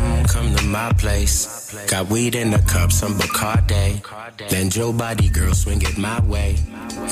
Mm, 0.00 0.28
come 0.28 0.54
to 0.54 0.64
my 0.64 0.92
place. 0.92 1.59
Got 1.88 2.08
weed 2.08 2.34
in 2.34 2.50
the 2.50 2.58
cup, 2.58 2.92
some 2.92 3.14
Bacardi. 3.14 4.02
Then 4.48 4.70
Joe 4.70 4.92
body 4.92 5.28
girl 5.28 5.54
swing 5.54 5.82
it 5.82 5.98
my 5.98 6.20
way. 6.22 6.56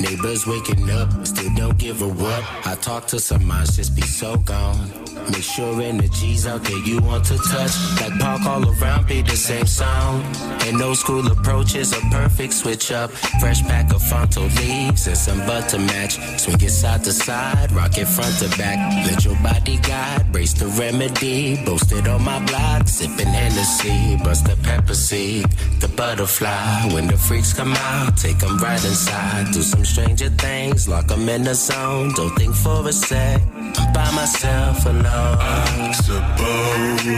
Neighbors 0.01 0.45
waking 0.45 0.89
up, 0.89 1.25
still 1.25 1.53
don't 1.55 1.77
give 1.77 2.01
a 2.01 2.07
what. 2.07 2.43
I 2.65 2.75
talk 2.75 3.07
to 3.07 3.19
some 3.19 3.45
minds, 3.45 3.75
just 3.75 3.95
be 3.95 4.01
so 4.01 4.37
gone. 4.37 4.91
Make 5.31 5.43
sure 5.43 5.81
energy's 5.81 6.47
out 6.47 6.63
there 6.63 6.77
you 6.79 6.99
want 7.01 7.25
to 7.25 7.37
touch. 7.37 7.71
Like 8.01 8.19
park 8.19 8.45
all 8.45 8.67
around, 8.67 9.07
be 9.07 9.21
the 9.21 9.35
same 9.35 9.65
sound. 9.65 10.23
And 10.63 10.77
no 10.77 10.93
school 10.93 11.25
approach 11.27 11.39
approaches 11.49 11.91
a 11.93 12.01
perfect 12.09 12.53
switch 12.53 12.91
up. 12.91 13.11
Fresh 13.39 13.63
pack 13.63 13.93
of 13.93 14.01
Fronto 14.03 14.41
leaves 14.61 15.07
and 15.07 15.17
some 15.17 15.39
butter 15.39 15.79
match. 15.79 16.17
Swing 16.39 16.61
it 16.61 16.69
side 16.69 17.03
to 17.03 17.11
side, 17.11 17.71
rock 17.71 17.97
it 17.97 18.07
front 18.07 18.37
to 18.39 18.49
back. 18.57 18.77
Let 19.07 19.25
your 19.25 19.35
body 19.43 19.77
guide, 19.77 20.18
brace 20.31 20.53
the 20.53 20.67
remedy. 20.67 21.63
Boasted 21.65 22.07
on 22.07 22.23
my 22.23 22.43
block, 22.45 22.87
sipping 22.87 23.27
Hennessy. 23.27 24.17
Bust 24.23 24.45
the 24.45 24.55
pepper 24.63 24.93
seed, 24.93 25.45
the 25.79 25.87
butterfly. 25.87 26.93
When 26.93 27.07
the 27.07 27.17
freaks 27.17 27.53
come 27.53 27.73
out, 27.73 28.17
take 28.17 28.39
them 28.39 28.57
right 28.57 28.83
inside. 28.83 29.51
Do 29.53 29.61
some 29.61 29.85
stranger 29.85 30.29
things, 30.29 30.87
lock 30.87 31.07
them 31.07 31.27
in 31.29 31.43
the 31.43 31.55
zone. 31.55 32.13
Don't 32.15 32.35
think 32.35 32.55
for 32.55 32.87
a 32.87 32.93
sec, 32.93 33.41
I'm 33.55 33.93
by 33.93 34.09
myself 34.11 34.85
alone. 34.85 35.05
I 35.05 35.91
suppose 35.91 37.09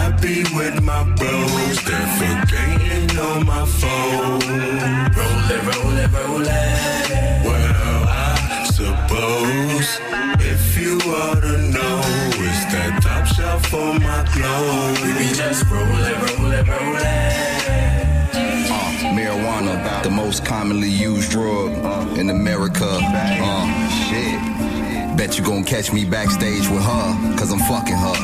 I 0.00 0.16
be 0.20 0.44
with 0.54 0.82
my 0.82 1.02
bros, 1.18 1.78
forgetting 1.80 3.18
on 3.18 3.46
my 3.46 3.64
phone. 3.66 4.40
Roll 5.18 5.50
it, 5.54 5.62
roll 5.70 5.96
it, 6.04 6.10
roll 6.12 6.42
it. 6.42 7.44
Well, 7.44 8.04
I 8.08 8.66
suppose 8.72 10.00
if 10.40 10.78
you 10.80 10.98
it's 11.04 11.50
that 11.50 11.63
top 13.74 13.74
shelf 13.74 13.82
on 13.82 14.02
my 14.02 14.24
clothes. 14.32 15.00
We 15.18 15.32
just 15.34 15.64
roll 15.70 15.82
it, 15.82 16.38
roll 16.38 16.52
it, 16.52 16.68
roll 16.68 16.96
it. 16.96 17.34
Uh, 18.70 18.92
marijuana, 19.14 20.02
the 20.02 20.10
most 20.10 20.44
commonly 20.44 20.88
used 20.88 21.30
drug 21.30 21.72
uh, 21.84 22.20
in 22.20 22.30
America. 22.30 22.98
Uh, 23.02 23.88
shit. 24.08 25.16
Bet 25.16 25.38
you 25.38 25.44
gon' 25.44 25.64
catch 25.64 25.92
me 25.92 26.04
backstage 26.04 26.68
with 26.68 26.82
her, 26.82 27.36
cause 27.38 27.52
I'm 27.52 27.60
fucking 27.60 27.96
her. 27.96 28.16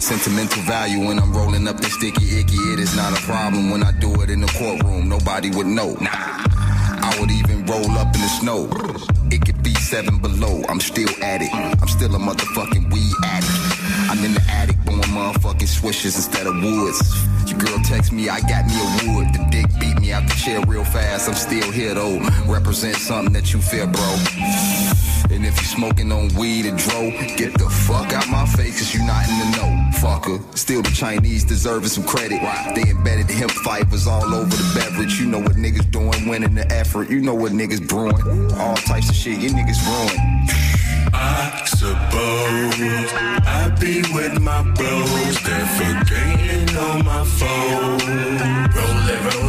Sentimental 0.00 0.62
value 0.62 1.06
when 1.06 1.18
I'm 1.18 1.34
rolling 1.36 1.68
up 1.68 1.76
the 1.78 1.90
sticky 1.90 2.40
icky. 2.40 2.56
It 2.72 2.80
is 2.80 2.96
not 2.96 3.12
a 3.12 3.20
problem 3.22 3.70
when 3.70 3.82
I 3.82 3.92
do 3.92 4.22
it 4.22 4.30
in 4.30 4.40
the 4.40 4.46
courtroom. 4.46 5.08
Nobody 5.08 5.50
would 5.50 5.66
know. 5.66 5.92
Nah. 6.00 6.08
I 6.10 7.16
would 7.20 7.30
even 7.30 7.66
roll 7.66 7.90
up 7.98 8.14
in 8.14 8.22
the 8.22 8.28
snow. 8.28 8.70
It 9.30 9.44
could 9.44 9.62
be 9.62 9.67
seven 9.88 10.18
below. 10.18 10.62
I'm 10.68 10.80
still 10.80 11.08
at 11.22 11.40
it. 11.40 11.48
I'm 11.54 11.88
still 11.88 12.14
a 12.14 12.18
motherfucking 12.18 12.92
weed 12.92 13.14
addict. 13.24 13.50
I'm 14.10 14.22
in 14.22 14.34
the 14.34 14.42
attic 14.50 14.76
blowing 14.84 15.00
motherfucking 15.00 15.66
swishes 15.66 16.14
instead 16.14 16.46
of 16.46 16.62
woods. 16.62 17.00
Your 17.48 17.58
girl 17.58 17.78
text 17.84 18.12
me, 18.12 18.28
I 18.28 18.40
got 18.40 18.66
me 18.66 18.76
a 18.76 19.16
wood. 19.16 19.28
The 19.32 19.48
dick 19.50 19.66
beat 19.80 19.98
me 19.98 20.12
out 20.12 20.28
the 20.28 20.34
chair 20.34 20.60
real 20.66 20.84
fast. 20.84 21.26
I'm 21.26 21.34
still 21.34 21.72
here 21.72 21.94
though. 21.94 22.20
Represent 22.46 22.96
something 22.96 23.32
that 23.32 23.54
you 23.54 23.62
feel, 23.62 23.86
bro. 23.86 24.67
And 25.30 25.44
if 25.44 25.56
you 25.60 25.66
smoking 25.66 26.12
on 26.12 26.28
weed 26.34 26.66
and 26.66 26.78
dro, 26.78 27.10
get 27.36 27.52
the 27.58 27.68
fuck 27.86 28.12
out 28.12 28.28
my 28.28 28.46
face, 28.46 28.78
cause 28.78 28.94
you 28.94 29.04
not 29.06 29.28
in 29.28 29.38
the 29.38 29.56
know, 29.56 29.90
fucker. 29.98 30.38
Still 30.56 30.82
the 30.82 30.90
Chinese 30.90 31.44
deserving 31.44 31.88
some 31.88 32.04
credit. 32.04 32.40
They 32.74 32.90
embedded 32.90 33.28
the 33.28 33.34
hemp 33.34 33.50
fibers 33.50 34.06
all 34.06 34.34
over 34.34 34.54
the 34.54 34.72
beverage. 34.74 35.20
You 35.20 35.26
know 35.26 35.40
what 35.40 35.56
niggas 35.56 35.90
doing, 35.90 36.28
winning 36.28 36.54
the 36.54 36.70
effort. 36.72 37.10
You 37.10 37.20
know 37.20 37.34
what 37.34 37.52
niggas 37.52 37.86
brewing. 37.86 38.52
All 38.54 38.76
types 38.76 39.08
of 39.10 39.16
shit, 39.16 39.38
you 39.38 39.50
niggas 39.50 39.80
ruin. 39.86 40.48
I 41.12 41.64
suppose 41.64 43.12
I 43.46 43.74
be 43.80 44.02
with 44.12 44.40
my 44.40 44.62
bros, 44.62 45.42
they're 45.42 46.78
on 46.78 47.04
my 47.04 47.24
phone. 47.24 47.98
Roll 48.74 49.08
it, 49.08 49.34
roll. 49.34 49.48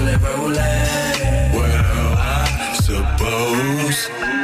Well, 1.53 2.15
I 2.17 2.73
suppose 2.81 4.38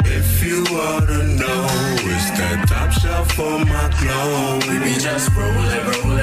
you 0.56 0.64
ought 0.78 1.06
to 1.08 1.24
know, 1.36 1.68
it's 2.14 2.30
that 2.38 2.66
top 2.68 2.91
shelf 2.91 3.39
on 3.39 3.68
my 3.68 3.89
clothes. 3.99 4.68
We 4.70 4.80
be 4.80 4.93
just 4.93 5.30
roll 5.36 5.51
it, 5.51 5.84
roll 5.84 6.18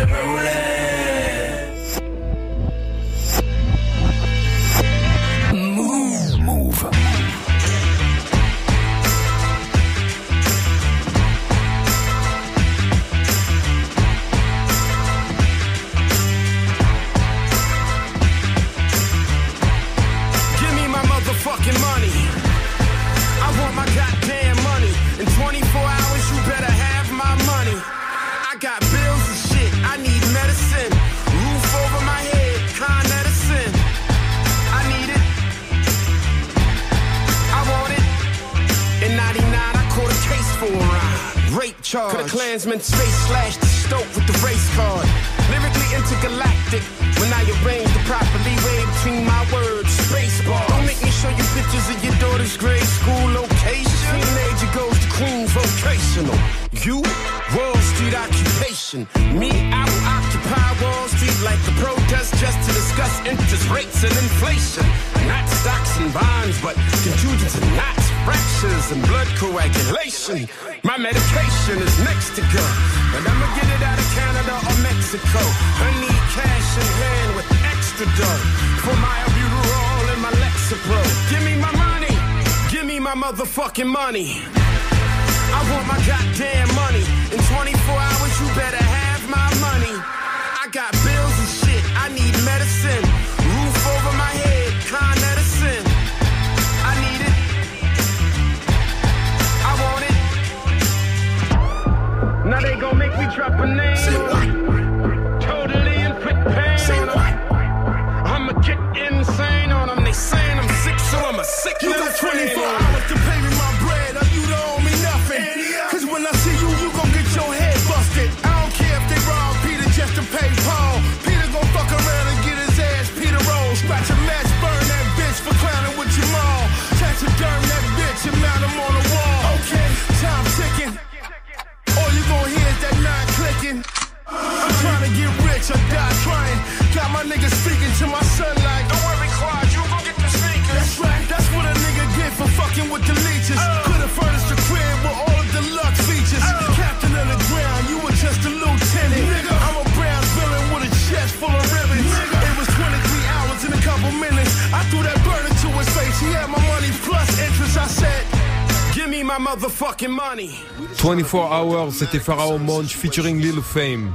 24 160.97 161.35
Hours, 161.35 161.93
c'était 161.93 162.18
Pharaoh 162.18 162.59
Monch 162.59 162.97
featuring 162.97 163.39
Lil 163.39 163.61
Fame. 163.62 164.12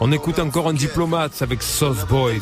On 0.00 0.10
écoute 0.12 0.38
encore 0.38 0.68
un 0.68 0.72
diplomate 0.72 1.42
avec 1.42 1.62
Sauce 1.62 2.06
Boys. 2.06 2.40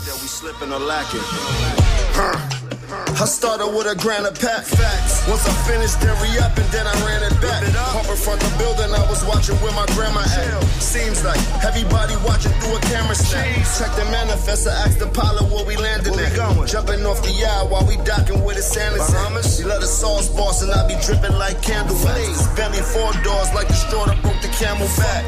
I 3.16 3.24
started 3.24 3.72
with 3.72 3.88
a 3.88 3.96
grand 3.96 4.28
of 4.28 4.36
pack 4.36 4.68
facts. 4.68 5.24
Once 5.24 5.48
I 5.48 5.54
finished, 5.64 6.04
then 6.04 6.12
re 6.20 6.36
up 6.36 6.52
and 6.60 6.68
then 6.68 6.84
I 6.84 6.92
ran 7.00 7.24
it 7.24 7.32
back. 7.40 7.64
Up 7.96 8.04
in 8.04 8.16
front 8.16 8.44
the 8.44 8.52
building, 8.60 8.92
I 8.92 9.00
was 9.08 9.24
watching 9.24 9.56
where 9.64 9.72
my 9.72 9.88
grandma 9.96 10.20
at. 10.20 10.52
Seems 10.84 11.24
like 11.24 11.40
everybody 11.64 12.12
watching 12.28 12.52
through 12.60 12.76
a 12.76 12.80
camera 12.92 13.16
stack. 13.16 13.56
Check 13.80 13.88
the 13.96 14.04
manifest, 14.12 14.68
I 14.68 14.84
asked 14.84 15.00
the 15.00 15.08
pilot 15.08 15.48
where 15.48 15.64
we 15.64 15.80
landing 15.80 16.12
at. 16.12 16.36
Jumping 16.68 17.08
off 17.08 17.24
the 17.24 17.32
yacht 17.32 17.72
while 17.72 17.88
we 17.88 17.96
docking 18.04 18.44
with 18.44 18.60
the 18.60 18.62
Santa's 18.62 19.08
at. 19.08 19.44
She 19.48 19.64
let 19.64 19.80
the 19.80 19.88
sauce 19.88 20.28
boss 20.28 20.60
and 20.60 20.70
I 20.70 20.84
be 20.84 21.00
dripping 21.00 21.40
like 21.40 21.62
candle 21.62 21.96
wax. 22.04 22.46
Bentley 22.52 22.84
four 22.84 23.16
doors 23.24 23.48
like 23.56 23.68
the 23.68 23.80
straw 23.80 24.04
that 24.04 24.20
broke 24.20 24.44
the 24.44 24.52
camel 24.60 24.92
back. 25.00 25.24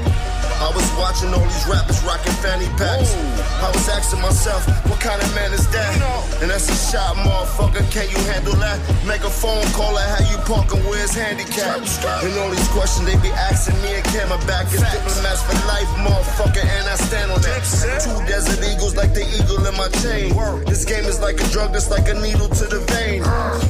I 0.59 0.71
was 0.75 0.87
watching 0.99 1.31
all 1.31 1.47
these 1.47 1.67
rappers 1.71 2.03
rocking 2.03 2.35
fanny 2.43 2.67
packs. 2.75 3.15
I 3.63 3.71
was 3.71 3.89
asking 3.89 4.21
myself, 4.21 4.67
what 4.91 4.99
kind 5.01 5.23
of 5.23 5.31
man 5.35 5.53
is 5.53 5.71
that? 5.71 5.95
And 6.43 6.51
that's 6.51 6.67
a 6.67 6.75
shot, 6.75 7.15
motherfucker. 7.17 7.87
Can 7.95 8.11
you 8.11 8.19
handle 8.27 8.55
that? 8.59 8.79
Make 9.07 9.23
a 9.23 9.31
phone 9.31 9.63
call 9.73 9.95
at 9.99 10.09
how 10.19 10.23
you 10.27 10.39
parking, 10.43 10.83
where's 10.91 11.15
handicap? 11.15 11.79
And 12.23 12.35
all 12.39 12.51
these 12.51 12.69
questions 12.75 13.07
they 13.07 13.15
be 13.23 13.31
asking 13.39 13.79
me 13.83 13.95
and 13.95 14.05
Camelback 14.11 14.67
is 14.75 14.83
diplomats 14.83 15.43
for 15.47 15.55
life, 15.71 15.89
motherfucker. 16.03 16.67
And 16.67 16.85
I 16.91 16.97
stand 16.97 17.31
on 17.31 17.41
that. 17.43 17.63
Two 18.03 18.19
desert 18.27 18.59
eagles 18.67 18.97
like 18.97 19.15
the 19.15 19.23
eagle 19.23 19.63
in 19.63 19.75
my 19.79 19.89
chain. 20.03 20.35
This 20.67 20.85
game 20.85 21.05
is 21.07 21.21
like 21.21 21.39
a 21.41 21.47
drug 21.55 21.73
that's 21.73 21.91
like 21.91 22.09
a 22.09 22.15
needle 22.19 22.49
to 22.49 22.65
the 22.67 22.83
vein. 22.91 23.23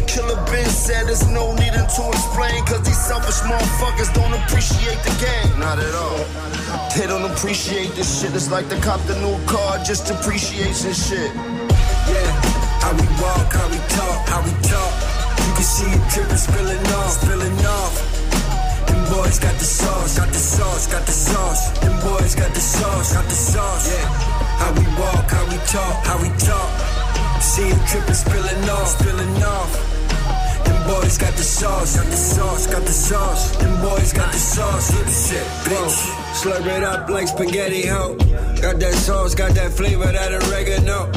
Killer 0.09 0.41
Ben 0.49 0.69
said 0.69 1.07
there's 1.07 1.29
no 1.29 1.53
need 1.61 1.73
to 1.73 1.85
explain, 1.85 2.65
cause 2.65 2.83
these 2.83 3.01
selfish 3.01 3.41
motherfuckers 3.45 4.13
don't 4.15 4.33
appreciate 4.45 5.01
the 5.05 5.13
game. 5.21 5.61
Not 5.61 5.79
at 5.79 5.95
all. 5.95 6.78
They 6.97 7.07
don't 7.07 7.31
appreciate 7.31 7.95
this 7.95 8.21
shit. 8.21 8.35
It's 8.35 8.51
like 8.51 8.69
the 8.69 8.77
cop 8.81 9.01
the 9.07 9.15
new 9.21 9.39
car, 9.47 9.79
just 9.85 10.11
appreciation 10.11 10.93
shit. 10.93 11.31
Yeah, 12.11 12.31
how 12.83 12.93
we 12.97 13.07
walk, 13.23 13.53
how 13.55 13.69
we 13.71 13.79
talk, 13.95 14.21
how 14.27 14.43
we 14.43 14.51
talk. 14.67 14.93
You 15.47 15.53
can 15.55 15.63
see 15.63 15.91
it 15.91 16.03
dripping, 16.11 16.37
spilling 16.37 16.87
off, 16.99 17.11
spilling 17.23 17.59
off. 17.67 17.95
Them 18.89 19.03
boys 19.15 19.39
got 19.39 19.55
the 19.59 19.65
sauce, 19.65 20.19
got 20.19 20.29
the 20.29 20.43
sauce, 20.43 20.87
got 20.87 21.07
the 21.07 21.13
sauce. 21.13 21.71
Them 21.79 21.95
boys 22.03 22.35
got 22.35 22.53
the 22.53 22.61
sauce, 22.61 23.13
got 23.15 23.25
the 23.25 23.39
sauce. 23.39 23.87
Yeah, 23.87 24.09
how 24.59 24.73
we 24.75 24.85
walk, 24.99 25.31
how 25.31 25.45
we 25.47 25.59
talk, 25.71 25.97
how 26.05 26.19
we 26.19 26.31
talk. 26.43 26.71
See 27.41 27.69
it 27.69 27.79
dripping, 27.87 28.15
spilling 28.15 28.71
off, 28.71 28.89
spilling 28.89 29.43
off. 29.45 29.71
Them 30.65 30.79
boys 30.89 31.17
got 31.17 31.35
the 31.35 31.43
sauce, 31.45 31.97
got 31.97 32.07
the 32.07 32.17
sauce, 32.17 32.67
got 32.67 32.83
the 32.83 32.93
sauce. 32.93 33.57
Them 33.59 33.81
boys 33.81 34.13
got 34.13 34.33
the 34.33 34.39
sauce, 34.39 34.91
get 34.91 35.05
the 35.05 35.13
shit, 35.13 35.47
bitch. 35.63 36.28
Slurp 36.39 36.67
it 36.67 36.85
up 36.85 37.11
like 37.11 37.27
spaghetti, 37.27 37.85
ho. 37.89 38.15
Got 38.63 38.79
that 38.79 38.95
sauce, 38.95 39.35
got 39.35 39.57
that 39.57 39.73
flavor, 39.73 40.07
that 40.07 40.31
oregano. 40.47 41.11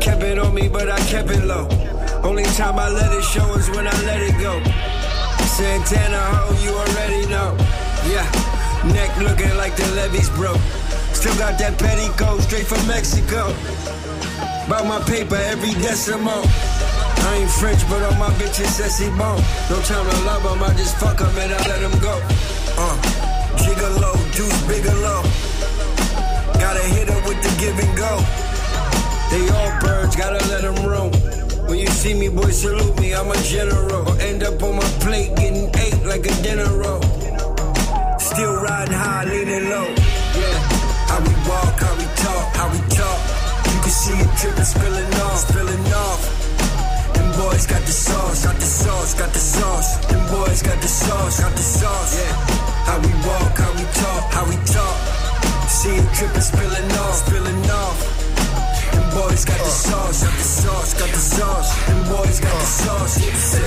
Kept 0.00 0.22
it 0.22 0.38
on 0.38 0.54
me, 0.54 0.68
but 0.68 0.88
I 0.88 0.98
kept 1.00 1.28
it 1.28 1.44
low. 1.44 1.68
Only 2.24 2.44
time 2.56 2.78
I 2.78 2.88
let 2.88 3.12
it 3.12 3.22
show 3.22 3.44
is 3.60 3.68
when 3.68 3.86
I 3.86 3.92
let 4.08 4.22
it 4.22 4.40
go. 4.40 4.56
Santana, 5.44 6.16
ho, 6.16 6.48
you 6.64 6.72
already 6.72 7.28
know. 7.28 7.52
Yeah, 8.08 8.24
neck 8.88 9.12
looking 9.20 9.54
like 9.58 9.76
the 9.76 9.84
levees 9.92 10.30
broke. 10.30 10.64
Still 11.12 11.36
got 11.36 11.58
that 11.58 11.76
petticoat 11.76 12.40
straight 12.40 12.64
from 12.64 12.80
Mexico. 12.88 13.52
About 14.64 14.88
my 14.88 15.00
paper 15.04 15.36
every 15.36 15.76
decimal. 15.76 16.40
I 16.40 17.36
ain't 17.36 17.50
French, 17.50 17.84
but 17.90 18.00
all 18.00 18.16
my 18.16 18.32
bitches 18.40 18.80
says 18.80 18.96
he 18.96 19.10
bone. 19.10 19.44
No 19.68 19.76
time 19.84 20.08
to 20.08 20.16
love 20.24 20.42
them, 20.42 20.62
I 20.62 20.72
just 20.72 20.96
fuck 20.96 21.18
them 21.18 21.36
and 21.36 21.52
I 21.52 21.68
let 21.68 21.80
them 21.84 22.00
go. 22.00 22.16
Uh, 22.80 23.19
gigolo, 23.64 24.12
juice 24.32 24.60
bigelow. 24.68 25.22
Gotta 26.58 26.84
hit 26.94 27.08
her 27.08 27.20
with 27.28 27.40
the 27.42 27.52
give 27.60 27.78
and 27.78 27.96
go. 27.96 28.12
They 29.30 29.48
all 29.48 29.72
birds, 29.80 30.16
gotta 30.16 30.40
let 30.48 30.62
them 30.62 30.78
roam. 30.86 31.12
When 31.68 31.78
you 31.78 31.86
see 31.86 32.14
me, 32.14 32.28
boy, 32.28 32.50
salute 32.50 32.98
me, 33.00 33.14
I'm 33.14 33.30
a 33.30 33.36
general. 33.42 34.08
End 34.20 34.42
up 34.42 34.62
on 34.62 34.76
my 34.76 34.90
plate 35.00 35.36
getting 35.36 35.70
ate 35.78 36.02
like 36.04 36.26
a 36.26 36.34
dinner 36.42 36.70
roll. 36.76 37.02
Still 38.18 38.54
riding 38.62 38.94
high, 38.94 39.24
leaning 39.24 39.70
low. 39.70 39.88
Yeah, 40.40 40.58
how 41.10 41.20
we 41.22 41.34
walk, 41.48 41.78
how 41.78 41.94
we 41.94 42.06
talk, 42.18 42.46
how 42.58 42.68
we 42.74 42.80
talk. 42.90 43.18
You 43.70 43.78
can 43.84 43.94
see 44.02 44.18
it 44.18 44.30
dripping, 44.38 44.64
spilling 44.64 45.14
off, 45.26 45.38
spilling 45.46 45.86
off. 45.94 46.20
Them 47.14 47.30
boys 47.38 47.66
got 47.66 47.82
the 47.82 47.92
sauce, 47.92 48.44
got 48.44 48.56
the 48.56 48.66
sauce, 48.66 49.14
got 49.14 49.32
the 49.32 49.38
sauce. 49.38 50.06
Them 50.06 50.26
boys 50.28 50.62
got 50.62 50.80
the 50.82 50.88
sauce, 50.88 51.40
got 51.40 51.52
the 51.52 51.62
sauce. 51.62 52.14
Yeah, 52.18 52.69
how 52.86 52.98
we 52.98 53.12
walk, 53.26 53.56
how 53.56 53.72
we 53.74 53.84
talk, 54.02 54.32
how 54.32 54.44
we 54.48 54.56
talk. 54.66 54.96
See 55.68 55.96
it 55.96 56.06
dripping, 56.14 56.40
spilling 56.40 56.92
off, 56.92 57.14
spilling 57.14 57.70
off. 57.70 58.19
Boys 59.10 59.44
got 59.44 59.58
the 59.58 59.64
sauce, 59.64 60.22
got 60.22 60.36
the 60.36 60.42
sauce, 60.42 60.94
got 60.94 61.10
the 61.10 61.18
sauce. 61.18 61.86
Them 61.86 61.98
boys 62.08 62.40
got 62.40 62.54
the 62.54 62.66
sauce. 62.66 63.16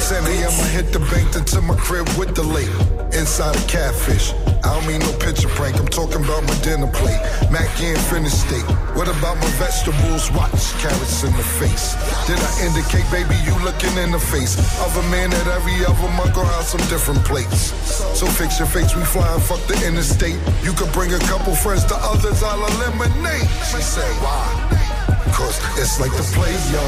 Hey, 0.10 0.44
I'ma 0.44 0.64
hit 0.72 0.94
the 0.94 1.00
bank 1.12 1.32
to 1.32 1.62
my 1.62 1.76
crib 1.76 2.08
with 2.18 2.36
the 2.36 2.44
lake. 2.44 2.72
Inside 3.14 3.56
a 3.56 3.64
catfish. 3.68 4.34
I 4.64 4.72
don't 4.74 4.88
mean 4.88 5.00
no 5.00 5.12
picture 5.20 5.50
prank, 5.50 5.76
I'm 5.76 5.88
talking 5.88 6.24
about 6.24 6.44
my 6.48 6.56
dinner 6.64 6.88
plate. 6.88 7.20
Mac 7.52 7.68
and 7.84 8.00
finished 8.08 8.48
steak. 8.48 8.64
What 8.96 9.12
about 9.12 9.36
my 9.38 9.52
vegetables? 9.60 10.32
Watch 10.32 10.72
carrots 10.80 11.24
in 11.24 11.36
the 11.36 11.48
face. 11.60 12.00
Did 12.26 12.40
I 12.40 12.52
indicate, 12.64 13.04
baby, 13.12 13.36
you 13.44 13.52
looking 13.68 13.92
in 14.00 14.16
the 14.16 14.24
face 14.24 14.56
of 14.80 14.96
a 14.96 15.04
man 15.12 15.34
at 15.34 15.48
every 15.48 15.76
other 15.84 16.10
month 16.16 16.34
go 16.34 16.42
out 16.56 16.64
some 16.64 16.82
different 16.88 17.20
plates. 17.28 17.76
So 18.16 18.26
fix 18.26 18.60
your 18.60 18.70
face, 18.72 18.96
we 18.96 19.04
fly 19.04 19.28
and 19.34 19.44
fuck 19.44 19.60
the 19.68 19.76
interstate. 19.86 20.40
You 20.64 20.72
could 20.72 20.92
bring 20.94 21.12
a 21.14 21.20
couple 21.28 21.54
friends, 21.54 21.84
to 21.92 21.96
others 22.00 22.42
I'll 22.42 22.64
eliminate. 22.80 23.50
She 23.68 23.84
said, 23.84 24.14
why? 24.24 24.93
Cause 25.34 25.58
it's 25.82 26.00
like 26.00 26.14
the 26.14 26.22
play, 26.38 26.54
yo. 26.70 26.84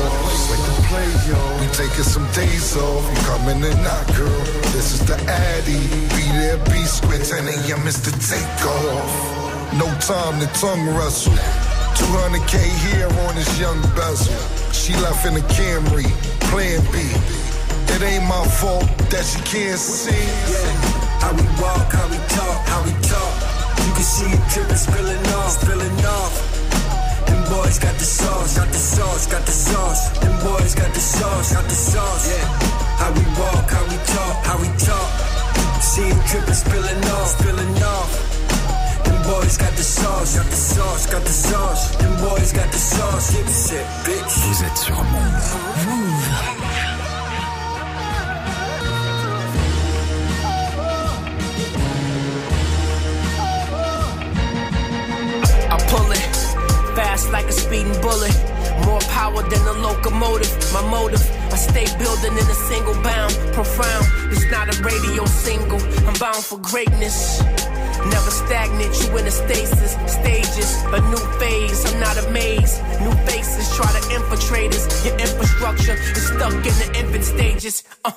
Like 0.53 0.65
the 0.69 0.77
play, 0.85 1.09
yo. 1.25 1.37
We 1.57 1.65
taking 1.73 2.05
some 2.05 2.29
days 2.37 2.77
off. 2.77 3.01
You 3.09 3.17
coming 3.25 3.57
in 3.57 3.77
now, 3.81 4.03
girl. 4.13 4.39
This 4.69 4.93
is 4.93 5.01
the 5.05 5.17
Addy. 5.25 5.81
Be 6.13 6.23
there, 6.37 6.61
be 6.69 6.85
square. 6.85 7.17
10 7.17 7.41
a.m. 7.49 7.87
is 7.89 7.97
the 8.05 8.13
takeoff. 8.21 9.09
No 9.81 9.89
time 9.97 10.39
to 10.39 10.47
tongue 10.61 10.85
wrestle. 10.93 11.33
200k 11.97 12.61
here 12.85 13.09
on 13.25 13.33
this 13.33 13.49
young 13.59 13.81
bezel. 13.97 14.37
She 14.71 14.93
left 15.01 15.25
in 15.25 15.33
the 15.33 15.45
Camry, 15.57 16.05
plan 16.51 16.85
B. 16.93 17.01
It 17.95 18.01
ain't 18.03 18.25
my 18.29 18.45
fault 18.61 18.85
that 19.09 19.25
she 19.25 19.41
can't 19.41 19.79
see. 19.79 20.13
Yeah. 20.13 20.69
How 21.17 21.33
we 21.33 21.43
walk, 21.57 21.89
how 21.91 22.07
we 22.13 22.17
talk, 22.29 22.61
how 22.69 22.83
we 22.85 22.93
talk. 23.01 23.33
You 23.87 23.91
can 23.97 24.03
see 24.05 24.29
it 24.29 24.43
dripping, 24.53 24.75
spilling 24.77 25.25
off, 25.33 25.51
spilling 25.57 26.05
off. 26.05 26.54
Boys 27.49 27.79
got 27.79 27.93
the 27.97 28.03
sauce, 28.05 28.57
got 28.57 28.67
the 28.67 28.77
sauce, 28.77 29.27
got 29.27 29.45
the 29.45 29.51
sauce. 29.51 30.09
Them 30.19 30.33
boys 30.43 30.73
got 30.75 30.93
the 30.93 30.99
sauce, 30.99 31.53
got 31.53 31.63
the 31.65 31.75
sauce. 31.75 32.27
Yeah. 32.29 32.45
How 32.99 33.11
we 33.13 33.25
walk, 33.39 33.69
how 33.69 33.83
we 33.85 33.97
talk, 34.13 34.35
how 34.45 34.57
we 34.57 34.69
talk. 34.79 35.09
See 35.81 36.07
it 36.09 36.17
dripping, 36.27 36.53
spilling 36.53 37.03
off, 37.15 37.27
spilling 37.37 37.83
off. 37.83 38.11
Them 39.05 39.21
boys 39.23 39.57
got 39.57 39.73
the 39.75 39.83
sauce, 39.83 40.35
got 40.37 40.45
the 40.45 40.55
sauce, 40.55 41.05
got 41.05 41.23
the 41.23 41.29
sauce. 41.29 41.95
Them 41.97 42.13
boys 42.23 42.51
got 42.51 42.71
the 42.71 42.77
sauce. 42.77 43.31
Dipset, 43.31 43.85
bitch. 44.05 44.33
Vous 44.47 44.63
êtes 44.63 44.77
sur. 44.77 44.95
Move. 44.95 45.74
Fast 57.15 57.31
like 57.31 57.45
a 57.45 57.51
speeding 57.53 57.99
bullet. 58.01 58.35
More 58.85 58.99
power 59.19 59.41
than 59.43 59.63
a 59.67 59.75
locomotive. 59.87 60.51
My 60.73 60.83
motive, 60.89 61.23
I 61.51 61.55
stay 61.55 61.87
building 61.97 62.33
in 62.33 62.47
a 62.55 62.57
single 62.69 62.95
bound. 63.01 63.33
Profound, 63.53 64.05
it's 64.31 64.45
not 64.51 64.65
a 64.73 64.75
radio 64.83 65.23
single. 65.25 65.79
I'm 66.07 66.17
bound 66.19 66.43
for 66.49 66.57
greatness. 66.59 67.41
Never 68.13 68.31
stagnant, 68.31 68.93
you 69.01 69.17
in 69.17 69.25
a 69.27 69.31
stasis. 69.31 69.91
Stages, 70.11 70.69
a 70.97 70.99
new 71.11 71.25
phase. 71.39 71.79
I'm 71.87 71.99
not 71.99 72.17
a 72.17 72.29
maze. 72.31 72.73
New 72.99 73.13
faces 73.29 73.65
try 73.77 73.89
to 73.97 74.01
infiltrate 74.15 74.71
us. 74.75 74.83
Your 75.05 75.17
infrastructure 75.17 75.93
is 75.93 76.27
stuck 76.27 76.53
in 76.53 76.75
the 76.81 76.89
infant 76.99 77.23
stages. 77.23 77.83
Uh. 78.03 78.11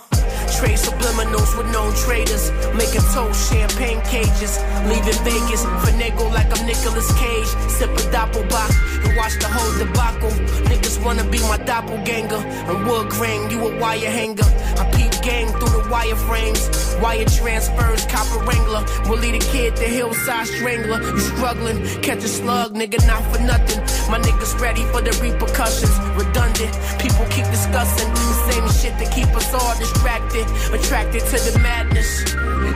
Trade 0.56 0.78
subliminals 0.78 1.56
with 1.56 1.70
known 1.72 1.94
traders. 1.94 2.50
Making 2.74 3.04
toast, 3.12 3.52
champagne 3.52 4.00
cages. 4.02 4.58
Leaving 4.88 5.18
Vegas, 5.22 5.64
finagle 5.84 6.32
like 6.32 6.48
I'm 6.58 6.66
Nicolas 6.66 7.12
Cage. 7.18 7.46
Sip 7.70 7.90
a 7.90 8.02
doppelbock 8.10 8.97
watch 9.16 9.38
the 9.38 9.48
whole 9.48 9.72
debacle. 9.78 10.30
Niggas 10.70 11.04
wanna 11.04 11.24
be 11.24 11.38
my 11.40 11.58
doppelganger. 11.58 12.42
And 12.68 12.86
wood 12.86 13.08
grain, 13.10 13.50
you 13.50 13.66
a 13.66 13.78
wire 13.78 14.10
hanger. 14.10 14.48
I 14.78 14.84
peep 14.94 15.12
game 15.22 15.48
through 15.58 15.82
the 15.82 15.88
wire 15.90 16.16
frames. 16.16 16.62
Wire 17.02 17.24
transfers, 17.24 18.04
copper 18.06 18.40
wrangler. 18.44 18.84
Will 19.08 19.18
lead 19.18 19.34
a 19.34 19.44
kid 19.52 19.76
to 19.76 19.84
hillside 19.84 20.46
strangler. 20.46 21.00
You 21.02 21.20
struggling, 21.20 21.78
catch 22.02 22.24
a 22.24 22.28
slug, 22.28 22.74
nigga, 22.74 23.04
not 23.06 23.22
for 23.30 23.40
nothing. 23.42 23.80
My 24.10 24.18
niggas 24.18 24.58
ready 24.60 24.82
for 24.92 25.00
the 25.00 25.12
repercussions. 25.22 25.94
Redundant, 26.16 26.72
people 26.98 27.26
keep 27.30 27.46
discussing 27.46 28.08
the 28.14 28.36
same 28.50 28.66
shit 28.78 28.98
that 28.98 29.12
keep 29.14 29.28
us 29.36 29.52
all 29.54 29.78
distracted. 29.78 30.46
Attracted 30.74 31.22
to 31.30 31.38
the 31.50 31.58
madness. 31.60 32.24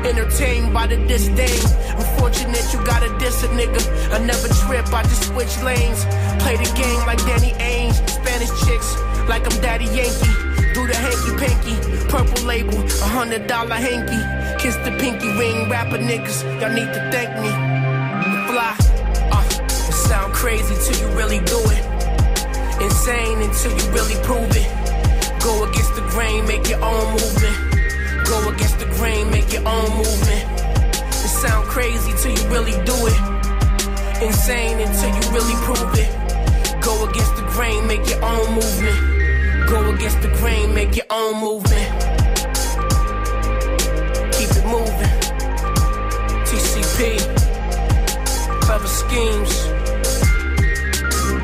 Entertained 0.06 0.72
by 0.72 0.86
the 0.86 0.96
disdain. 1.06 1.62
Unfortunate 1.96 2.66
you 2.72 2.84
gotta 2.84 3.10
diss 3.18 3.42
a 3.42 3.48
nigga. 3.48 3.82
I 4.12 4.18
never 4.18 4.48
trip, 4.66 4.86
I 4.92 5.02
just 5.02 5.24
switch 5.24 5.54
lanes. 5.62 6.04
Play 6.40 6.56
the 6.56 6.70
game 6.76 7.00
like 7.06 7.18
Danny 7.24 7.52
Ainge. 7.58 7.96
Spanish 8.08 8.52
chicks, 8.64 8.96
like 9.28 9.44
I'm 9.50 9.60
Daddy 9.60 9.86
Yankee. 9.86 10.34
Do 10.74 10.86
the 10.86 10.96
hanky 10.96 11.32
panky, 11.36 11.76
purple 12.08 12.44
label, 12.44 12.78
a 12.78 13.08
hundred 13.08 13.46
dollar 13.46 13.74
hanky. 13.74 14.20
Kiss 14.62 14.76
the 14.76 14.96
pinky 14.98 15.28
ring, 15.38 15.68
rapper 15.68 15.98
niggas, 15.98 16.42
y'all 16.60 16.72
need 16.72 16.88
to 16.92 17.00
thank 17.12 17.30
me. 17.42 17.50
Fly, 18.48 18.76
uh, 19.32 19.44
it 19.50 19.92
sound 20.08 20.32
crazy 20.32 20.74
till 20.84 20.96
you 21.02 21.16
really 21.16 21.40
do 21.40 21.58
it. 21.66 21.84
Insane 22.80 23.42
until 23.42 23.72
you 23.72 23.90
really 23.92 24.16
prove 24.24 24.50
it. 24.56 24.70
Go 25.42 25.64
against 25.68 25.94
the 25.94 26.02
grain, 26.10 26.46
make 26.46 26.68
your 26.68 26.82
own 26.82 27.12
movement. 27.12 28.26
Go 28.26 28.48
against 28.48 28.78
the 28.78 28.86
grain, 28.96 29.30
make 29.30 29.52
your 29.52 29.66
own 29.66 29.90
movement. 29.96 30.44
It 31.08 31.32
sound 31.42 31.66
crazy 31.66 32.12
till 32.22 32.32
you 32.32 32.48
really 32.48 32.72
do 32.84 32.94
it. 33.06 33.31
Insane 34.22 34.78
until 34.78 35.08
you 35.08 35.22
really 35.32 35.56
prove 35.64 35.92
it. 35.94 36.08
Go 36.80 37.08
against 37.10 37.34
the 37.34 37.42
grain, 37.50 37.88
make 37.88 38.08
your 38.08 38.24
own 38.24 38.54
movement. 38.54 39.68
Go 39.68 39.90
against 39.92 40.22
the 40.22 40.28
grain, 40.38 40.72
make 40.72 40.94
your 40.94 41.06
own 41.10 41.40
movement. 41.40 41.90
Keep 44.32 44.50
it 44.60 44.64
moving. 44.64 45.14
TCP, 46.46 47.18
clever 48.60 48.86
schemes. 48.86 49.52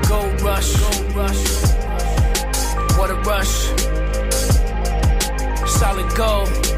Gold 0.08 0.40
rush, 0.40 0.72
gold 0.76 1.12
rush. 1.16 1.44
What 2.96 3.10
a 3.10 3.16
rush. 3.26 3.54
Solid 5.68 6.14
gold. 6.16 6.77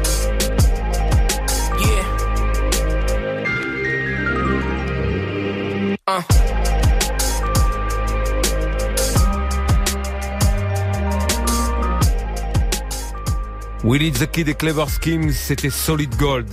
Yeah. 6.07 6.17
Uh. 6.17 6.23
Willie 13.83 14.11
the 14.11 14.27
Kid 14.27 14.47
et 14.47 14.53
Clever 14.53 14.85
Schemes, 15.01 15.31
c'était 15.31 15.69
Solid 15.69 16.15
Gold. 16.17 16.47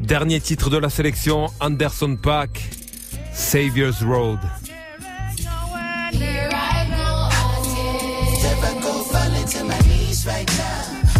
Dernier 0.00 0.40
titre 0.40 0.68
de 0.68 0.78
la 0.78 0.90
sélection, 0.90 1.46
Anderson 1.60 2.16
Pack, 2.16 2.68
Savior's 3.32 4.02
Road. 4.02 4.40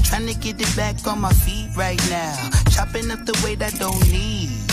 Trying 0.04 0.26
to 0.26 0.34
get 0.34 0.60
it 0.60 0.76
back 0.76 0.96
on 1.06 1.20
my 1.20 1.32
feet 1.32 1.68
right 1.76 2.00
now. 2.10 2.34
Chopping 2.70 3.10
up 3.10 3.24
the 3.24 3.38
weight 3.44 3.62
I 3.62 3.70
don't 3.78 4.00
need. 4.10 4.65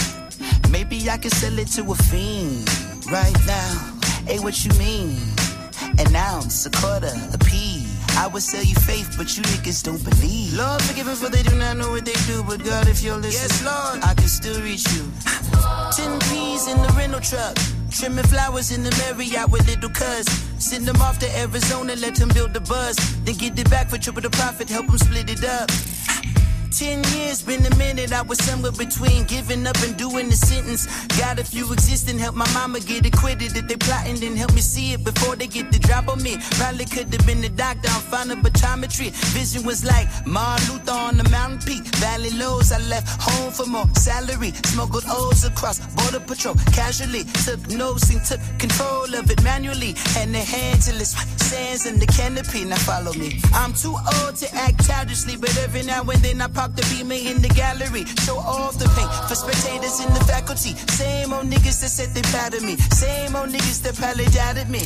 Maybe 0.74 1.08
I 1.08 1.18
can 1.18 1.30
sell 1.30 1.58
it 1.60 1.68
to 1.78 1.92
a 1.92 1.96
fiend 2.10 2.68
right 3.12 3.38
now. 3.46 3.74
Hey, 4.26 4.40
what 4.40 4.66
you 4.66 4.72
mean? 4.80 5.22
An 6.00 6.16
ounce, 6.16 6.66
a 6.66 6.72
quarter, 6.72 7.14
a 7.32 7.38
pea. 7.38 7.86
I 8.18 8.26
would 8.26 8.42
sell 8.42 8.64
you 8.64 8.74
faith, 8.74 9.14
but 9.16 9.38
you 9.38 9.44
niggas 9.44 9.84
don't 9.84 10.04
believe. 10.04 10.58
Lord, 10.58 10.82
forgive 10.82 11.06
them 11.06 11.16
for 11.16 11.30
they 11.30 11.44
do 11.44 11.56
not 11.58 11.78
know 11.78 11.92
what 11.92 12.06
they 12.06 12.18
do. 12.26 12.44
But 12.44 12.66
God, 12.66 12.88
if 12.88 13.04
you're 13.04 13.18
listening, 13.18 13.50
yes, 13.50 13.64
Lord, 13.64 14.04
I 14.04 14.16
can 14.16 14.28
still 14.28 14.60
reach 14.64 14.86
you. 14.96 15.06
Ten 15.96 16.20
peas 16.28 16.68
in 16.68 16.78
the 16.82 16.92
rental 16.98 17.22
truck. 17.22 17.56
Trimming 17.92 18.26
flowers 18.26 18.72
in 18.72 18.82
the 18.82 18.90
Marriott 18.98 19.52
with 19.52 19.68
little 19.68 19.92
cuz. 19.92 20.26
Send 20.58 20.88
them 20.88 21.00
off 21.04 21.20
to 21.20 21.30
Arizona, 21.38 21.96
let 21.98 22.16
them 22.16 22.30
build 22.30 22.52
the 22.56 22.62
buzz. 22.62 22.98
Then 23.26 23.36
get 23.36 23.60
it 23.60 23.70
back 23.70 23.90
for 23.90 24.00
triple 24.00 24.24
the 24.24 24.32
profit, 24.32 24.70
help 24.70 24.88
them 24.88 24.98
split 24.98 25.30
it 25.30 25.44
up. 25.46 25.70
Ten 26.74 27.04
years, 27.14 27.23
been 27.42 27.66
a 27.66 27.76
minute, 27.78 28.14
I 28.14 28.22
was 28.22 28.38
somewhere 28.44 28.72
between 28.72 29.24
giving 29.26 29.66
up 29.66 29.78
and 29.84 29.98
doing 29.98 30.30
the 30.30 30.36
sentence. 30.36 30.86
Got 31.18 31.40
a 31.40 31.44
few 31.44 31.72
existing, 31.74 32.20
help 32.20 32.36
my 32.36 32.50
mama 32.54 32.80
get 32.80 33.06
acquitted. 33.06 33.56
If 33.56 33.68
they 33.68 33.76
plotting, 33.76 34.20
then 34.20 34.36
help 34.36 34.54
me 34.54 34.62
see 34.62 34.94
it 34.94 35.04
before 35.04 35.36
they 35.36 35.48
get 35.48 35.72
the 35.72 35.80
drop 35.80 36.08
on 36.10 36.22
me. 36.22 36.38
Probably 36.60 36.86
could 36.86 37.12
have 37.14 37.26
been 37.26 37.42
the 37.42 37.50
doctor, 37.50 37.90
I'm 37.90 38.02
fine 38.02 38.32
of. 38.32 38.44
Vision 38.84 39.66
was 39.66 39.84
like 39.84 40.08
Martin 40.26 40.74
Luther 40.74 40.92
on 40.92 41.18
the 41.18 41.28
mountain 41.30 41.60
peak. 41.66 41.84
Valley 41.98 42.30
lows, 42.32 42.72
I 42.72 42.80
left 42.80 43.08
home 43.22 43.52
for 43.52 43.66
more 43.66 43.88
salary. 43.96 44.52
Smuggled 44.66 45.06
O's 45.08 45.44
across 45.46 45.80
border 45.96 46.20
patrol, 46.20 46.56
casually. 46.74 47.24
Took 47.46 47.68
notes 47.70 48.10
and 48.10 48.24
took 48.24 48.40
control 48.60 49.14
of 49.16 49.30
it 49.32 49.42
manually. 49.44 49.96
And 50.18 50.34
the 50.34 50.40
hand 50.40 50.82
till 50.82 50.96
it's 50.96 51.16
sands 51.44 51.86
in 51.86 52.00
the 52.00 52.08
canopy. 52.08 52.66
Now 52.66 52.76
follow 52.78 53.14
me. 53.14 53.40
I'm 53.54 53.74
too 53.74 53.96
old 54.22 54.36
to 54.38 54.56
act 54.56 54.86
childishly, 54.86 55.36
but 55.38 55.56
every 55.58 55.84
now 55.84 56.02
and 56.04 56.22
then 56.22 56.42
I 56.42 56.48
pop 56.48 56.76
the 56.76 56.84
in 57.28 57.42
the 57.42 57.50
gallery. 57.50 58.06
Show 58.26 58.38
off 58.38 58.78
the 58.78 58.88
paint 58.96 59.12
for 59.28 59.36
spectators 59.36 60.00
in 60.00 60.14
the 60.14 60.24
faculty. 60.26 60.76
Same 60.92 61.34
old 61.34 61.46
niggas 61.46 61.82
that 61.82 61.90
said 61.90 62.10
they 62.14 62.22
proud 62.34 62.54
me. 62.62 62.76
Same 62.92 63.36
old 63.36 63.50
niggas 63.50 63.82
that 63.84 63.96
probably 63.96 64.26
doubted 64.26 64.70
me. 64.70 64.80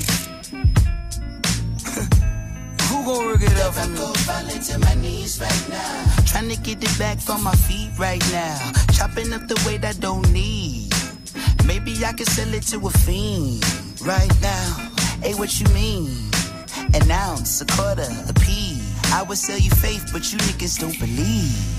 Who 2.88 3.04
gon' 3.06 3.26
work 3.26 3.42
it 3.42 3.58
up 3.62 3.74
for 3.74 3.90
me? 3.90 3.98
falling 4.28 4.62
to 4.62 4.80
my 4.80 4.94
knees 4.96 5.40
right 5.42 5.66
now. 5.70 6.16
Trying 6.26 6.50
to 6.50 6.58
get 6.62 6.84
it 6.84 7.00
back 7.00 7.18
on 7.30 7.44
my 7.44 7.54
feet 7.54 7.92
right 7.98 8.24
now. 8.32 8.58
Chopping 8.94 9.34
up 9.34 9.48
the 9.48 9.62
weight 9.66 9.84
I 9.84 9.94
don't 9.94 10.30
need. 10.32 10.94
Maybe 11.66 11.94
I 12.06 12.14
can 12.14 12.26
sell 12.26 12.54
it 12.54 12.64
to 12.72 12.88
a 12.88 12.90
fiend 12.90 13.64
right 14.02 14.32
now. 14.42 14.90
Hey, 15.22 15.34
what 15.34 15.60
you 15.60 15.68
mean? 15.74 16.12
An 16.94 17.12
ounce, 17.12 17.62
a 17.62 17.66
quarter, 17.66 18.08
a 18.30 18.34
pea. 18.34 18.80
I 19.12 19.24
would 19.24 19.38
sell 19.38 19.58
you 19.58 19.72
faith, 19.72 20.10
but 20.14 20.32
you 20.32 20.38
niggas 20.40 20.80
don't 20.80 20.98
believe. 21.00 21.77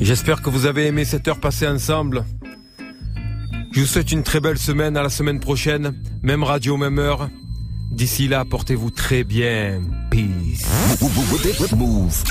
J'espère 0.00 0.42
que 0.42 0.50
vous 0.50 0.66
avez 0.66 0.86
aimé 0.86 1.04
cette 1.04 1.26
heure 1.26 1.40
passée 1.40 1.66
ensemble. 1.66 2.24
Je 3.72 3.80
vous 3.80 3.86
souhaite 3.86 4.12
une 4.12 4.22
très 4.22 4.40
belle 4.40 4.58
semaine. 4.58 4.96
À 4.96 5.02
la 5.02 5.08
semaine 5.08 5.40
prochaine. 5.40 5.94
Même 6.22 6.42
radio, 6.42 6.76
même 6.76 6.98
heure. 6.98 7.30
D'ici 7.92 8.28
là, 8.28 8.44
portez-vous 8.44 8.90
très 8.90 9.24
bien. 9.24 9.80
Peace. 10.16 10.64
Move. 11.76 12.22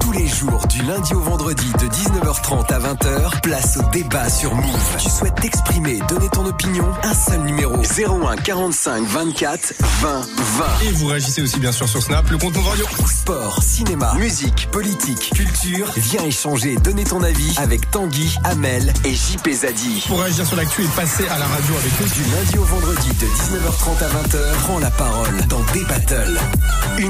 Tous 0.00 0.12
les 0.12 0.26
jours, 0.26 0.66
du 0.68 0.82
lundi 0.82 1.12
au 1.12 1.20
vendredi, 1.20 1.66
de 1.78 1.86
19h30 1.86 2.72
à 2.72 2.78
20h, 2.78 3.40
place 3.42 3.78
au 3.78 3.90
débat 3.90 4.28
sur 4.30 4.54
Move. 4.54 4.96
Tu 4.98 5.10
souhaites 5.10 5.34
t'exprimer, 5.34 5.98
donner 6.08 6.28
ton 6.30 6.46
opinion? 6.46 6.86
Un 7.02 7.12
seul 7.12 7.40
numéro 7.42 7.76
01 7.76 8.36
45 8.36 9.06
24 9.06 9.74
20 10.00 10.20
20. 10.20 10.64
Et 10.86 10.92
vous 10.92 11.06
réagissez 11.08 11.42
aussi 11.42 11.58
bien 11.60 11.72
sûr 11.72 11.88
sur 11.88 12.02
Snap, 12.02 12.28
le 12.30 12.38
compte 12.38 12.54
Move 12.56 12.68
Radio. 12.68 12.86
Sport, 13.06 13.62
cinéma, 13.62 14.14
musique, 14.14 14.68
politique, 14.70 15.30
culture. 15.34 15.92
Viens 15.96 16.24
échanger, 16.24 16.76
donner 16.76 17.04
ton 17.04 17.22
avis 17.22 17.54
avec 17.58 17.90
Tanguy, 17.90 18.34
Amel 18.44 18.92
et 19.04 19.12
JP 19.12 19.50
Zadi. 19.52 20.04
Pour 20.06 20.20
réagir 20.20 20.46
sur 20.46 20.56
l'actu 20.56 20.84
et 20.84 20.88
passer 20.96 21.26
à 21.28 21.38
la 21.38 21.46
radio 21.46 21.74
avec 21.76 22.00
nous. 22.00 22.08
Du 22.08 22.30
lundi 22.30 22.58
au 22.58 22.64
vendredi, 22.64 23.08
de 23.08 23.26
19h30 23.26 24.04
à 24.04 24.08
20h, 24.08 24.54
prends 24.62 24.78
la 24.78 24.90
parole 24.90 25.46
dans 25.48 25.62
des 25.74 25.84
battles. 25.84 26.40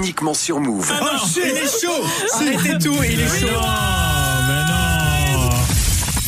Uniquement 0.01 0.33
sur 0.33 0.61
Move. 0.61 0.91
Oh, 0.99 1.07
il 1.37 1.43
est 1.43 1.81
chaud 1.81 2.03
Arrêtez 2.35 2.79
tout, 2.79 2.97
il 3.05 3.21
est 3.21 3.29
chaud 3.29 3.61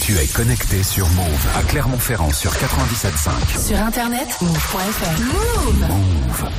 Tu 0.03 0.19
es 0.19 0.27
connecté 0.27 0.83
sur 0.83 1.09
Move 1.09 1.47
à 1.57 1.63
Clermont-Ferrand 1.63 2.33
sur 2.35 2.53
97.5. 2.53 3.67
Sur 3.67 3.79
internet, 3.79 4.29
move.fr. 4.43 5.23
Move. 5.23 5.89
Move. 5.89 6.53